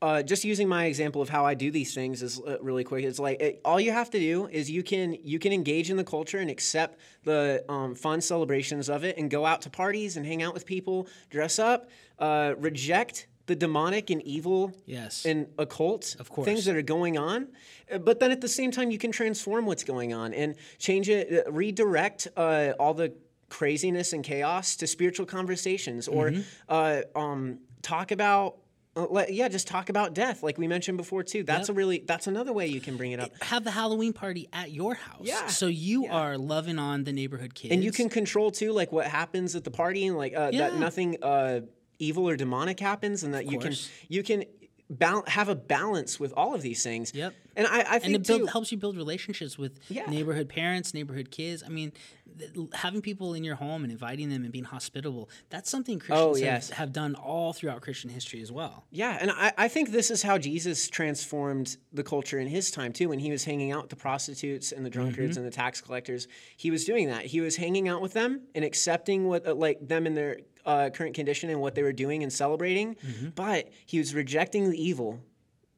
uh, 0.02 0.24
just 0.24 0.44
using 0.44 0.68
my 0.68 0.86
example 0.86 1.22
of 1.22 1.28
how 1.28 1.46
I 1.46 1.54
do 1.54 1.70
these 1.70 1.94
things 1.94 2.20
is 2.20 2.40
uh, 2.40 2.58
really 2.60 2.82
quick. 2.82 3.04
It's 3.04 3.20
like 3.20 3.40
it, 3.40 3.60
all 3.64 3.78
you 3.78 3.92
have 3.92 4.10
to 4.10 4.18
do 4.18 4.48
is 4.48 4.68
you 4.68 4.82
can 4.82 5.16
you 5.22 5.38
can 5.38 5.52
engage 5.52 5.88
in 5.88 5.96
the 5.96 6.04
culture 6.04 6.38
and 6.38 6.50
accept 6.50 6.98
the 7.22 7.64
um, 7.68 7.94
fun 7.94 8.20
celebrations 8.20 8.88
of 8.88 9.04
it, 9.04 9.18
and 9.18 9.30
go 9.30 9.46
out 9.46 9.62
to 9.62 9.70
parties 9.70 10.16
and 10.16 10.26
hang 10.26 10.42
out 10.42 10.52
with 10.52 10.66
people, 10.66 11.06
dress 11.30 11.60
up, 11.60 11.90
uh, 12.18 12.54
reject 12.58 13.28
the 13.46 13.54
demonic 13.56 14.10
and 14.10 14.20
evil 14.22 14.72
Yes. 14.86 15.24
and 15.24 15.46
occult 15.58 16.16
Of 16.18 16.28
course. 16.30 16.44
things 16.46 16.64
that 16.64 16.76
are 16.76 16.82
going 16.82 17.16
on. 17.16 17.48
Uh, 17.90 17.98
But 17.98 18.18
then 18.20 18.30
at 18.32 18.40
the 18.40 18.48
same 18.48 18.70
time, 18.70 18.90
you 18.90 18.98
can 18.98 19.12
transform 19.12 19.66
what's 19.66 19.84
going 19.84 20.12
on 20.12 20.34
and 20.34 20.56
change 20.78 21.08
it, 21.08 21.46
uh, 21.46 21.50
redirect 21.52 22.28
uh, 22.36 22.72
all 22.80 22.94
the 22.94 23.12
craziness 23.48 24.12
and 24.12 24.24
chaos 24.24 24.76
to 24.76 24.86
spiritual 24.86 25.26
conversations 25.26 26.08
or 26.08 26.30
Mm-hmm. 26.30 26.40
uh, 26.68 27.02
um, 27.14 27.58
talk 27.82 28.10
about. 28.10 28.58
Uh, 28.96 29.26
yeah, 29.28 29.46
just 29.46 29.66
talk 29.68 29.90
about 29.90 30.14
death, 30.14 30.42
like 30.42 30.56
we 30.56 30.66
mentioned 30.66 30.96
before 30.96 31.22
too. 31.22 31.42
That's 31.44 31.68
a 31.68 31.74
really 31.74 31.98
that's 32.06 32.26
another 32.28 32.54
way 32.54 32.66
you 32.66 32.80
can 32.80 32.96
bring 32.96 33.12
it 33.12 33.20
up, 33.20 33.30
have 33.42 33.62
the 33.62 33.70
Halloween 33.70 34.14
party 34.14 34.48
at 34.54 34.72
your 34.72 34.94
house. 34.94 35.20
Yeah. 35.20 35.48
So 35.48 35.66
you 35.66 36.06
are 36.06 36.38
loving 36.38 36.78
on 36.78 37.04
the 37.04 37.12
neighborhood 37.12 37.54
kids. 37.54 37.74
and 37.74 37.84
you 37.84 37.92
can 37.92 38.08
control 38.08 38.50
too, 38.50 38.72
like 38.72 38.92
what 38.92 39.06
happens 39.06 39.54
at 39.54 39.64
the 39.64 39.70
party, 39.70 40.06
and 40.06 40.16
like 40.16 40.34
uh, 40.34 40.48
Yeah. 40.50 40.70
that 40.70 40.78
nothing 40.78 41.18
uh, 41.22 41.60
evil 41.98 42.28
or 42.28 42.36
demonic 42.36 42.80
happens, 42.80 43.22
and 43.22 43.34
that 43.34 43.50
you 43.50 43.58
can 43.58 43.74
you 44.08 44.22
can 44.22 44.44
bal- 44.90 45.24
have 45.26 45.48
a 45.48 45.54
balance 45.54 46.20
with 46.20 46.32
all 46.36 46.54
of 46.54 46.62
these 46.62 46.82
things. 46.82 47.12
Yep. 47.14 47.34
And 47.56 47.66
I, 47.66 47.80
I 47.80 47.84
think 47.98 48.04
and 48.04 48.14
it 48.16 48.26
build, 48.26 48.40
too, 48.42 48.46
helps 48.46 48.70
you 48.70 48.78
build 48.78 48.96
relationships 48.96 49.56
with 49.58 49.80
Yeah. 49.88 50.04
neighborhood 50.10 50.48
parents, 50.48 50.92
neighborhood 50.92 51.30
kids. 51.30 51.62
I 51.64 51.70
mean, 51.70 51.92
th- 52.38 52.50
having 52.74 53.00
people 53.00 53.32
in 53.32 53.42
your 53.44 53.54
home 53.56 53.82
and 53.82 53.90
inviting 53.90 54.28
them 54.28 54.42
and 54.44 54.52
being 54.52 54.64
hospitable, 54.66 55.30
that's 55.48 55.70
something 55.70 55.98
Christians 55.98 56.20
Oh, 56.20 56.36
yes. 56.36 56.68
have, 56.68 56.76
have 56.78 56.92
done 56.92 57.14
all 57.14 57.54
throughout 57.54 57.80
Christian 57.80 58.10
history 58.10 58.42
as 58.42 58.52
well. 58.52 58.84
Yeah, 58.90 59.16
and 59.18 59.30
I, 59.30 59.54
I 59.56 59.68
think 59.68 59.90
this 59.90 60.10
is 60.10 60.22
how 60.22 60.36
Jesus 60.36 60.88
transformed 60.90 61.78
the 61.94 62.02
culture 62.04 62.38
in 62.38 62.46
his 62.46 62.70
time 62.70 62.92
too. 62.92 63.08
When 63.08 63.20
he 63.20 63.30
was 63.30 63.42
hanging 63.44 63.72
out 63.72 63.82
with 63.84 63.90
the 63.90 63.96
prostitutes 63.96 64.70
and 64.70 64.84
the 64.84 64.90
drunkards 64.90 65.38
and 65.38 65.46
the 65.46 65.50
tax 65.50 65.80
collectors, 65.80 66.28
he 66.58 66.70
was 66.70 66.84
doing 66.84 67.08
that. 67.08 67.24
He 67.24 67.40
was 67.40 67.56
hanging 67.56 67.88
out 67.88 68.02
with 68.02 68.12
them 68.12 68.42
and 68.54 68.66
accepting 68.66 69.26
what 69.28 69.46
uh, 69.48 69.54
like 69.54 69.78
them 69.88 70.06
in 70.06 70.14
their 70.14 70.36
uh, 70.66 70.90
current 70.90 71.14
condition 71.14 71.48
and 71.48 71.60
what 71.60 71.74
they 71.74 71.82
were 71.82 71.92
doing 71.92 72.22
and 72.22 72.32
celebrating. 72.32 72.96
But 73.34 73.70
he 73.86 73.98
was 73.98 74.14
rejecting 74.14 74.70
the 74.70 74.82
evil 74.82 75.20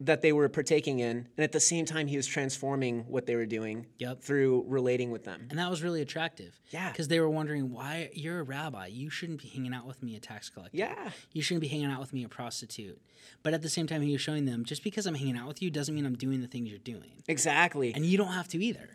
that 0.00 0.22
they 0.22 0.32
were 0.32 0.48
partaking 0.48 1.00
in, 1.00 1.26
and 1.36 1.42
at 1.42 1.50
the 1.50 1.58
same 1.58 1.84
time, 1.84 2.06
he 2.06 2.16
was 2.16 2.24
transforming 2.24 3.00
what 3.08 3.26
they 3.26 3.34
were 3.34 3.46
doing 3.46 3.84
Yep. 3.98 4.22
through 4.22 4.64
relating 4.68 5.10
with 5.10 5.24
them. 5.24 5.48
And 5.50 5.58
that 5.58 5.68
was 5.68 5.82
really 5.82 6.00
attractive. 6.00 6.60
Yeah. 6.70 6.88
Because 6.92 7.08
they 7.08 7.18
were 7.18 7.28
wondering, 7.28 7.72
why 7.72 8.08
you're 8.12 8.38
a 8.38 8.42
rabbi. 8.44 8.86
You 8.86 9.10
shouldn't 9.10 9.42
be 9.42 9.48
hanging 9.48 9.74
out 9.74 9.86
with 9.88 10.00
me, 10.00 10.14
a 10.14 10.20
tax 10.20 10.50
collector. 10.50 10.76
Yeah. 10.78 11.10
You 11.32 11.42
shouldn't 11.42 11.62
be 11.62 11.66
hanging 11.68 11.90
out 11.90 11.98
with 11.98 12.12
me, 12.12 12.22
a 12.22 12.28
prostitute. 12.28 13.02
But 13.42 13.54
at 13.54 13.62
the 13.62 13.68
same 13.68 13.88
time, 13.88 14.02
he 14.02 14.12
was 14.12 14.20
showing 14.20 14.44
them, 14.44 14.64
just 14.64 14.84
because 14.84 15.04
I'm 15.04 15.16
hanging 15.16 15.36
out 15.36 15.48
with 15.48 15.60
you 15.62 15.68
doesn't 15.68 15.92
mean 15.92 16.06
I'm 16.06 16.14
doing 16.16 16.42
the 16.42 16.46
things 16.46 16.68
you're 16.70 16.78
doing. 16.78 17.20
Exactly. 17.26 17.92
And 17.92 18.06
you 18.06 18.16
don't 18.16 18.32
have 18.32 18.46
to 18.48 18.64
either. 18.64 18.88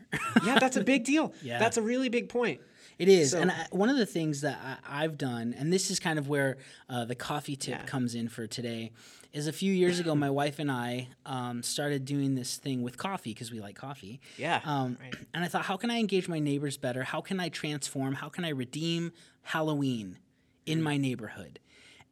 yeah, 0.46 0.58
that's 0.58 0.78
a 0.78 0.84
big 0.86 1.04
deal. 1.04 1.34
Yeah. 1.44 1.60
That's 1.60 1.76
a 1.76 1.82
really 1.82 2.08
big 2.08 2.30
point. 2.30 2.62
It 3.00 3.08
is, 3.10 3.32
So- 3.32 3.40
and 3.42 3.52
I, 3.52 3.68
one 3.72 3.90
of 3.90 3.98
the 3.98 4.06
things 4.06 4.42
that 4.42 4.60
I, 4.88 5.04
I've 5.04 5.18
done, 5.18 5.54
and 5.58 5.72
this 5.74 5.90
is 5.92 6.00
kind 6.00 6.20
of 6.20 6.28
where 6.30 6.58
uh, 6.90 7.06
the 7.06 7.16
coffee 7.16 7.56
tip 7.56 7.80
Yeah. 7.80 7.86
comes 7.86 8.16
in 8.16 8.28
for 8.30 8.48
today, 8.48 8.92
is 9.34 9.48
a 9.48 9.52
few 9.54 9.74
years 9.74 10.00
ago, 10.00 10.14
my 10.14 10.30
wife 10.30 10.60
and 10.60 10.72
I 10.72 11.08
um, 11.26 11.64
started 11.64 12.06
doing 12.06 12.36
this 12.36 12.58
thing 12.58 12.84
with 12.84 12.98
coffee 12.98 13.34
because 13.34 13.52
we 13.52 13.60
like 13.60 13.76
coffee. 13.76 14.22
Yeah, 14.38 14.62
Um, 14.64 14.98
And 15.34 15.44
I 15.44 15.48
thought, 15.48 15.66
how 15.66 15.76
can 15.76 15.90
I 15.90 15.98
engage 16.00 16.28
my 16.28 16.38
neighbors 16.40 16.78
better? 16.78 17.02
How 17.04 17.20
can 17.22 17.40
I 17.40 17.50
transform? 17.50 18.14
How 18.14 18.30
can 18.30 18.46
I 18.46 18.50
redeem 18.50 19.12
Halloween 19.42 20.20
in 20.68 20.82
my 20.84 20.98
neighborhood? 20.98 21.60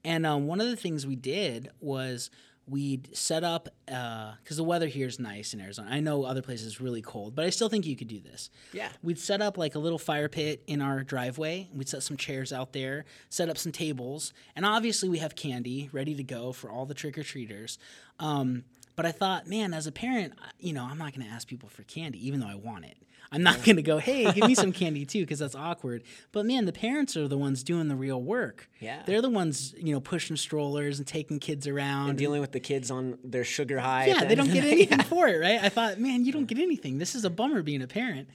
And 0.03 0.25
um, 0.25 0.47
one 0.47 0.59
of 0.59 0.67
the 0.67 0.75
things 0.75 1.05
we 1.05 1.15
did 1.15 1.69
was 1.79 2.31
we'd 2.71 3.15
set 3.15 3.43
up 3.43 3.69
because 3.85 4.57
the 4.57 4.63
weather 4.63 4.87
here 4.87 5.05
is 5.05 5.19
nice 5.19 5.53
in 5.53 5.59
Arizona. 5.59 5.89
I 5.91 5.99
know 5.99 6.23
other 6.23 6.41
places 6.41 6.67
is 6.67 6.81
really 6.81 7.01
cold, 7.01 7.35
but 7.35 7.45
I 7.45 7.49
still 7.49 7.69
think 7.69 7.85
you 7.85 7.95
could 7.95 8.07
do 8.07 8.19
this. 8.21 8.49
Yeah. 8.73 8.89
We'd 9.03 9.19
set 9.19 9.41
up 9.41 9.57
like 9.57 9.75
a 9.75 9.79
little 9.79 9.99
fire 9.99 10.29
pit 10.29 10.63
in 10.67 10.81
our 10.81 11.03
driveway. 11.03 11.69
We'd 11.73 11.89
set 11.89 12.01
some 12.01 12.17
chairs 12.17 12.53
out 12.53 12.71
there, 12.71 13.05
set 13.29 13.49
up 13.49 13.57
some 13.57 13.71
tables, 13.73 14.33
and 14.55 14.65
obviously 14.65 15.09
we 15.09 15.17
have 15.19 15.35
candy 15.35 15.89
ready 15.91 16.15
to 16.15 16.23
go 16.23 16.53
for 16.53 16.71
all 16.71 16.85
the 16.85 16.93
trick 16.93 17.17
or 17.17 17.23
treaters. 17.23 17.77
Um, 18.19 18.63
but 18.95 19.05
I 19.05 19.11
thought, 19.11 19.47
man, 19.47 19.73
as 19.73 19.87
a 19.87 19.91
parent, 19.91 20.33
you 20.59 20.73
know, 20.73 20.83
I'm 20.83 20.97
not 20.97 21.13
going 21.13 21.27
to 21.27 21.33
ask 21.33 21.47
people 21.47 21.69
for 21.69 21.83
candy, 21.83 22.25
even 22.25 22.39
though 22.39 22.47
I 22.47 22.55
want 22.55 22.85
it. 22.85 22.97
I'm 23.33 23.43
not 23.43 23.63
going 23.63 23.77
to 23.77 23.81
go, 23.81 23.97
hey, 23.97 24.29
give 24.31 24.45
me 24.45 24.55
some 24.55 24.71
candy 24.73 25.05
too, 25.05 25.21
because 25.21 25.39
that's 25.39 25.55
awkward. 25.55 26.03
But 26.31 26.45
man, 26.45 26.65
the 26.65 26.73
parents 26.73 27.15
are 27.15 27.27
the 27.27 27.37
ones 27.37 27.63
doing 27.63 27.87
the 27.87 27.95
real 27.95 28.21
work. 28.21 28.69
Yeah. 28.79 29.03
They're 29.05 29.21
the 29.21 29.29
ones, 29.29 29.73
you 29.77 29.93
know, 29.93 30.01
pushing 30.01 30.35
strollers 30.35 30.99
and 30.99 31.07
taking 31.07 31.39
kids 31.39 31.65
around. 31.65 32.09
And 32.09 32.17
dealing 32.17 32.41
with 32.41 32.51
the 32.51 32.59
kids 32.59 32.91
on 32.91 33.17
their 33.23 33.45
sugar 33.45 33.79
high. 33.79 34.07
Yeah, 34.07 34.25
they 34.25 34.35
don't 34.35 34.51
get 34.51 34.65
anything 34.71 34.99
for 35.03 35.27
it, 35.27 35.37
right? 35.39 35.63
I 35.63 35.69
thought, 35.69 35.97
man, 35.97 36.25
you 36.25 36.33
don't 36.33 36.45
get 36.45 36.59
anything. 36.59 36.97
This 36.97 37.15
is 37.15 37.23
a 37.23 37.29
bummer 37.29 37.61
being 37.61 37.81
a 37.81 37.87
parent. 37.87 38.27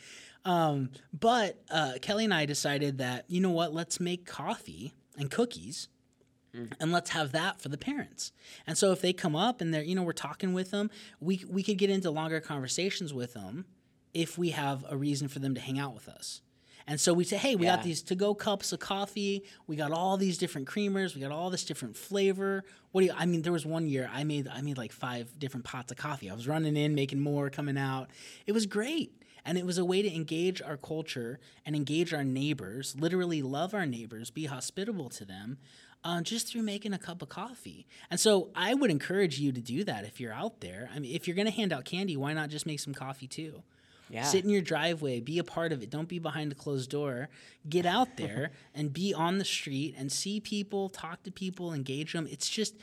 Um, 0.46 0.90
but 1.12 1.60
uh, 1.70 1.94
Kelly 2.00 2.24
and 2.24 2.32
I 2.32 2.46
decided 2.46 2.98
that, 2.98 3.26
you 3.28 3.40
know 3.40 3.50
what, 3.50 3.74
let's 3.74 4.00
make 4.00 4.24
coffee 4.24 4.94
and 5.18 5.30
cookies 5.30 5.88
and 6.80 6.92
let's 6.92 7.10
have 7.10 7.32
that 7.32 7.60
for 7.60 7.68
the 7.68 7.76
parents. 7.76 8.32
And 8.66 8.78
so 8.78 8.92
if 8.92 9.00
they 9.02 9.12
come 9.12 9.36
up 9.36 9.60
and 9.60 9.74
they're, 9.74 9.82
you 9.82 9.94
know, 9.94 10.02
we're 10.02 10.12
talking 10.12 10.54
with 10.54 10.70
them, 10.70 10.90
we, 11.20 11.44
we 11.48 11.62
could 11.62 11.78
get 11.78 11.90
into 11.90 12.10
longer 12.10 12.40
conversations 12.40 13.12
with 13.12 13.34
them 13.34 13.66
if 14.16 14.38
we 14.38 14.48
have 14.50 14.82
a 14.88 14.96
reason 14.96 15.28
for 15.28 15.40
them 15.40 15.54
to 15.54 15.60
hang 15.60 15.78
out 15.78 15.94
with 15.94 16.08
us. 16.08 16.40
And 16.86 16.98
so 16.98 17.12
we 17.12 17.24
say, 17.24 17.36
hey, 17.36 17.54
we 17.54 17.66
got 17.66 17.82
these 17.82 18.00
to 18.02 18.14
go 18.14 18.32
cups 18.32 18.72
of 18.72 18.78
coffee. 18.78 19.42
We 19.66 19.76
got 19.76 19.90
all 19.90 20.16
these 20.16 20.38
different 20.38 20.68
creamers. 20.68 21.14
We 21.14 21.20
got 21.20 21.32
all 21.32 21.50
this 21.50 21.64
different 21.64 21.96
flavor. 21.96 22.64
What 22.92 23.02
do 23.02 23.08
you, 23.08 23.12
I 23.14 23.26
mean, 23.26 23.42
there 23.42 23.52
was 23.52 23.66
one 23.66 23.88
year 23.88 24.08
I 24.10 24.24
made, 24.24 24.48
I 24.48 24.62
made 24.62 24.78
like 24.78 24.92
five 24.92 25.38
different 25.38 25.66
pots 25.66 25.90
of 25.92 25.98
coffee. 25.98 26.30
I 26.30 26.34
was 26.34 26.48
running 26.48 26.76
in, 26.76 26.94
making 26.94 27.20
more, 27.20 27.50
coming 27.50 27.76
out. 27.76 28.08
It 28.46 28.52
was 28.52 28.64
great. 28.64 29.12
And 29.44 29.58
it 29.58 29.66
was 29.66 29.78
a 29.78 29.84
way 29.84 30.00
to 30.00 30.14
engage 30.14 30.62
our 30.62 30.76
culture 30.78 31.38
and 31.66 31.76
engage 31.76 32.14
our 32.14 32.24
neighbors, 32.24 32.96
literally 32.98 33.42
love 33.42 33.74
our 33.74 33.84
neighbors, 33.84 34.30
be 34.30 34.46
hospitable 34.46 35.10
to 35.10 35.24
them, 35.26 35.58
uh, 36.04 36.22
just 36.22 36.48
through 36.48 36.62
making 36.62 36.94
a 36.94 36.98
cup 36.98 37.20
of 37.20 37.28
coffee. 37.28 37.86
And 38.10 38.18
so 38.18 38.50
I 38.54 38.74
would 38.74 38.90
encourage 38.90 39.40
you 39.40 39.52
to 39.52 39.60
do 39.60 39.84
that 39.84 40.04
if 40.04 40.20
you're 40.20 40.32
out 40.32 40.60
there. 40.60 40.88
I 40.94 41.00
mean, 41.00 41.14
if 41.14 41.26
you're 41.26 41.36
going 41.36 41.46
to 41.46 41.52
hand 41.52 41.72
out 41.72 41.84
candy, 41.84 42.16
why 42.16 42.32
not 42.32 42.48
just 42.48 42.64
make 42.64 42.80
some 42.80 42.94
coffee 42.94 43.26
too? 43.26 43.62
Yeah. 44.08 44.22
Sit 44.22 44.44
in 44.44 44.50
your 44.50 44.62
driveway, 44.62 45.20
be 45.20 45.38
a 45.38 45.44
part 45.44 45.72
of 45.72 45.82
it. 45.82 45.90
Don't 45.90 46.08
be 46.08 46.18
behind 46.18 46.52
a 46.52 46.54
closed 46.54 46.90
door. 46.90 47.28
Get 47.68 47.86
out 47.86 48.08
there 48.16 48.52
and 48.74 48.92
be 48.92 49.12
on 49.12 49.38
the 49.38 49.44
street 49.44 49.94
and 49.98 50.10
see 50.10 50.40
people, 50.40 50.88
talk 50.88 51.22
to 51.24 51.30
people, 51.30 51.72
engage 51.72 52.12
them. 52.12 52.28
It's 52.30 52.48
just 52.48 52.76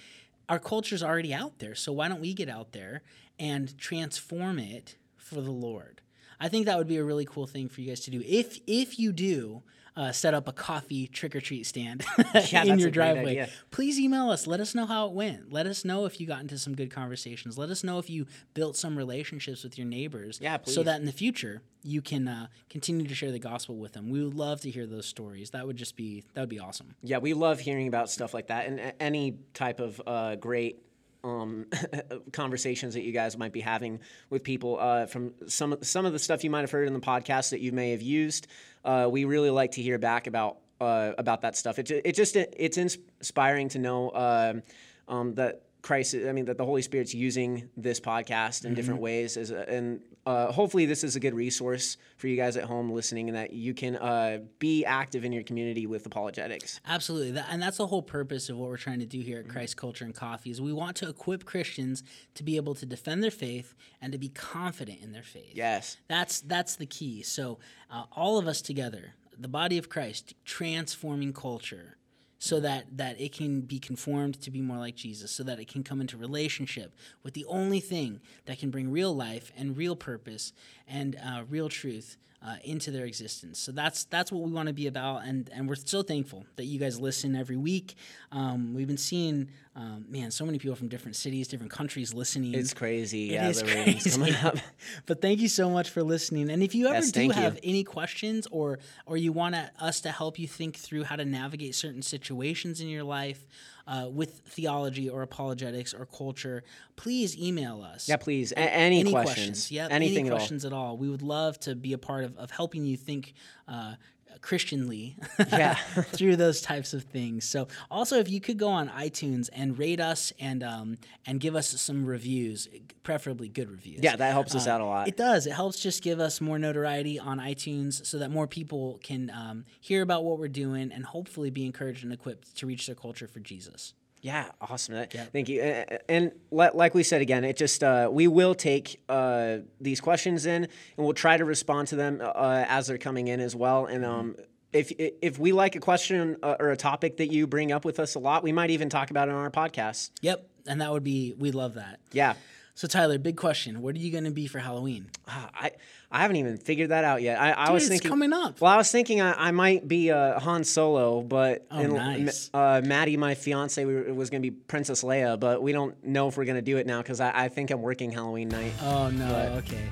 our 0.49 0.59
culture's 0.59 1.03
already 1.03 1.33
out 1.33 1.59
there. 1.59 1.75
So 1.75 1.91
why 1.91 2.07
don't 2.07 2.21
we 2.21 2.33
get 2.33 2.49
out 2.49 2.73
there 2.73 3.01
and 3.39 3.77
transform 3.77 4.59
it 4.59 4.95
for 5.17 5.35
the 5.41 5.51
Lord? 5.51 6.01
I 6.39 6.49
think 6.49 6.65
that 6.65 6.77
would 6.77 6.87
be 6.87 6.97
a 6.97 7.03
really 7.03 7.25
cool 7.25 7.47
thing 7.47 7.69
for 7.69 7.81
you 7.81 7.87
guys 7.87 8.01
to 8.01 8.11
do. 8.11 8.21
If 8.25 8.59
if 8.67 8.99
you 8.99 9.13
do 9.13 9.63
uh, 9.95 10.11
set 10.11 10.33
up 10.33 10.47
a 10.47 10.53
coffee 10.53 11.07
trick 11.07 11.35
or 11.35 11.41
treat 11.41 11.65
stand 11.65 12.05
that's 12.33 12.51
in 12.53 12.79
your 12.79 12.89
driveway, 12.89 13.47
please 13.71 13.99
email 13.99 14.29
us. 14.29 14.47
Let 14.47 14.59
us 14.59 14.73
know 14.73 14.85
how 14.85 15.07
it 15.07 15.13
went. 15.13 15.51
Let 15.51 15.67
us 15.67 15.85
know 15.85 16.05
if 16.05 16.19
you 16.19 16.27
got 16.27 16.41
into 16.41 16.57
some 16.57 16.75
good 16.75 16.91
conversations. 16.91 17.57
Let 17.57 17.69
us 17.69 17.83
know 17.83 17.99
if 17.99 18.09
you 18.09 18.25
built 18.53 18.75
some 18.75 18.97
relationships 18.97 19.63
with 19.63 19.77
your 19.77 19.87
neighbors. 19.87 20.39
Yeah, 20.41 20.57
please. 20.57 20.73
So 20.73 20.83
that 20.83 20.99
in 20.99 21.05
the 21.05 21.11
future 21.11 21.61
you 21.83 22.01
can 22.01 22.27
uh, 22.27 22.47
continue 22.69 23.07
to 23.07 23.15
share 23.15 23.31
the 23.31 23.39
gospel 23.39 23.75
with 23.75 23.93
them. 23.93 24.09
We 24.09 24.23
would 24.23 24.33
love 24.33 24.61
to 24.61 24.71
hear 24.71 24.87
those 24.87 25.05
stories. 25.05 25.51
That 25.51 25.67
would 25.67 25.75
just 25.75 25.95
be 25.95 26.23
that 26.33 26.41
would 26.41 26.49
be 26.49 26.59
awesome. 26.59 26.95
Yeah, 27.03 27.17
we 27.17 27.33
love 27.33 27.59
hearing 27.59 27.87
about 27.87 28.09
stuff 28.09 28.33
like 28.33 28.47
that 28.47 28.67
and 28.67 28.93
any 28.99 29.37
type 29.53 29.79
of 29.79 30.01
uh, 30.07 30.35
great 30.35 30.79
um, 31.23 31.67
conversations 32.33 32.93
that 32.93 33.03
you 33.03 33.11
guys 33.11 33.37
might 33.37 33.53
be 33.53 33.61
having 33.61 33.99
with 34.29 34.43
people 34.43 34.77
uh, 34.79 35.05
from 35.05 35.33
some 35.47 35.77
some 35.81 36.05
of 36.05 36.13
the 36.13 36.19
stuff 36.19 36.43
you 36.43 36.49
might 36.49 36.61
have 36.61 36.71
heard 36.71 36.87
in 36.87 36.93
the 36.93 36.99
podcast 36.99 37.51
that 37.51 37.61
you 37.61 37.71
may 37.71 37.91
have 37.91 38.01
used. 38.01 38.47
Uh, 38.83 39.07
we 39.11 39.25
really 39.25 39.49
like 39.49 39.71
to 39.71 39.81
hear 39.81 39.97
back 39.97 40.27
about 40.27 40.57
uh, 40.81 41.13
about 41.17 41.41
that 41.41 41.55
stuff. 41.55 41.79
It, 41.79 41.83
ju- 41.83 42.01
it 42.03 42.15
just 42.15 42.35
it's 42.35 42.77
inspiring 42.77 43.69
to 43.69 43.79
know 43.79 44.11
um, 44.13 44.63
um, 45.07 45.33
that 45.35 45.63
Christ. 45.83 46.15
I 46.15 46.31
mean 46.31 46.45
that 46.45 46.57
the 46.57 46.65
Holy 46.65 46.81
Spirit's 46.81 47.13
using 47.13 47.69
this 47.77 47.99
podcast 47.99 48.63
in 48.63 48.73
different 48.73 49.01
ways 49.01 49.35
as 49.35 49.51
a, 49.51 49.69
and 49.69 49.99
uh, 50.25 50.49
hopefully 50.49 50.85
this 50.85 51.03
is 51.03 51.17
a 51.17 51.19
good 51.19 51.33
resource 51.33 51.97
for 52.15 52.27
you 52.27 52.37
guys 52.37 52.55
at 52.55 52.63
home 52.63 52.89
listening, 52.89 53.27
and 53.27 53.37
that 53.37 53.51
you 53.51 53.73
can 53.73 53.97
uh, 53.97 54.39
be 54.59 54.85
active 54.85 55.25
in 55.25 55.33
your 55.33 55.43
community 55.43 55.85
with 55.85 56.05
apologetics. 56.05 56.79
Absolutely, 56.87 57.31
that, 57.31 57.47
and 57.51 57.61
that's 57.61 57.77
the 57.77 57.87
whole 57.87 58.01
purpose 58.01 58.47
of 58.47 58.57
what 58.57 58.69
we're 58.69 58.77
trying 58.77 58.99
to 58.99 59.05
do 59.05 59.19
here 59.19 59.39
at 59.39 59.49
Christ 59.49 59.75
Culture 59.75 60.05
and 60.05 60.15
Coffee. 60.15 60.51
Is 60.51 60.61
we 60.61 60.71
want 60.71 60.95
to 60.97 61.09
equip 61.09 61.43
Christians 61.43 62.01
to 62.35 62.43
be 62.43 62.55
able 62.55 62.75
to 62.75 62.85
defend 62.85 63.21
their 63.21 63.29
faith 63.29 63.75
and 64.01 64.13
to 64.13 64.17
be 64.17 64.29
confident 64.29 65.01
in 65.01 65.11
their 65.11 65.21
faith. 65.21 65.51
Yes. 65.53 65.97
That's 66.07 66.39
that's 66.39 66.77
the 66.77 66.85
key. 66.85 67.23
So 67.23 67.59
uh, 67.91 68.05
all 68.13 68.37
of 68.37 68.47
us 68.47 68.61
together, 68.61 69.15
the 69.37 69.49
body 69.49 69.77
of 69.77 69.89
Christ, 69.89 70.33
transforming 70.45 71.33
culture 71.33 71.97
so 72.43 72.59
that 72.59 72.97
that 72.97 73.21
it 73.21 73.31
can 73.31 73.61
be 73.61 73.79
conformed 73.79 74.41
to 74.41 74.51
be 74.51 74.59
more 74.59 74.77
like 74.77 74.97
Jesus, 74.97 75.31
so 75.31 75.43
that 75.43 75.61
it 75.61 75.69
can 75.69 75.81
come 75.81 76.01
into 76.01 76.17
relationship 76.17 76.93
with 77.23 77.35
the 77.35 77.45
only 77.45 77.79
thing 77.79 78.19
that 78.47 78.59
can 78.59 78.69
bring 78.69 78.91
real 78.91 79.15
life 79.15 79.49
and 79.55 79.77
real 79.77 79.95
purpose 79.95 80.51
and 80.85 81.15
uh, 81.25 81.43
real 81.49 81.69
truth 81.69 82.17
uh, 82.45 82.55
into 82.63 82.91
their 82.91 83.05
existence. 83.05 83.57
So 83.57 83.71
that's 83.71 84.03
that's 84.05 84.31
what 84.31 84.43
we 84.43 84.51
want 84.51 84.67
to 84.67 84.73
be 84.73 84.87
about, 84.87 85.25
and 85.25 85.49
and 85.53 85.67
we're 85.67 85.75
so 85.75 86.03
thankful 86.03 86.45
that 86.57 86.65
you 86.65 86.77
guys 86.79 86.99
listen 86.99 87.35
every 87.35 87.55
week. 87.55 87.95
Um, 88.31 88.73
we've 88.73 88.87
been 88.87 88.97
seeing, 88.97 89.49
um, 89.75 90.05
man, 90.09 90.29
so 90.29 90.45
many 90.45 90.59
people 90.59 90.75
from 90.75 90.89
different 90.89 91.15
cities, 91.15 91.47
different 91.47 91.71
countries 91.71 92.13
listening. 92.13 92.53
It's 92.53 92.73
crazy. 92.73 93.29
It 93.29 93.33
yeah, 93.33 93.49
is 93.49 93.63
crazy. 93.63 94.09
coming 94.09 94.35
up. 94.35 94.57
but 95.05 95.21
thank 95.21 95.39
you 95.39 95.47
so 95.47 95.69
much 95.69 95.89
for 95.89 96.03
listening. 96.03 96.49
And 96.49 96.61
if 96.61 96.75
you 96.75 96.87
ever 96.87 96.95
Yes, 96.95 97.11
do 97.11 97.19
thank 97.21 97.35
you. 97.35 97.41
have 97.41 97.57
any 97.63 97.83
questions 97.83 98.47
or 98.51 98.79
or 99.05 99.15
you 99.15 99.31
want 99.31 99.55
us 99.79 100.01
to 100.01 100.11
help 100.11 100.37
you 100.37 100.47
think 100.47 100.75
through 100.75 101.03
how 101.05 101.15
to 101.15 101.25
navigate 101.25 101.75
certain 101.75 102.01
situations 102.01 102.81
in 102.81 102.87
your 102.89 103.03
life 103.03 103.45
uh, 103.87 104.07
with 104.11 104.39
theology 104.47 105.09
or 105.09 105.21
apologetics 105.21 105.93
or 105.93 106.05
culture, 106.05 106.63
please 106.95 107.37
email 107.37 107.81
us. 107.81 108.07
Yeah, 108.07 108.17
please. 108.17 108.51
A- 108.53 108.57
any, 108.59 108.99
Any 109.01 109.11
questions? 109.11 109.67
questions? 109.67 109.71
Anything 109.91 110.17
any 110.19 110.27
at 110.29 110.31
all. 110.31 110.37
questions 110.37 110.65
at 110.65 110.73
all. 110.73 110.97
We 110.97 111.09
would 111.09 111.21
love 111.21 111.59
to 111.61 111.75
be 111.75 111.93
a 111.93 111.97
part 111.97 112.23
of, 112.23 112.37
of 112.37 112.51
helping 112.51 112.85
you 112.85 112.95
think 112.97 113.33
uh, 113.67 113.95
Christianly 114.41 115.15
Yeah. 115.51 115.75
through 116.13 116.35
those 116.35 116.61
types 116.61 116.93
of 116.93 117.03
things. 117.03 117.45
So, 117.45 117.67
also, 117.89 118.17
if 118.19 118.29
you 118.29 118.39
could 118.41 118.57
go 118.57 118.69
on 118.69 118.89
iTunes 118.89 119.49
and 119.53 119.77
rate 119.77 119.99
us 119.99 120.33
and 120.39 120.63
um, 120.63 120.97
and 121.25 121.39
give 121.39 121.55
us 121.55 121.69
some 121.79 122.05
reviews, 122.05 122.67
preferably 123.03 123.47
good 123.49 123.69
reviews. 123.69 124.01
Yeah, 124.01 124.15
that 124.15 124.31
helps 124.31 124.55
us 124.55 124.67
out 124.67 124.81
a 124.81 124.85
lot. 124.85 125.07
It 125.07 125.17
does. 125.17 125.47
It 125.47 125.53
helps 125.53 125.79
just 125.79 126.01
give 126.03 126.19
us 126.19 126.41
more 126.41 126.59
notoriety 126.59 127.19
on 127.19 127.39
iTunes 127.39 128.05
so 128.05 128.17
that 128.19 128.31
more 128.31 128.47
people 128.47 128.99
can 129.03 129.29
um, 129.29 129.65
hear 129.79 130.01
about 130.01 130.23
what 130.23 130.39
we're 130.39 130.47
doing 130.47 130.91
and 130.91 131.05
hopefully 131.05 131.49
be 131.49 131.65
encouraged 131.65 132.03
and 132.03 132.13
equipped 132.13 132.55
to 132.57 132.67
reach 132.67 132.85
their 132.87 132.95
culture 132.95 133.27
for 133.27 133.39
Jesus. 133.39 133.93
Yeah, 134.23 134.49
awesome. 134.61 134.95
That- 134.95 135.31
Thank 135.33 135.49
you. 135.49 135.61
And 135.61 136.31
like 136.49 136.95
we 136.95 137.03
said 137.03 137.21
again, 137.21 137.43
it 137.43 137.57
just 137.57 137.83
uh, 137.83 138.09
we 138.09 138.27
will 138.27 138.55
take 138.55 139.01
uh, 139.09 139.57
these 139.81 139.99
questions 139.99 140.45
in 140.45 140.63
and 140.63 140.69
we'll 140.97 141.13
try 141.13 141.35
to 141.35 141.43
respond 141.43 141.89
to 141.89 141.97
them 141.97 142.21
uh, 142.23 142.63
as 142.69 142.87
they're 142.87 142.97
coming 142.97 143.27
in 143.27 143.41
as 143.41 143.53
well. 143.53 143.85
And 143.85 144.05
um, 144.05 144.37
if 144.71 144.93
if 144.97 145.37
we 145.37 145.51
like 145.51 145.75
a 145.75 145.81
question 145.81 146.37
uh, 146.41 146.55
or 146.57 146.71
a 146.71 146.77
topic 146.77 147.17
that 147.17 147.33
you 147.33 147.47
bring 147.47 147.73
up 147.73 147.83
with 147.83 147.99
us 147.99 148.15
a 148.15 148.19
lot, 148.19 148.43
we 148.43 148.53
might 148.53 148.69
even 148.69 148.87
talk 148.89 149.11
about 149.11 149.27
it 149.27 149.31
on 149.31 149.37
our 149.37 149.51
podcast. 149.51 150.11
Yep. 150.21 150.47
And 150.67 150.79
that 150.79 150.89
would 150.93 151.03
be, 151.03 151.35
we 151.37 151.51
love 151.51 151.73
that. 151.73 151.99
Yeah. 152.13 152.35
So, 152.75 152.87
Tyler, 152.87 153.19
big 153.19 153.37
question. 153.37 153.81
What 153.83 153.93
are 153.95 153.99
you 153.99 154.11
going 154.11 154.23
to 154.23 154.31
be 154.31 154.47
for 154.47 154.57
Halloween? 154.57 155.09
Ah, 155.27 155.49
I 155.53 155.71
I 156.09 156.21
haven't 156.21 156.37
even 156.37 156.57
figured 156.57 156.89
that 156.89 157.03
out 157.03 157.21
yet. 157.21 157.39
I, 157.39 157.51
I 157.51 157.71
was 157.71 157.83
it's 157.83 157.89
thinking 157.89 158.09
coming 158.09 158.33
up. 158.33 158.61
Well, 158.61 158.71
I 158.71 158.77
was 158.77 158.91
thinking 158.91 159.21
I, 159.21 159.33
I 159.47 159.51
might 159.51 159.87
be 159.87 160.09
uh, 160.11 160.39
Han 160.39 160.63
Solo, 160.63 161.21
but 161.21 161.65
Oh, 161.69 161.79
and, 161.79 161.93
nice. 161.93 162.49
uh, 162.53 162.81
Maddie, 162.83 163.15
my 163.17 163.35
fiance, 163.35 163.83
we 163.85 163.93
were, 163.93 164.13
was 164.13 164.29
going 164.31 164.41
to 164.41 164.49
be 164.49 164.55
Princess 164.55 165.03
Leia, 165.03 165.39
but 165.39 165.61
we 165.61 165.71
don't 165.71 166.03
know 166.03 166.27
if 166.27 166.35
we're 166.37 166.45
going 166.45 166.55
to 166.55 166.61
do 166.63 166.77
it 166.77 166.87
now 166.87 167.01
because 167.01 167.19
I, 167.19 167.43
I 167.45 167.47
think 167.47 167.69
I'm 167.71 167.81
working 167.81 168.11
Halloween 168.11 168.49
night. 168.49 168.73
Oh, 168.81 169.09
no. 169.09 169.55
okay. 169.59 169.89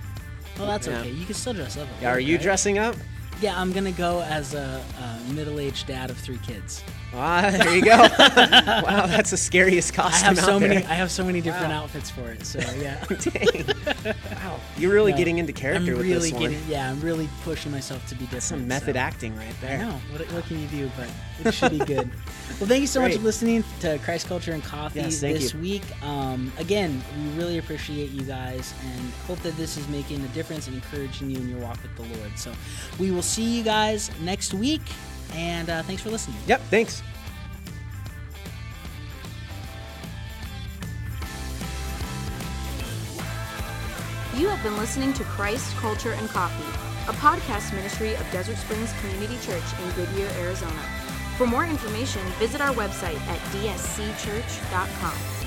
Well, 0.58 0.68
that's 0.68 0.88
Yeah. 0.88 1.00
okay. 1.02 1.12
You 1.12 1.26
can 1.26 1.36
still 1.36 1.54
dress 1.54 1.78
up. 1.78 1.88
are 2.04 2.20
you 2.20 2.36
right? 2.36 2.42
dressing 2.44 2.78
up? 2.80 2.96
Yeah, 3.42 3.60
I'm 3.60 3.72
going 3.72 3.86
to 3.86 3.92
go 3.92 4.22
as 4.24 4.54
a, 4.54 4.84
a 5.28 5.34
middle 5.34 5.60
aged 5.60 5.88
dad 5.88 6.10
of 6.12 6.18
three 6.18 6.38
kids. 6.40 6.84
Ah, 7.14 7.52
there 7.52 7.76
you 7.76 7.84
go. 7.84 7.98
wow, 7.98 9.06
that's 9.06 9.32
the 9.32 9.38
scariest 9.38 9.94
costume. 9.94 10.24
I 10.30 10.34
have 10.34 10.40
so 10.40 10.54
out 10.56 10.62
many. 10.62 10.78
I 10.78 10.94
have 10.94 11.12
so 11.12 11.26
many 11.26 11.42
different 11.42 11.74
outfits 11.74 12.10
for 12.10 12.32
it. 12.32 12.46
So 12.46 12.60
yeah, 12.80 13.04
Dang. 13.20 13.66
Wow, 14.36 14.60
you're 14.78 14.94
really 14.94 15.12
No, 15.12 15.18
getting 15.18 15.38
into 15.38 15.52
character 15.52 15.92
I'm 15.92 15.98
with 15.98 16.06
really 16.08 16.30
this 16.30 16.34
one. 16.34 16.42
getting. 16.52 16.60
Yeah, 16.70 16.90
I'm 16.90 17.02
really 17.02 17.28
pushing 17.44 17.72
myself 17.72 18.06
to 18.08 18.16
be 18.16 18.22
different. 18.26 18.44
Some 18.44 18.68
method 18.68 18.96
so. 18.96 19.00
acting 19.02 19.36
right 19.36 19.54
I 19.62 19.66
there. 19.66 19.78
know. 19.80 20.00
What, 20.12 20.22
what 20.32 20.46
can 20.46 20.60
you 20.62 20.68
do? 20.68 20.90
But 20.98 21.10
it 21.48 21.54
should 21.54 21.72
be 21.72 21.80
good. 21.86 22.10
well, 22.60 22.68
thank 22.70 22.82
you 22.82 22.88
so 22.88 23.02
much 23.02 23.14
for 23.16 23.20
listening 23.20 23.64
to 23.82 23.98
Christ 24.00 24.28
Culture 24.28 24.54
and 24.54 24.64
Coffee 24.64 25.00
Yes, 25.00 25.20
this 25.20 25.54
you. 25.54 25.60
week. 25.60 25.84
Um, 26.04 26.52
again, 26.60 27.04
we 27.18 27.38
really 27.38 27.58
appreciate 27.58 28.12
you 28.12 28.22
guys 28.24 28.74
and 28.86 29.12
hope 29.28 29.40
that 29.40 29.58
this 29.58 29.76
is 29.76 29.86
making 29.90 30.24
a 30.24 30.28
difference 30.30 30.68
and 30.68 30.76
encouraging 30.78 31.30
you 31.30 31.38
in 31.38 31.50
your 31.50 31.60
walk 31.60 31.80
with 31.84 31.94
the 31.98 32.18
Lord. 32.18 32.38
So 32.38 32.54
we 33.00 33.12
will 33.12 33.22
see 33.22 33.44
you 33.58 33.64
guys 33.64 34.10
next 34.22 34.54
week. 34.54 34.82
And 35.34 35.70
uh, 35.70 35.84
thanks 35.84 36.02
for 36.02 36.10
listening. 36.10 36.38
Yep, 36.48 36.62
thanks. 36.70 37.04
You 44.36 44.48
have 44.48 44.64
been 44.64 44.78
listening 44.78 45.14
to 45.14 45.24
Christ, 45.26 45.76
Culture, 45.76 46.14
and 46.14 46.30
Coffee, 46.30 46.64
a 47.10 47.14
podcast 47.14 47.74
ministry 47.74 48.16
of 48.16 48.32
Desert 48.32 48.58
Springs 48.58 48.94
Community 49.02 49.38
Church 49.46 49.64
in 49.84 49.92
Goodyear, 49.92 50.30
Arizona. 50.40 50.82
For 51.38 51.46
more 51.46 51.66
information, 51.66 52.22
visit 52.40 52.62
our 52.62 52.74
website 52.74 53.20
at 53.28 53.40
dscchurch.com. 53.52 55.41